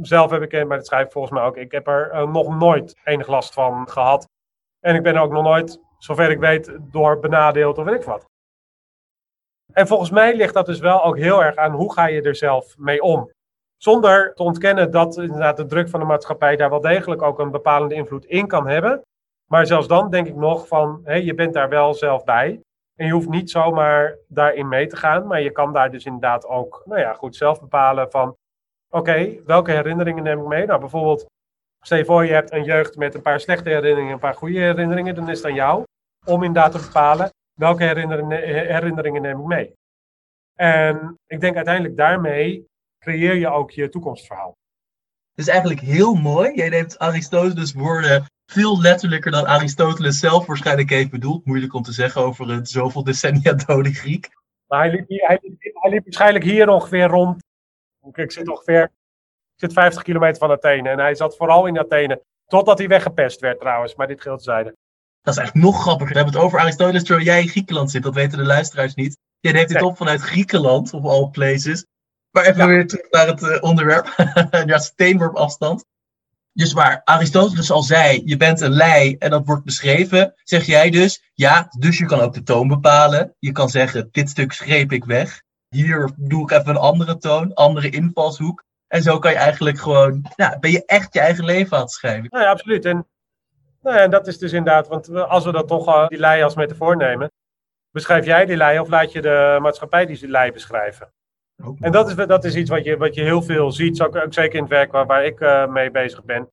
zelf 0.00 0.30
heb 0.30 0.42
ik, 0.42 0.66
maar 0.66 0.76
dat 0.76 0.86
schrijf 0.86 1.04
ik 1.04 1.12
volgens 1.12 1.34
mij 1.34 1.42
ook, 1.42 1.56
ik 1.56 1.72
heb 1.72 1.86
er 1.86 2.14
uh, 2.14 2.32
nog 2.32 2.58
nooit 2.58 3.00
enig 3.04 3.26
last 3.26 3.52
van 3.52 3.88
gehad. 3.88 4.28
En 4.80 4.94
ik 4.94 5.02
ben 5.02 5.16
ook 5.16 5.32
nog 5.32 5.42
nooit, 5.42 5.80
zover 5.98 6.30
ik 6.30 6.38
weet, 6.38 6.78
door 6.80 7.18
benadeeld 7.20 7.78
of 7.78 7.84
weet 7.84 8.00
ik 8.00 8.06
wat. 8.06 8.24
En 9.72 9.86
volgens 9.86 10.10
mij 10.10 10.36
ligt 10.36 10.54
dat 10.54 10.66
dus 10.66 10.78
wel 10.78 11.04
ook 11.04 11.16
heel 11.16 11.44
erg 11.44 11.56
aan 11.56 11.72
hoe 11.72 11.92
ga 11.92 12.06
je 12.06 12.22
er 12.22 12.36
zelf 12.36 12.76
mee 12.78 13.02
om. 13.02 13.30
Zonder 13.84 14.34
te 14.34 14.42
ontkennen 14.42 14.90
dat 14.90 15.16
inderdaad 15.16 15.56
de 15.56 15.66
druk 15.66 15.88
van 15.88 16.00
de 16.00 16.06
maatschappij 16.06 16.56
daar 16.56 16.70
wel 16.70 16.80
degelijk 16.80 17.22
ook 17.22 17.38
een 17.38 17.50
bepalende 17.50 17.94
invloed 17.94 18.24
in 18.24 18.46
kan 18.46 18.68
hebben. 18.68 19.02
Maar 19.50 19.66
zelfs 19.66 19.88
dan 19.88 20.10
denk 20.10 20.26
ik 20.26 20.34
nog 20.34 20.66
van, 20.68 21.00
hé, 21.04 21.14
je 21.14 21.34
bent 21.34 21.54
daar 21.54 21.68
wel 21.68 21.94
zelf 21.94 22.24
bij. 22.24 22.60
En 22.96 23.06
je 23.06 23.12
hoeft 23.12 23.28
niet 23.28 23.50
zomaar 23.50 24.16
daarin 24.28 24.68
mee 24.68 24.86
te 24.86 24.96
gaan, 24.96 25.26
maar 25.26 25.40
je 25.40 25.50
kan 25.50 25.72
daar 25.72 25.90
dus 25.90 26.04
inderdaad 26.04 26.46
ook, 26.46 26.82
nou 26.84 27.00
ja, 27.00 27.12
goed 27.12 27.36
zelf 27.36 27.60
bepalen 27.60 28.10
van, 28.10 28.36
oké, 28.90 29.42
welke 29.46 29.70
herinneringen 29.70 30.22
neem 30.22 30.40
ik 30.40 30.46
mee? 30.46 30.66
Nou, 30.66 30.80
bijvoorbeeld, 30.80 31.26
stel 31.80 31.98
je 31.98 32.04
voor 32.04 32.24
je 32.24 32.32
hebt 32.32 32.52
een 32.52 32.64
jeugd 32.64 32.96
met 32.96 33.14
een 33.14 33.22
paar 33.22 33.40
slechte 33.40 33.68
herinneringen, 33.68 34.12
een 34.12 34.18
paar 34.18 34.34
goede 34.34 34.58
herinneringen, 34.58 35.14
dan 35.14 35.30
is 35.30 35.36
het 35.36 35.46
aan 35.46 35.54
jou 35.54 35.82
om 36.26 36.42
inderdaad 36.42 36.72
te 36.72 36.86
bepalen, 36.86 37.30
welke 37.58 37.84
herinneringen, 37.84 38.42
herinneringen 38.72 39.22
neem 39.22 39.40
ik 39.40 39.46
mee? 39.46 39.72
En 40.54 41.14
ik 41.26 41.40
denk 41.40 41.56
uiteindelijk 41.56 41.96
daarmee 41.96 42.72
creëer 43.04 43.34
je 43.34 43.48
ook 43.48 43.70
je 43.70 43.88
toekomstverhaal. 43.88 44.56
Het 45.34 45.46
is 45.46 45.52
eigenlijk 45.52 45.80
heel 45.80 46.14
mooi. 46.14 46.54
Jij 46.54 46.68
neemt 46.68 46.98
Aristoteles 46.98 47.72
woorden 47.72 48.24
veel 48.46 48.80
letterlijker 48.80 49.30
dan 49.30 49.46
Aristoteles 49.46 50.18
zelf 50.18 50.46
waarschijnlijk 50.46 50.90
heeft 50.90 51.10
bedoeld. 51.10 51.44
Moeilijk 51.44 51.74
om 51.74 51.82
te 51.82 51.92
zeggen 51.92 52.22
over 52.22 52.50
een 52.50 52.66
zoveel 52.66 53.04
decennia 53.04 53.52
dode 53.66 53.92
Griek. 53.92 54.28
Maar 54.66 54.80
hij 54.80 54.90
liep, 54.90 55.08
hij, 55.08 55.38
hij 55.72 55.90
liep 55.90 56.04
waarschijnlijk 56.04 56.44
hier 56.44 56.68
ongeveer 56.68 57.06
rond. 57.06 57.42
Ik 58.12 58.32
zit 58.32 58.48
ongeveer 58.48 58.82
ik 59.54 59.60
zit 59.60 59.72
50 59.72 60.02
kilometer 60.02 60.36
van 60.36 60.50
Athene. 60.50 60.88
En 60.88 60.98
hij 60.98 61.14
zat 61.14 61.36
vooral 61.36 61.66
in 61.66 61.78
Athene. 61.78 62.22
Totdat 62.46 62.78
hij 62.78 62.88
weggepest 62.88 63.40
werd 63.40 63.60
trouwens. 63.60 63.94
Maar 63.94 64.06
dit 64.06 64.20
geldt 64.20 64.42
zijde. 64.42 64.76
Dat 65.20 65.34
is 65.34 65.40
eigenlijk 65.40 65.66
nog 65.66 65.82
grappiger. 65.82 66.12
We 66.12 66.18
hebben 66.18 66.34
het 66.34 66.42
over 66.42 66.58
Aristoteles 66.58 67.04
terwijl 67.04 67.26
jij 67.26 67.40
in 67.40 67.48
Griekenland 67.48 67.90
zit. 67.90 68.02
Dat 68.02 68.14
weten 68.14 68.38
de 68.38 68.44
luisteraars 68.44 68.94
niet. 68.94 69.18
Jij 69.40 69.52
neemt 69.52 69.68
dit 69.68 69.82
op 69.82 69.96
vanuit 69.96 70.20
Griekenland, 70.20 70.92
of 70.92 71.04
all 71.04 71.28
places. 71.30 71.86
Maar 72.34 72.44
even 72.44 72.66
weer 72.66 72.86
terug 72.86 73.10
naar 73.10 73.26
het 73.26 73.42
uh, 73.42 73.56
onderwerp. 73.60 74.14
ja, 74.66 74.78
steenworp 74.78 75.36
afstand. 75.36 75.84
Dus 76.52 76.72
waar 76.72 77.00
Aristoteles 77.04 77.70
al 77.70 77.82
zei, 77.82 78.22
je 78.24 78.36
bent 78.36 78.60
een 78.60 78.72
lei 78.72 79.16
en 79.18 79.30
dat 79.30 79.46
wordt 79.46 79.64
beschreven, 79.64 80.34
zeg 80.42 80.66
jij 80.66 80.90
dus, 80.90 81.30
ja, 81.34 81.68
dus 81.78 81.98
je 81.98 82.06
kan 82.06 82.20
ook 82.20 82.34
de 82.34 82.42
toon 82.42 82.68
bepalen. 82.68 83.34
Je 83.38 83.52
kan 83.52 83.68
zeggen, 83.68 84.08
dit 84.12 84.28
stuk 84.28 84.52
schreep 84.52 84.92
ik 84.92 85.04
weg. 85.04 85.42
Hier 85.68 86.10
doe 86.16 86.42
ik 86.42 86.50
even 86.50 86.68
een 86.68 86.76
andere 86.76 87.16
toon, 87.18 87.54
andere 87.54 87.90
invalshoek. 87.90 88.64
En 88.88 89.02
zo 89.02 89.18
kan 89.18 89.30
je 89.30 89.36
eigenlijk 89.36 89.78
gewoon, 89.78 90.24
ja, 90.36 90.58
ben 90.58 90.70
je 90.70 90.84
echt 90.84 91.14
je 91.14 91.20
eigen 91.20 91.44
leven 91.44 91.76
aan 91.76 91.82
het 91.82 91.92
schrijven. 91.92 92.26
Nou 92.30 92.44
ja, 92.44 92.50
absoluut. 92.50 92.84
En, 92.84 93.06
nou 93.80 93.96
ja, 93.96 94.08
dat 94.08 94.26
is 94.26 94.38
dus 94.38 94.52
inderdaad, 94.52 94.88
want 94.88 95.08
als 95.14 95.44
we 95.44 95.52
dat 95.52 95.68
toch 95.68 95.88
uh, 95.88 96.08
die 96.08 96.18
lei 96.18 96.42
als 96.42 96.54
metafoor 96.54 96.96
nemen, 96.96 97.32
beschrijf 97.90 98.24
jij 98.24 98.46
die 98.46 98.56
lei 98.56 98.78
of 98.78 98.88
laat 98.88 99.12
je 99.12 99.22
de 99.22 99.58
maatschappij 99.60 100.06
die 100.06 100.28
lei 100.28 100.52
beschrijven? 100.52 101.12
En 101.56 101.92
dat 101.92 102.08
is, 102.08 102.14
dat 102.14 102.44
is 102.44 102.54
iets 102.54 102.70
wat 102.70 102.84
je, 102.84 102.96
wat 102.96 103.14
je 103.14 103.22
heel 103.22 103.42
veel 103.42 103.72
ziet, 103.72 104.02
ook, 104.02 104.16
ook 104.16 104.32
zeker 104.32 104.54
in 104.54 104.60
het 104.60 104.70
werk 104.70 104.92
waar, 104.92 105.06
waar 105.06 105.24
ik 105.24 105.40
uh, 105.40 105.66
mee 105.66 105.90
bezig 105.90 106.24
ben. 106.24 106.48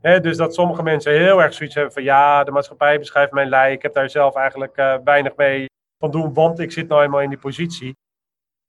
dus 0.00 0.36
dat 0.36 0.54
sommige 0.54 0.82
mensen 0.82 1.12
heel 1.12 1.42
erg 1.42 1.52
zoiets 1.52 1.74
hebben 1.74 1.92
van 1.92 2.02
ja, 2.02 2.44
de 2.44 2.50
maatschappij 2.50 2.98
beschrijft 2.98 3.32
mijn 3.32 3.48
lei. 3.48 3.72
Ik 3.72 3.82
heb 3.82 3.94
daar 3.94 4.10
zelf 4.10 4.34
eigenlijk 4.34 4.76
uh, 4.76 4.96
weinig 5.04 5.36
mee 5.36 5.66
van 5.98 6.10
doen, 6.10 6.34
want 6.34 6.58
ik 6.58 6.72
zit 6.72 6.88
nou 6.88 7.02
eenmaal 7.02 7.20
in 7.20 7.28
die 7.28 7.38
positie. 7.38 7.96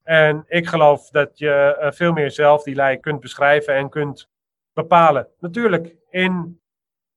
En 0.03 0.43
ik 0.47 0.67
geloof 0.67 1.09
dat 1.09 1.37
je 1.37 1.77
uh, 1.81 1.91
veel 1.91 2.11
meer 2.13 2.31
zelf 2.31 2.63
die 2.63 2.75
lei 2.75 2.97
kunt 2.97 3.19
beschrijven 3.19 3.75
en 3.75 3.89
kunt 3.89 4.27
bepalen. 4.73 5.27
Natuurlijk 5.39 5.95
in 6.09 6.59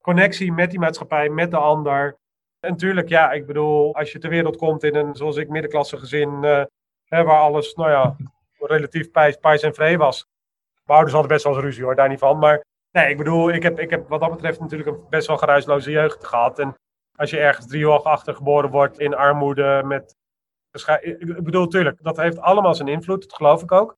connectie 0.01 0.53
met 0.53 0.71
die 0.71 0.79
maatschappij, 0.79 1.29
met 1.29 1.51
de 1.51 1.57
ander. 1.57 2.17
En 2.61 2.71
natuurlijk, 2.71 3.09
ja, 3.09 3.33
ik 3.33 3.47
bedoel, 3.47 3.95
als 3.95 4.13
je 4.13 4.19
ter 4.19 4.31
wereld 4.31 4.57
komt 4.57 4.83
in 4.83 4.95
een, 4.95 5.15
zoals 5.15 5.37
ik, 5.37 5.49
middenklasse 5.49 5.97
gezin, 5.97 6.43
hè, 7.05 7.23
waar 7.23 7.41
alles, 7.41 7.75
nou 7.75 7.91
ja, 7.91 8.17
relatief 8.67 9.11
pijs, 9.41 9.63
en 9.63 9.75
vrij 9.75 9.99
was. 9.99 10.27
Mijn 10.85 10.99
ouders 10.99 11.13
hadden 11.13 11.33
best 11.33 11.45
wel 11.45 11.55
eens 11.55 11.63
ruzie 11.63 11.85
hoor, 11.85 11.95
daar 11.95 12.09
niet 12.09 12.19
van. 12.19 12.39
Maar 12.39 12.65
nee, 12.91 13.11
ik 13.11 13.17
bedoel, 13.17 13.51
ik 13.51 13.63
heb, 13.63 13.79
ik 13.79 13.91
heb 13.91 14.09
wat 14.09 14.21
dat 14.21 14.31
betreft 14.31 14.61
natuurlijk 14.61 14.91
een 14.91 15.09
best 15.11 15.27
wel 15.27 15.37
geruisloze 15.37 15.91
jeugd 15.91 16.25
gehad. 16.25 16.59
En 16.59 16.75
als 17.17 17.31
je 17.31 17.39
ergens 17.39 17.67
drie 17.67 17.87
jaar 17.87 18.03
achter 18.03 18.35
geboren 18.35 18.71
wordt 18.71 18.99
in 18.99 19.15
armoede 19.15 19.83
met... 19.85 20.17
Ik 21.01 21.45
bedoel, 21.45 21.65
natuurlijk, 21.65 22.03
dat 22.03 22.17
heeft 22.17 22.39
allemaal 22.39 22.75
zijn 22.75 22.89
invloed, 22.89 23.23
dat 23.23 23.35
geloof 23.35 23.63
ik 23.63 23.73
ook. 23.73 23.97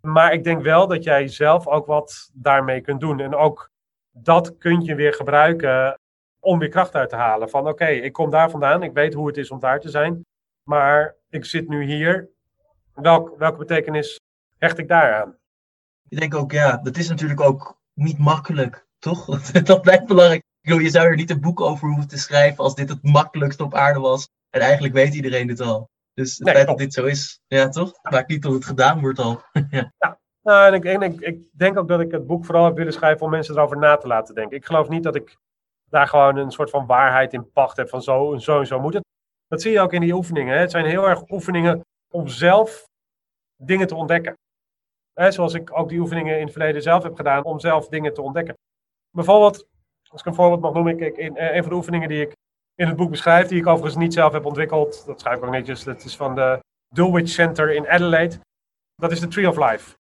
Maar 0.00 0.32
ik 0.32 0.44
denk 0.44 0.62
wel 0.62 0.86
dat 0.86 1.04
jij 1.04 1.28
zelf 1.28 1.66
ook 1.66 1.86
wat 1.86 2.30
daarmee 2.34 2.80
kunt 2.80 3.00
doen. 3.00 3.20
En 3.20 3.34
ook 3.34 3.70
dat 4.10 4.58
kun 4.58 4.80
je 4.80 4.94
weer 4.94 5.14
gebruiken 5.14 5.98
om 6.40 6.58
weer 6.58 6.68
kracht 6.68 6.94
uit 6.94 7.08
te 7.08 7.16
halen. 7.16 7.50
Van 7.50 7.68
oké, 7.68 7.86
ik 7.86 8.12
kom 8.12 8.30
daar 8.30 8.50
vandaan, 8.50 8.82
ik 8.82 8.92
weet 8.92 9.14
hoe 9.14 9.26
het 9.26 9.36
is 9.36 9.50
om 9.50 9.58
daar 9.60 9.80
te 9.80 9.88
zijn. 9.88 10.24
Maar 10.68 11.16
ik 11.28 11.44
zit 11.44 11.68
nu 11.68 11.84
hier 11.84 12.30
Welk, 12.94 13.38
welke 13.38 13.58
betekenis 13.58 14.20
hecht 14.58 14.78
ik 14.78 14.88
daaraan? 14.88 15.36
Ik 16.08 16.20
denk 16.20 16.34
ook, 16.34 16.52
ja, 16.52 16.76
dat 16.76 16.96
is 16.96 17.08
natuurlijk 17.08 17.40
ook 17.40 17.78
niet 17.94 18.18
makkelijk, 18.18 18.86
toch? 18.98 19.24
dat 19.62 19.82
blijft 19.82 20.06
belangrijk. 20.06 20.40
Ik 20.40 20.70
bedoel, 20.70 20.84
je 20.84 20.90
zou 20.90 21.06
er 21.06 21.16
niet 21.16 21.30
een 21.30 21.40
boek 21.40 21.60
over 21.60 21.88
hoeven 21.88 22.08
te 22.08 22.18
schrijven 22.18 22.64
als 22.64 22.74
dit 22.74 22.88
het 22.88 23.02
makkelijkste 23.02 23.64
op 23.64 23.74
aarde 23.74 24.00
was. 24.00 24.28
En 24.50 24.60
eigenlijk 24.60 24.94
weet 24.94 25.14
iedereen 25.14 25.46
dit 25.46 25.60
al. 25.60 25.90
Dus 26.14 26.38
het 26.38 26.50
feit 26.50 26.66
dat 26.66 26.78
dit 26.78 26.92
zo 26.92 27.04
is, 27.04 27.40
ja 27.46 27.68
toch? 27.68 27.92
Maakt 28.02 28.28
niet 28.28 28.42
dat 28.42 28.52
het 28.52 28.64
gedaan 28.64 29.00
wordt 29.00 29.18
al. 29.18 29.42
ja. 29.70 29.92
ja. 29.98 30.18
Nou, 30.42 30.66
en 30.66 30.74
ik, 30.74 30.84
en 30.84 31.02
ik, 31.02 31.20
ik, 31.20 31.48
denk 31.52 31.78
ook 31.78 31.88
dat 31.88 32.00
ik 32.00 32.10
het 32.10 32.26
boek 32.26 32.44
vooral 32.44 32.64
heb 32.64 32.76
willen 32.76 32.92
schrijven 32.92 33.24
om 33.24 33.30
mensen 33.30 33.54
erover 33.54 33.78
na 33.78 33.96
te 33.96 34.06
laten 34.06 34.34
denken. 34.34 34.56
Ik 34.56 34.64
geloof 34.64 34.88
niet 34.88 35.02
dat 35.02 35.14
ik 35.14 35.36
daar 35.90 36.08
gewoon 36.08 36.36
een 36.36 36.50
soort 36.50 36.70
van 36.70 36.86
waarheid 36.86 37.32
in 37.32 37.50
pacht 37.52 37.76
heb 37.76 37.88
van 37.88 38.02
zo 38.02 38.32
en 38.32 38.40
zo 38.40 38.58
en 38.58 38.66
zo 38.66 38.80
moet 38.80 38.94
het. 38.94 39.04
Dat 39.48 39.62
zie 39.62 39.72
je 39.72 39.80
ook 39.80 39.92
in 39.92 40.00
die 40.00 40.14
oefeningen. 40.14 40.54
Hè? 40.54 40.60
Het 40.60 40.70
zijn 40.70 40.84
heel 40.84 41.08
erg 41.08 41.30
oefeningen 41.30 41.80
om 42.14 42.28
zelf 42.28 42.88
dingen 43.56 43.86
te 43.86 43.94
ontdekken. 43.94 44.34
Zoals 45.28 45.54
ik 45.54 45.78
ook 45.78 45.88
die 45.88 46.00
oefeningen 46.00 46.36
in 46.36 46.42
het 46.42 46.52
verleden 46.52 46.82
zelf 46.82 47.02
heb 47.02 47.14
gedaan 47.14 47.44
om 47.44 47.60
zelf 47.60 47.88
dingen 47.88 48.14
te 48.14 48.22
ontdekken. 48.22 48.54
Bijvoorbeeld, 49.10 49.66
als 50.10 50.20
ik 50.20 50.26
een 50.26 50.34
voorbeeld 50.34 50.60
mag 50.60 50.72
noemen, 50.72 50.96
kijk, 50.96 51.16
in, 51.16 51.38
een 51.38 51.62
van 51.62 51.70
de 51.70 51.76
oefeningen 51.76 52.08
die 52.08 52.20
ik 52.20 52.32
in 52.74 52.86
het 52.86 52.96
boek 52.96 53.10
beschrijf, 53.10 53.48
die 53.48 53.58
ik 53.58 53.66
overigens 53.66 54.02
niet 54.02 54.12
zelf 54.12 54.32
heb 54.32 54.44
ontwikkeld, 54.44 55.06
dat 55.06 55.20
schrijf 55.20 55.36
ik 55.36 55.44
ook 55.44 55.50
netjes, 55.50 55.84
dat 55.84 56.04
is 56.04 56.16
van 56.16 56.34
de 56.34 56.58
Dulwich 56.94 57.28
Center 57.28 57.74
in 57.74 57.88
Adelaide. 57.88 58.38
Dat 58.94 59.12
is 59.12 59.20
de 59.20 59.28
Tree 59.28 59.48
of 59.48 59.70
Life. 59.70 59.96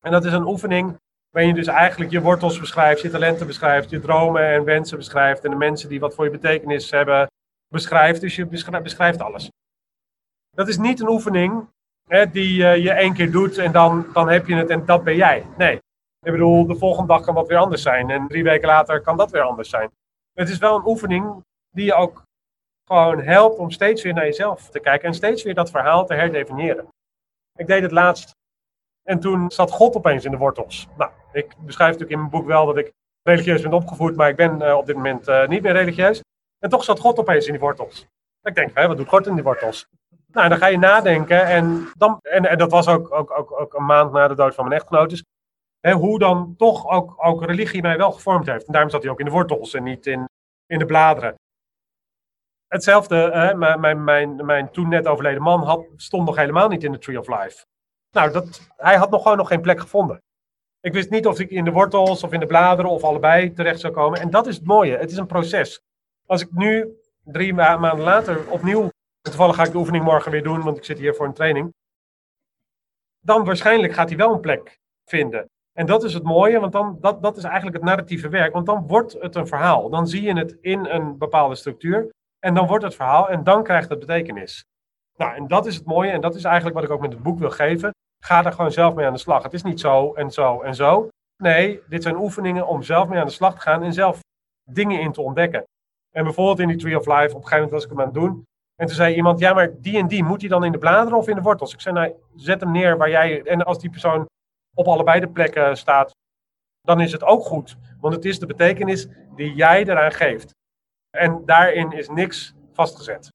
En 0.00 0.12
dat 0.12 0.24
is 0.24 0.32
een 0.32 0.46
oefening 0.46 0.96
waarin 1.30 1.54
je 1.54 1.58
dus 1.60 1.66
eigenlijk 1.66 2.10
je 2.10 2.20
wortels 2.20 2.60
beschrijft, 2.60 3.00
je 3.00 3.10
talenten 3.10 3.46
beschrijft, 3.46 3.90
je 3.90 4.00
dromen 4.00 4.42
en 4.42 4.64
wensen 4.64 4.96
beschrijft 4.96 5.44
en 5.44 5.50
de 5.50 5.56
mensen 5.56 5.88
die 5.88 6.00
wat 6.00 6.14
voor 6.14 6.24
je 6.24 6.30
betekenis 6.30 6.90
hebben 6.90 7.26
beschrijft. 7.68 8.20
Dus 8.20 8.36
je 8.36 8.46
beschrijft 8.82 9.20
alles. 9.20 9.50
Dat 10.58 10.68
is 10.68 10.78
niet 10.78 11.00
een 11.00 11.08
oefening 11.08 11.68
hè, 12.08 12.30
die 12.30 12.60
uh, 12.60 12.76
je 12.76 12.90
één 12.90 13.14
keer 13.14 13.30
doet 13.30 13.58
en 13.58 13.72
dan, 13.72 14.06
dan 14.12 14.28
heb 14.28 14.46
je 14.46 14.54
het 14.54 14.70
en 14.70 14.84
dat 14.84 15.04
ben 15.04 15.16
jij. 15.16 15.46
Nee. 15.56 15.76
Ik 16.20 16.32
bedoel, 16.32 16.66
de 16.66 16.76
volgende 16.76 17.08
dag 17.08 17.22
kan 17.22 17.34
wat 17.34 17.46
weer 17.46 17.58
anders 17.58 17.82
zijn 17.82 18.10
en 18.10 18.28
drie 18.28 18.42
weken 18.42 18.68
later 18.68 19.00
kan 19.00 19.16
dat 19.16 19.30
weer 19.30 19.42
anders 19.42 19.70
zijn. 19.70 19.90
Het 20.32 20.48
is 20.48 20.58
wel 20.58 20.76
een 20.76 20.86
oefening 20.86 21.44
die 21.70 21.84
je 21.84 21.94
ook 21.94 22.22
gewoon 22.84 23.20
helpt 23.20 23.58
om 23.58 23.70
steeds 23.70 24.02
weer 24.02 24.14
naar 24.14 24.24
jezelf 24.24 24.70
te 24.70 24.80
kijken 24.80 25.08
en 25.08 25.14
steeds 25.14 25.42
weer 25.42 25.54
dat 25.54 25.70
verhaal 25.70 26.06
te 26.06 26.14
herdefiniëren. 26.14 26.88
Ik 27.56 27.66
deed 27.66 27.82
het 27.82 27.92
laatst 27.92 28.30
en 29.02 29.20
toen 29.20 29.50
zat 29.50 29.70
God 29.70 29.96
opeens 29.96 30.24
in 30.24 30.30
de 30.30 30.36
wortels. 30.36 30.88
Nou, 30.96 31.10
ik 31.32 31.54
beschrijf 31.58 31.92
natuurlijk 31.92 32.10
in 32.10 32.18
mijn 32.18 32.30
boek 32.30 32.46
wel 32.46 32.66
dat 32.66 32.76
ik 32.76 32.92
religieus 33.22 33.62
ben 33.62 33.72
opgevoed, 33.72 34.16
maar 34.16 34.28
ik 34.28 34.36
ben 34.36 34.62
uh, 34.62 34.76
op 34.76 34.86
dit 34.86 34.96
moment 34.96 35.28
uh, 35.28 35.48
niet 35.48 35.62
meer 35.62 35.72
religieus. 35.72 36.22
En 36.58 36.70
toch 36.70 36.84
zat 36.84 37.00
God 37.00 37.18
opeens 37.18 37.46
in 37.46 37.52
die 37.52 37.60
wortels. 37.60 38.06
Ik 38.42 38.54
denk, 38.54 38.74
wat 38.74 38.96
doet 38.96 39.08
God 39.08 39.26
in 39.26 39.34
die 39.34 39.44
wortels? 39.44 39.88
Nou, 40.38 40.50
dan 40.50 40.58
ga 40.58 40.66
je 40.66 40.78
nadenken 40.78 41.46
en, 41.46 41.88
dan, 41.96 42.18
en, 42.22 42.58
dat 42.58 42.70
was 42.70 42.88
ook, 42.88 43.12
ook, 43.12 43.38
ook, 43.38 43.60
ook, 43.60 43.74
een 43.74 43.84
maand 43.84 44.12
na 44.12 44.28
de 44.28 44.34
dood 44.34 44.54
van 44.54 44.68
mijn 44.68 44.80
echtgenoot. 44.80 45.10
Dus, 45.10 45.24
hè, 45.80 45.92
hoe 45.92 46.18
dan 46.18 46.54
toch 46.56 46.88
ook, 46.88 47.26
ook 47.26 47.44
religie 47.44 47.82
mij 47.82 47.96
wel 47.96 48.12
gevormd 48.12 48.46
heeft. 48.46 48.66
En 48.66 48.72
daarom 48.72 48.90
zat 48.90 49.02
hij 49.02 49.10
ook 49.10 49.18
in 49.18 49.24
de 49.24 49.30
wortels 49.30 49.74
en 49.74 49.82
niet 49.82 50.06
in, 50.06 50.28
in 50.66 50.78
de 50.78 50.84
bladeren. 50.86 51.34
Hetzelfde, 52.66 53.16
hè, 53.16 53.54
mijn, 53.54 53.80
mijn, 53.80 54.04
mijn, 54.04 54.46
mijn 54.46 54.70
toen 54.70 54.88
net 54.88 55.06
overleden 55.06 55.42
man 55.42 55.62
had, 55.62 55.86
stond 55.96 56.26
nog 56.26 56.36
helemaal 56.36 56.68
niet 56.68 56.84
in 56.84 56.92
de 56.92 56.98
Tree 56.98 57.18
of 57.18 57.28
Life. 57.28 57.64
Nou, 58.10 58.32
dat, 58.32 58.68
hij 58.76 58.96
had 58.96 59.10
nog 59.10 59.22
gewoon 59.22 59.36
nog 59.36 59.48
geen 59.48 59.60
plek 59.60 59.80
gevonden. 59.80 60.22
Ik 60.80 60.92
wist 60.92 61.10
niet 61.10 61.26
of 61.26 61.40
ik 61.40 61.50
in 61.50 61.64
de 61.64 61.72
wortels 61.72 62.22
of 62.22 62.32
in 62.32 62.40
de 62.40 62.46
bladeren 62.46 62.90
of 62.90 63.04
allebei 63.04 63.52
terecht 63.52 63.80
zou 63.80 63.92
komen. 63.92 64.20
En 64.20 64.30
dat 64.30 64.46
is 64.46 64.56
het 64.56 64.66
mooie. 64.66 64.96
Het 64.96 65.10
is 65.10 65.16
een 65.16 65.26
proces. 65.26 65.80
Als 66.26 66.42
ik 66.42 66.48
nu, 66.52 66.88
drie 67.24 67.54
maanden 67.54 68.00
later, 68.00 68.50
opnieuw, 68.50 68.90
toevallig 69.28 69.56
ga 69.56 69.64
ik 69.64 69.72
de 69.72 69.78
oefening 69.78 70.04
morgen 70.04 70.30
weer 70.30 70.42
doen, 70.42 70.62
want 70.62 70.76
ik 70.76 70.84
zit 70.84 70.98
hier 70.98 71.14
voor 71.14 71.26
een 71.26 71.32
training. 71.32 71.74
Dan 73.20 73.44
waarschijnlijk 73.44 73.92
gaat 73.92 74.08
hij 74.08 74.18
wel 74.18 74.32
een 74.32 74.40
plek 74.40 74.78
vinden. 75.04 75.46
En 75.72 75.86
dat 75.86 76.04
is 76.04 76.14
het 76.14 76.22
mooie, 76.22 76.60
want 76.60 76.72
dan, 76.72 76.98
dat, 77.00 77.22
dat 77.22 77.36
is 77.36 77.44
eigenlijk 77.44 77.76
het 77.76 77.84
narratieve 77.84 78.28
werk. 78.28 78.52
Want 78.52 78.66
dan 78.66 78.86
wordt 78.86 79.12
het 79.12 79.34
een 79.34 79.46
verhaal. 79.46 79.90
Dan 79.90 80.06
zie 80.06 80.22
je 80.22 80.32
het 80.32 80.56
in 80.60 80.84
een 80.84 81.18
bepaalde 81.18 81.54
structuur. 81.54 82.10
En 82.38 82.54
dan 82.54 82.66
wordt 82.66 82.84
het 82.84 82.94
verhaal 82.94 83.28
en 83.28 83.44
dan 83.44 83.62
krijgt 83.62 83.88
het 83.88 83.98
betekenis. 83.98 84.64
Nou, 85.16 85.34
en 85.34 85.46
dat 85.46 85.66
is 85.66 85.74
het 85.74 85.84
mooie 85.84 86.10
en 86.10 86.20
dat 86.20 86.34
is 86.34 86.44
eigenlijk 86.44 86.74
wat 86.74 86.84
ik 86.84 86.90
ook 86.90 87.00
met 87.00 87.12
het 87.12 87.22
boek 87.22 87.38
wil 87.38 87.50
geven. 87.50 87.90
Ga 88.24 88.44
er 88.44 88.52
gewoon 88.52 88.72
zelf 88.72 88.94
mee 88.94 89.06
aan 89.06 89.12
de 89.12 89.18
slag. 89.18 89.42
Het 89.42 89.52
is 89.52 89.62
niet 89.62 89.80
zo 89.80 90.14
en 90.14 90.30
zo 90.30 90.60
en 90.60 90.74
zo. 90.74 91.08
Nee, 91.42 91.82
dit 91.88 92.02
zijn 92.02 92.16
oefeningen 92.16 92.66
om 92.66 92.82
zelf 92.82 93.08
mee 93.08 93.18
aan 93.18 93.26
de 93.26 93.32
slag 93.32 93.54
te 93.54 93.60
gaan 93.60 93.82
en 93.82 93.92
zelf 93.92 94.20
dingen 94.70 95.00
in 95.00 95.12
te 95.12 95.20
ontdekken. 95.20 95.64
En 96.10 96.24
bijvoorbeeld 96.24 96.58
in 96.58 96.68
die 96.68 96.76
Tree 96.76 96.98
of 96.98 97.06
Life, 97.06 97.34
op 97.34 97.42
een 97.42 97.48
gegeven 97.48 97.54
moment 97.54 97.70
was 97.70 97.84
ik 97.84 97.90
hem 97.90 98.00
aan 98.00 98.04
het 98.04 98.14
doen. 98.14 98.44
En 98.80 98.86
toen 98.86 98.96
zei 98.96 99.14
iemand, 99.14 99.38
ja, 99.38 99.52
maar 99.54 99.80
die 99.80 99.98
en 99.98 100.08
die, 100.08 100.24
moet 100.24 100.40
hij 100.40 100.50
dan 100.50 100.64
in 100.64 100.72
de 100.72 100.78
bladeren 100.78 101.18
of 101.18 101.28
in 101.28 101.34
de 101.34 101.42
wortels? 101.42 101.72
Ik 101.72 101.80
zei, 101.80 101.94
nou, 101.94 102.14
zet 102.36 102.60
hem 102.60 102.70
neer 102.70 102.96
waar 102.96 103.10
jij... 103.10 103.42
En 103.42 103.64
als 103.64 103.78
die 103.78 103.90
persoon 103.90 104.26
op 104.74 104.86
allebei 104.86 105.20
de 105.20 105.28
plekken 105.28 105.76
staat, 105.76 106.10
dan 106.80 107.00
is 107.00 107.12
het 107.12 107.22
ook 107.24 107.44
goed. 107.44 107.76
Want 108.00 108.14
het 108.14 108.24
is 108.24 108.38
de 108.38 108.46
betekenis 108.46 109.08
die 109.34 109.54
jij 109.54 109.82
eraan 109.82 110.12
geeft. 110.12 110.50
En 111.10 111.42
daarin 111.44 111.92
is 111.92 112.08
niks 112.08 112.54
vastgezet. 112.72 113.28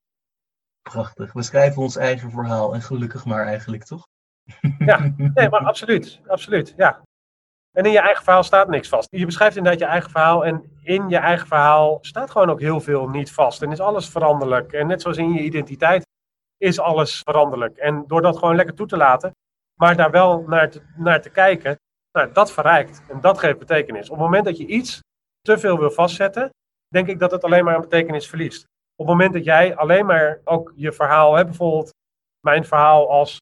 Prachtig. 0.90 1.34
We 1.34 1.44
schrijven 1.44 1.82
ons 1.82 1.96
eigen 1.96 2.32
verhaal 2.32 2.74
en 2.74 2.82
gelukkig 2.82 3.26
maar 3.26 3.46
eigenlijk, 3.46 3.84
toch? 3.84 4.04
Ja, 4.78 5.14
nee, 5.34 5.50
maar 5.50 5.66
absoluut. 5.66 6.20
Absoluut, 6.28 6.74
ja. 6.78 7.02
En 7.78 7.86
in 7.86 7.92
je 7.92 8.00
eigen 8.00 8.24
verhaal 8.24 8.44
staat 8.44 8.68
niks 8.68 8.90
vast. 8.90 9.08
Je 9.12 9.26
beschrijft 9.26 9.56
inderdaad 9.56 9.82
je 9.82 9.88
eigen 9.88 10.10
verhaal. 10.10 10.46
En 10.46 10.80
in 10.82 11.10
je 11.10 11.18
eigen 11.18 11.48
verhaal 11.48 11.98
staat 12.02 12.32
gewoon 12.32 12.50
ook 12.50 12.60
heel 12.60 12.80
veel 12.80 13.08
niet 13.08 13.32
vast. 13.32 13.62
En 13.62 13.72
is 13.72 13.80
alles 13.80 14.10
veranderlijk. 14.10 14.74
En 14.74 14.88
net 14.88 15.02
zoals 15.02 15.18
in 15.18 15.34
je 15.34 15.42
identiteit 15.42 16.06
is 16.58 16.80
alles 16.80 17.22
veranderlijk. 17.24 17.78
En 17.78 18.04
door 18.08 18.22
dat 18.22 18.38
gewoon 18.38 18.56
lekker 18.56 18.76
toe 18.76 18.88
te 18.88 18.98
laten, 18.98 19.32
maar 19.80 19.96
daar 19.96 20.12
wel 20.12 20.44
naar 20.48 20.70
te, 20.70 20.82
naar 20.96 21.22
te 21.22 21.30
kijken, 21.30 21.78
nou, 22.12 22.32
dat 22.32 22.52
verrijkt. 22.52 23.04
En 23.10 23.22
dat 23.22 23.40
geeft 23.40 23.60
betekenis. 23.60 24.10
Op 24.10 24.16
het 24.16 24.26
moment 24.26 24.46
dat 24.46 24.58
je 24.58 24.66
iets 24.66 25.00
te 25.42 25.58
veel 25.58 25.80
wil 25.80 25.92
vastzetten, 25.92 26.50
denk 26.88 27.08
ik 27.08 27.20
dat 27.20 27.32
het 27.32 27.44
alleen 27.44 27.64
maar 27.64 27.76
aan 27.76 27.82
betekenis 27.82 28.28
verliest. 28.28 28.64
Op 28.96 29.08
het 29.08 29.16
moment 29.16 29.34
dat 29.34 29.44
jij 29.44 29.76
alleen 29.76 30.06
maar 30.06 30.40
ook 30.44 30.74
je 30.76 30.92
verhaal 30.92 31.36
hebt, 31.36 31.48
bijvoorbeeld 31.48 31.92
mijn 32.40 32.66
verhaal 32.66 33.10
als 33.10 33.38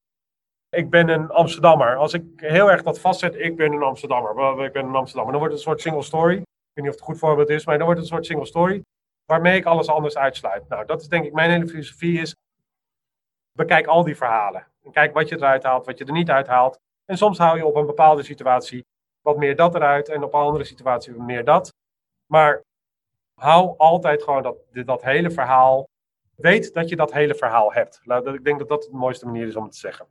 ik 0.72 0.90
ben 0.90 1.10
een 1.10 1.30
Amsterdammer. 1.30 1.96
Als 1.96 2.14
ik 2.14 2.24
heel 2.36 2.72
erg 2.72 2.82
dat 2.82 3.00
vastzet, 3.00 3.36
ik 3.36 3.56
ben 3.56 3.72
een 3.72 3.84
Amsterdammer. 3.84 4.66
Ik 4.66 4.74
ben 4.74 4.86
een 4.86 4.96
Amsterdammer. 4.96 5.32
Dan 5.32 5.42
wordt 5.42 5.54
het 5.54 5.54
een 5.54 5.70
soort 5.70 5.82
single 5.82 6.02
story. 6.02 6.36
Ik 6.36 6.46
weet 6.74 6.86
niet 6.86 6.88
of 6.88 6.92
het 6.92 7.00
een 7.00 7.06
goed 7.06 7.18
voorbeeld 7.18 7.50
is, 7.50 7.66
maar 7.66 7.78
dan 7.78 7.86
wordt 7.86 8.02
het 8.02 8.10
een 8.10 8.16
soort 8.16 8.26
single 8.26 8.46
story. 8.46 8.84
Waarmee 9.26 9.58
ik 9.58 9.66
alles 9.66 9.88
anders 9.88 10.18
uitsluit. 10.18 10.68
Nou, 10.68 10.86
dat 10.86 11.02
is 11.02 11.08
denk 11.08 11.26
ik 11.26 11.34
mijn 11.34 11.52
hele 11.52 11.68
filosofie 11.68 12.22
is. 12.22 12.36
Bekijk 13.52 13.88
al 13.88 14.04
die 14.04 14.16
verhalen. 14.16 14.68
En 14.84 14.92
kijk 14.92 15.14
wat 15.14 15.30
je 15.30 15.36
eruit 15.36 15.64
haalt, 15.64 15.86
wat 15.86 15.98
je 15.98 16.06
er 16.06 16.12
niet 16.12 16.30
uithaalt. 16.30 16.80
En 17.06 17.18
soms 17.18 17.38
hou 17.38 17.58
je 17.58 17.66
op 17.66 17.76
een 17.76 17.86
bepaalde 17.86 18.24
situatie 18.24 18.86
wat 19.22 19.38
meer 19.38 19.56
dat 19.56 19.76
eruit. 19.76 20.10
En 20.10 20.24
op 20.24 20.34
een 20.34 20.40
andere 20.40 20.64
situatie 20.64 21.14
wat 21.14 21.26
meer 21.26 21.46
dat. 21.46 21.74
Maar 22.26 22.62
hou 23.40 23.78
altijd 23.78 24.24
gewoon 24.24 24.44
dat, 24.44 24.58
dat 24.72 25.02
hele 25.02 25.32
verhaal. 25.32 25.88
Weet 26.36 26.74
dat 26.74 26.90
je 26.90 26.96
dat 26.96 27.14
hele 27.14 27.36
verhaal 27.36 27.74
hebt. 27.74 28.02
Ik 28.06 28.44
denk 28.44 28.60
dat 28.60 28.68
dat 28.68 28.84
de 28.84 28.98
mooiste 28.98 29.26
manier 29.26 29.48
is 29.48 29.56
om 29.56 29.64
het 29.64 29.72
te 29.72 29.78
zeggen. 29.78 30.08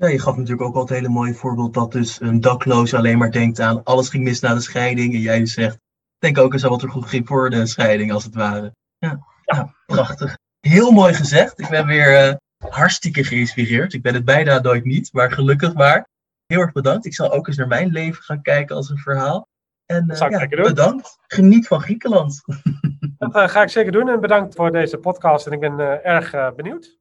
Ja, 0.00 0.08
je 0.08 0.20
gaf 0.20 0.36
natuurlijk 0.36 0.68
ook 0.68 0.74
al 0.74 0.80
het 0.80 0.90
hele 0.90 1.08
mooie 1.08 1.34
voorbeeld 1.34 1.74
dat 1.74 1.92
dus 1.92 2.20
een 2.20 2.40
dakloos 2.40 2.94
alleen 2.94 3.18
maar 3.18 3.30
denkt 3.30 3.60
aan 3.60 3.84
alles 3.84 4.08
ging 4.08 4.24
mis 4.24 4.40
na 4.40 4.54
de 4.54 4.60
scheiding. 4.60 5.14
En 5.14 5.20
jij 5.20 5.38
dus 5.38 5.52
zegt, 5.52 5.78
denk 6.18 6.38
ook 6.38 6.52
eens 6.52 6.64
aan 6.64 6.70
wat 6.70 6.82
er 6.82 6.90
goed 6.90 7.06
ging 7.06 7.26
voor 7.26 7.50
de 7.50 7.66
scheiding 7.66 8.12
als 8.12 8.24
het 8.24 8.34
ware. 8.34 8.72
Ja, 8.98 9.18
ja 9.44 9.74
prachtig. 9.86 10.38
Heel 10.60 10.90
mooi 10.90 11.14
gezegd. 11.14 11.60
Ik 11.60 11.68
ben 11.68 11.86
weer 11.86 12.28
uh, 12.28 12.34
hartstikke 12.70 13.24
geïnspireerd. 13.24 13.92
Ik 13.92 14.02
ben 14.02 14.14
het 14.14 14.24
bijna 14.24 14.60
nooit 14.60 14.84
niet, 14.84 15.12
maar 15.12 15.32
gelukkig 15.32 15.74
maar. 15.74 16.08
Heel 16.46 16.60
erg 16.60 16.72
bedankt. 16.72 17.06
Ik 17.06 17.14
zal 17.14 17.32
ook 17.32 17.46
eens 17.46 17.56
naar 17.56 17.66
mijn 17.66 17.90
leven 17.90 18.22
gaan 18.22 18.42
kijken 18.42 18.76
als 18.76 18.90
een 18.90 18.98
verhaal. 18.98 19.48
En 19.86 20.10
uh, 20.10 20.16
ja, 20.16 20.46
bedankt. 20.48 21.18
Geniet 21.26 21.66
van 21.66 21.80
Griekenland. 21.80 22.42
Dat 23.18 23.36
uh, 23.36 23.48
ga 23.48 23.62
ik 23.62 23.68
zeker 23.68 23.92
doen 23.92 24.08
en 24.08 24.20
bedankt 24.20 24.54
voor 24.54 24.72
deze 24.72 24.98
podcast. 24.98 25.46
En 25.46 25.52
ik 25.52 25.60
ben 25.60 26.04
erg 26.04 26.54
benieuwd. 26.54 26.97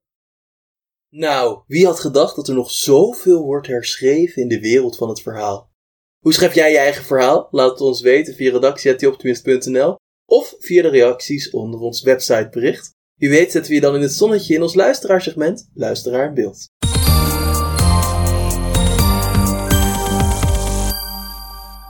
Nou, 1.10 1.64
wie 1.68 1.86
had 1.86 2.00
gedacht 2.00 2.36
dat 2.36 2.48
er 2.48 2.56
nog 2.56 2.72
zoveel 2.72 3.44
wordt 3.44 3.68
herschreven 3.68 4.42
in 4.42 4.48
de 4.48 4.60
wereld 4.60 4.98
van 4.98 5.10
het 5.10 5.22
verhaal? 5.22 5.72
Hoe 6.20 6.34
schrijf 6.34 6.56
jij 6.56 6.72
je 6.72 6.78
eigen 6.78 7.04
verhaal? 7.04 7.48
Laat 7.52 7.70
het 7.70 7.82
ons 7.82 8.02
weten 8.02 8.36
via 8.36 8.52
redactie.optimist.nl 8.52 9.96
of 10.26 10.56
via 10.60 10.82
de 10.82 10.90
reacties 10.90 11.50
onder 11.50 11.80
ons 11.80 12.02
websitebericht. 12.02 12.90
Wie 13.20 13.30
weet 13.30 13.52
zetten 13.52 13.70
we 13.70 13.76
je 13.76 13.82
dan 13.82 13.96
in 13.96 14.02
het 14.02 14.14
zonnetje 14.14 14.54
in 14.54 14.62
ons 14.62 14.74
luisteraarsegment 14.74 15.70
Luisteraar 15.74 16.28
in 16.28 16.34
Beeld. 16.34 16.66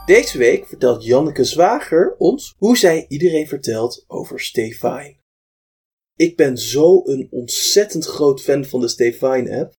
Deze 0.06 0.38
week 0.38 0.66
vertelt 0.66 1.04
Janneke 1.04 1.44
Zwager 1.44 2.14
ons 2.18 2.54
hoe 2.56 2.76
zij 2.76 3.04
iedereen 3.08 3.48
vertelt 3.48 4.04
over 4.06 4.40
Stefine. 4.40 5.17
Ik 6.18 6.36
ben 6.36 6.58
zo 6.58 7.02
een 7.04 7.28
ontzettend 7.30 8.04
groot 8.04 8.40
fan 8.40 8.64
van 8.64 8.80
de 8.80 8.88
Stefine 8.88 9.58
app. 9.58 9.72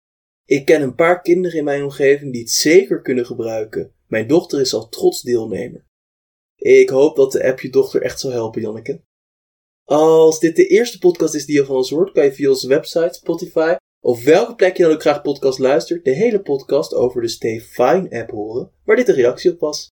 Ik 0.45 0.65
ken 0.65 0.81
een 0.81 0.95
paar 0.95 1.21
kinderen 1.21 1.57
in 1.57 1.63
mijn 1.63 1.83
omgeving 1.83 2.31
die 2.31 2.41
het 2.41 2.51
zeker 2.51 3.01
kunnen 3.01 3.25
gebruiken. 3.25 3.93
Mijn 4.07 4.27
dochter 4.27 4.59
is 4.59 4.73
al 4.73 4.89
trots 4.89 5.21
deelnemer. 5.21 5.85
Ik 6.55 6.89
hoop 6.89 7.15
dat 7.15 7.31
de 7.31 7.43
app 7.43 7.59
je 7.59 7.69
dochter 7.69 8.01
echt 8.01 8.19
zal 8.19 8.31
helpen, 8.31 8.61
Janneke. 8.61 9.03
Als 9.83 10.39
dit 10.39 10.55
de 10.55 10.67
eerste 10.67 10.99
podcast 10.99 11.33
is 11.33 11.45
die 11.45 11.55
je 11.55 11.65
van 11.65 11.75
ons 11.75 11.89
hoort, 11.89 12.11
kan 12.11 12.23
je 12.23 12.33
via 12.33 12.49
onze 12.49 12.67
website, 12.67 13.13
Spotify 13.13 13.75
of 13.99 14.23
welke 14.23 14.55
plek 14.55 14.77
je 14.77 14.83
dan 14.83 14.91
ook 14.91 15.01
graag 15.01 15.21
podcast 15.21 15.59
luistert, 15.59 16.05
de 16.05 16.11
hele 16.11 16.41
podcast 16.41 16.93
over 16.93 17.21
de 17.21 17.27
Stefine 17.27 18.09
app 18.09 18.29
horen, 18.29 18.71
waar 18.83 18.95
dit 18.95 19.07
een 19.07 19.15
reactie 19.15 19.51
op 19.51 19.59
was. 19.59 19.87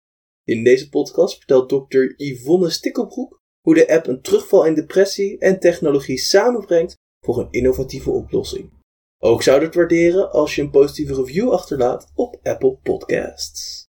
In 0.44 0.64
deze 0.64 0.88
podcast 0.88 1.36
vertelt 1.36 1.68
dokter 1.68 2.14
Yvonne 2.16 2.70
Stikkelbroek 2.70 3.41
hoe 3.62 3.74
de 3.74 3.88
app 3.88 4.06
een 4.06 4.20
terugval 4.20 4.66
in 4.66 4.74
depressie 4.74 5.38
en 5.38 5.60
technologie 5.60 6.18
samenbrengt 6.18 6.94
voor 7.24 7.38
een 7.38 7.50
innovatieve 7.50 8.10
oplossing. 8.10 8.70
Ook 9.18 9.42
zou 9.42 9.64
het 9.64 9.74
waarderen 9.74 10.32
als 10.32 10.54
je 10.54 10.62
een 10.62 10.70
positieve 10.70 11.14
review 11.14 11.50
achterlaat 11.50 12.10
op 12.14 12.40
Apple 12.42 12.78
Podcasts. 12.82 13.84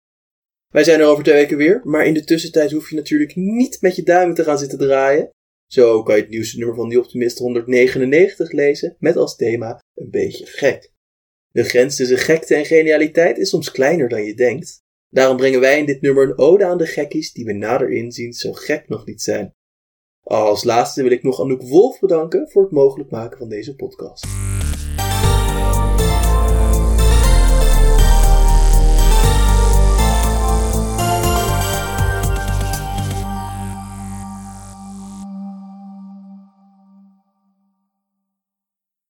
Wij 0.74 0.84
zijn 0.84 1.00
er 1.00 1.06
over 1.06 1.24
twee 1.24 1.36
weken 1.36 1.58
weer, 1.58 1.82
maar 1.84 2.06
in 2.06 2.14
de 2.14 2.24
tussentijd 2.24 2.72
hoef 2.72 2.90
je 2.90 2.96
natuurlijk 2.96 3.36
niet 3.36 3.78
met 3.82 3.96
je 3.96 4.04
duimen 4.04 4.36
te 4.36 4.44
gaan 4.44 4.58
zitten 4.58 4.78
draaien. 4.78 5.30
Zo 5.72 6.04
kan 6.04 6.16
je 6.16 6.22
het 6.22 6.30
nieuwste 6.30 6.58
nummer 6.58 6.76
van 6.76 6.90
Die 6.90 7.00
Optimist 7.00 7.38
199 7.38 8.52
lezen 8.52 8.96
met 9.00 9.18
als 9.18 9.36
thema 9.36 9.80
een 9.94 10.10
beetje 10.10 10.46
gek. 10.46 10.92
De 11.52 11.64
grens 11.64 11.96
tussen 11.96 12.18
gekte 12.18 12.56
en 12.56 12.66
genialiteit 12.66 13.38
is 13.38 13.50
soms 13.50 13.72
kleiner 13.72 14.10
dan 14.10 14.24
je 14.24 14.34
denkt. 14.34 14.78
Daarom 15.10 15.38
brengen 15.38 15.60
wij 15.60 15.80
in 15.80 15.86
dit 15.86 16.02
nummer 16.02 16.24
een 16.24 16.38
ode 16.38 16.66
aan 16.66 16.78
de 16.78 16.86
gekkies 16.86 17.32
die 17.32 17.46
we 17.46 17.54
nader 17.54 17.92
inzien 17.92 18.34
zo 18.34 18.52
gek 18.54 18.88
nog 18.88 19.06
niet 19.06 19.22
zijn. 19.22 19.54
Als 20.30 20.64
laatste 20.64 21.02
wil 21.02 21.12
ik 21.12 21.24
nog 21.24 21.42
Anouk 21.42 21.62
Wolf 21.62 22.00
bedanken 22.00 22.50
voor 22.50 22.62
het 22.62 22.72
mogelijk 22.72 23.10
maken 23.10 23.38
van 23.38 23.50
deze 23.50 23.76
podcast. 23.76 24.28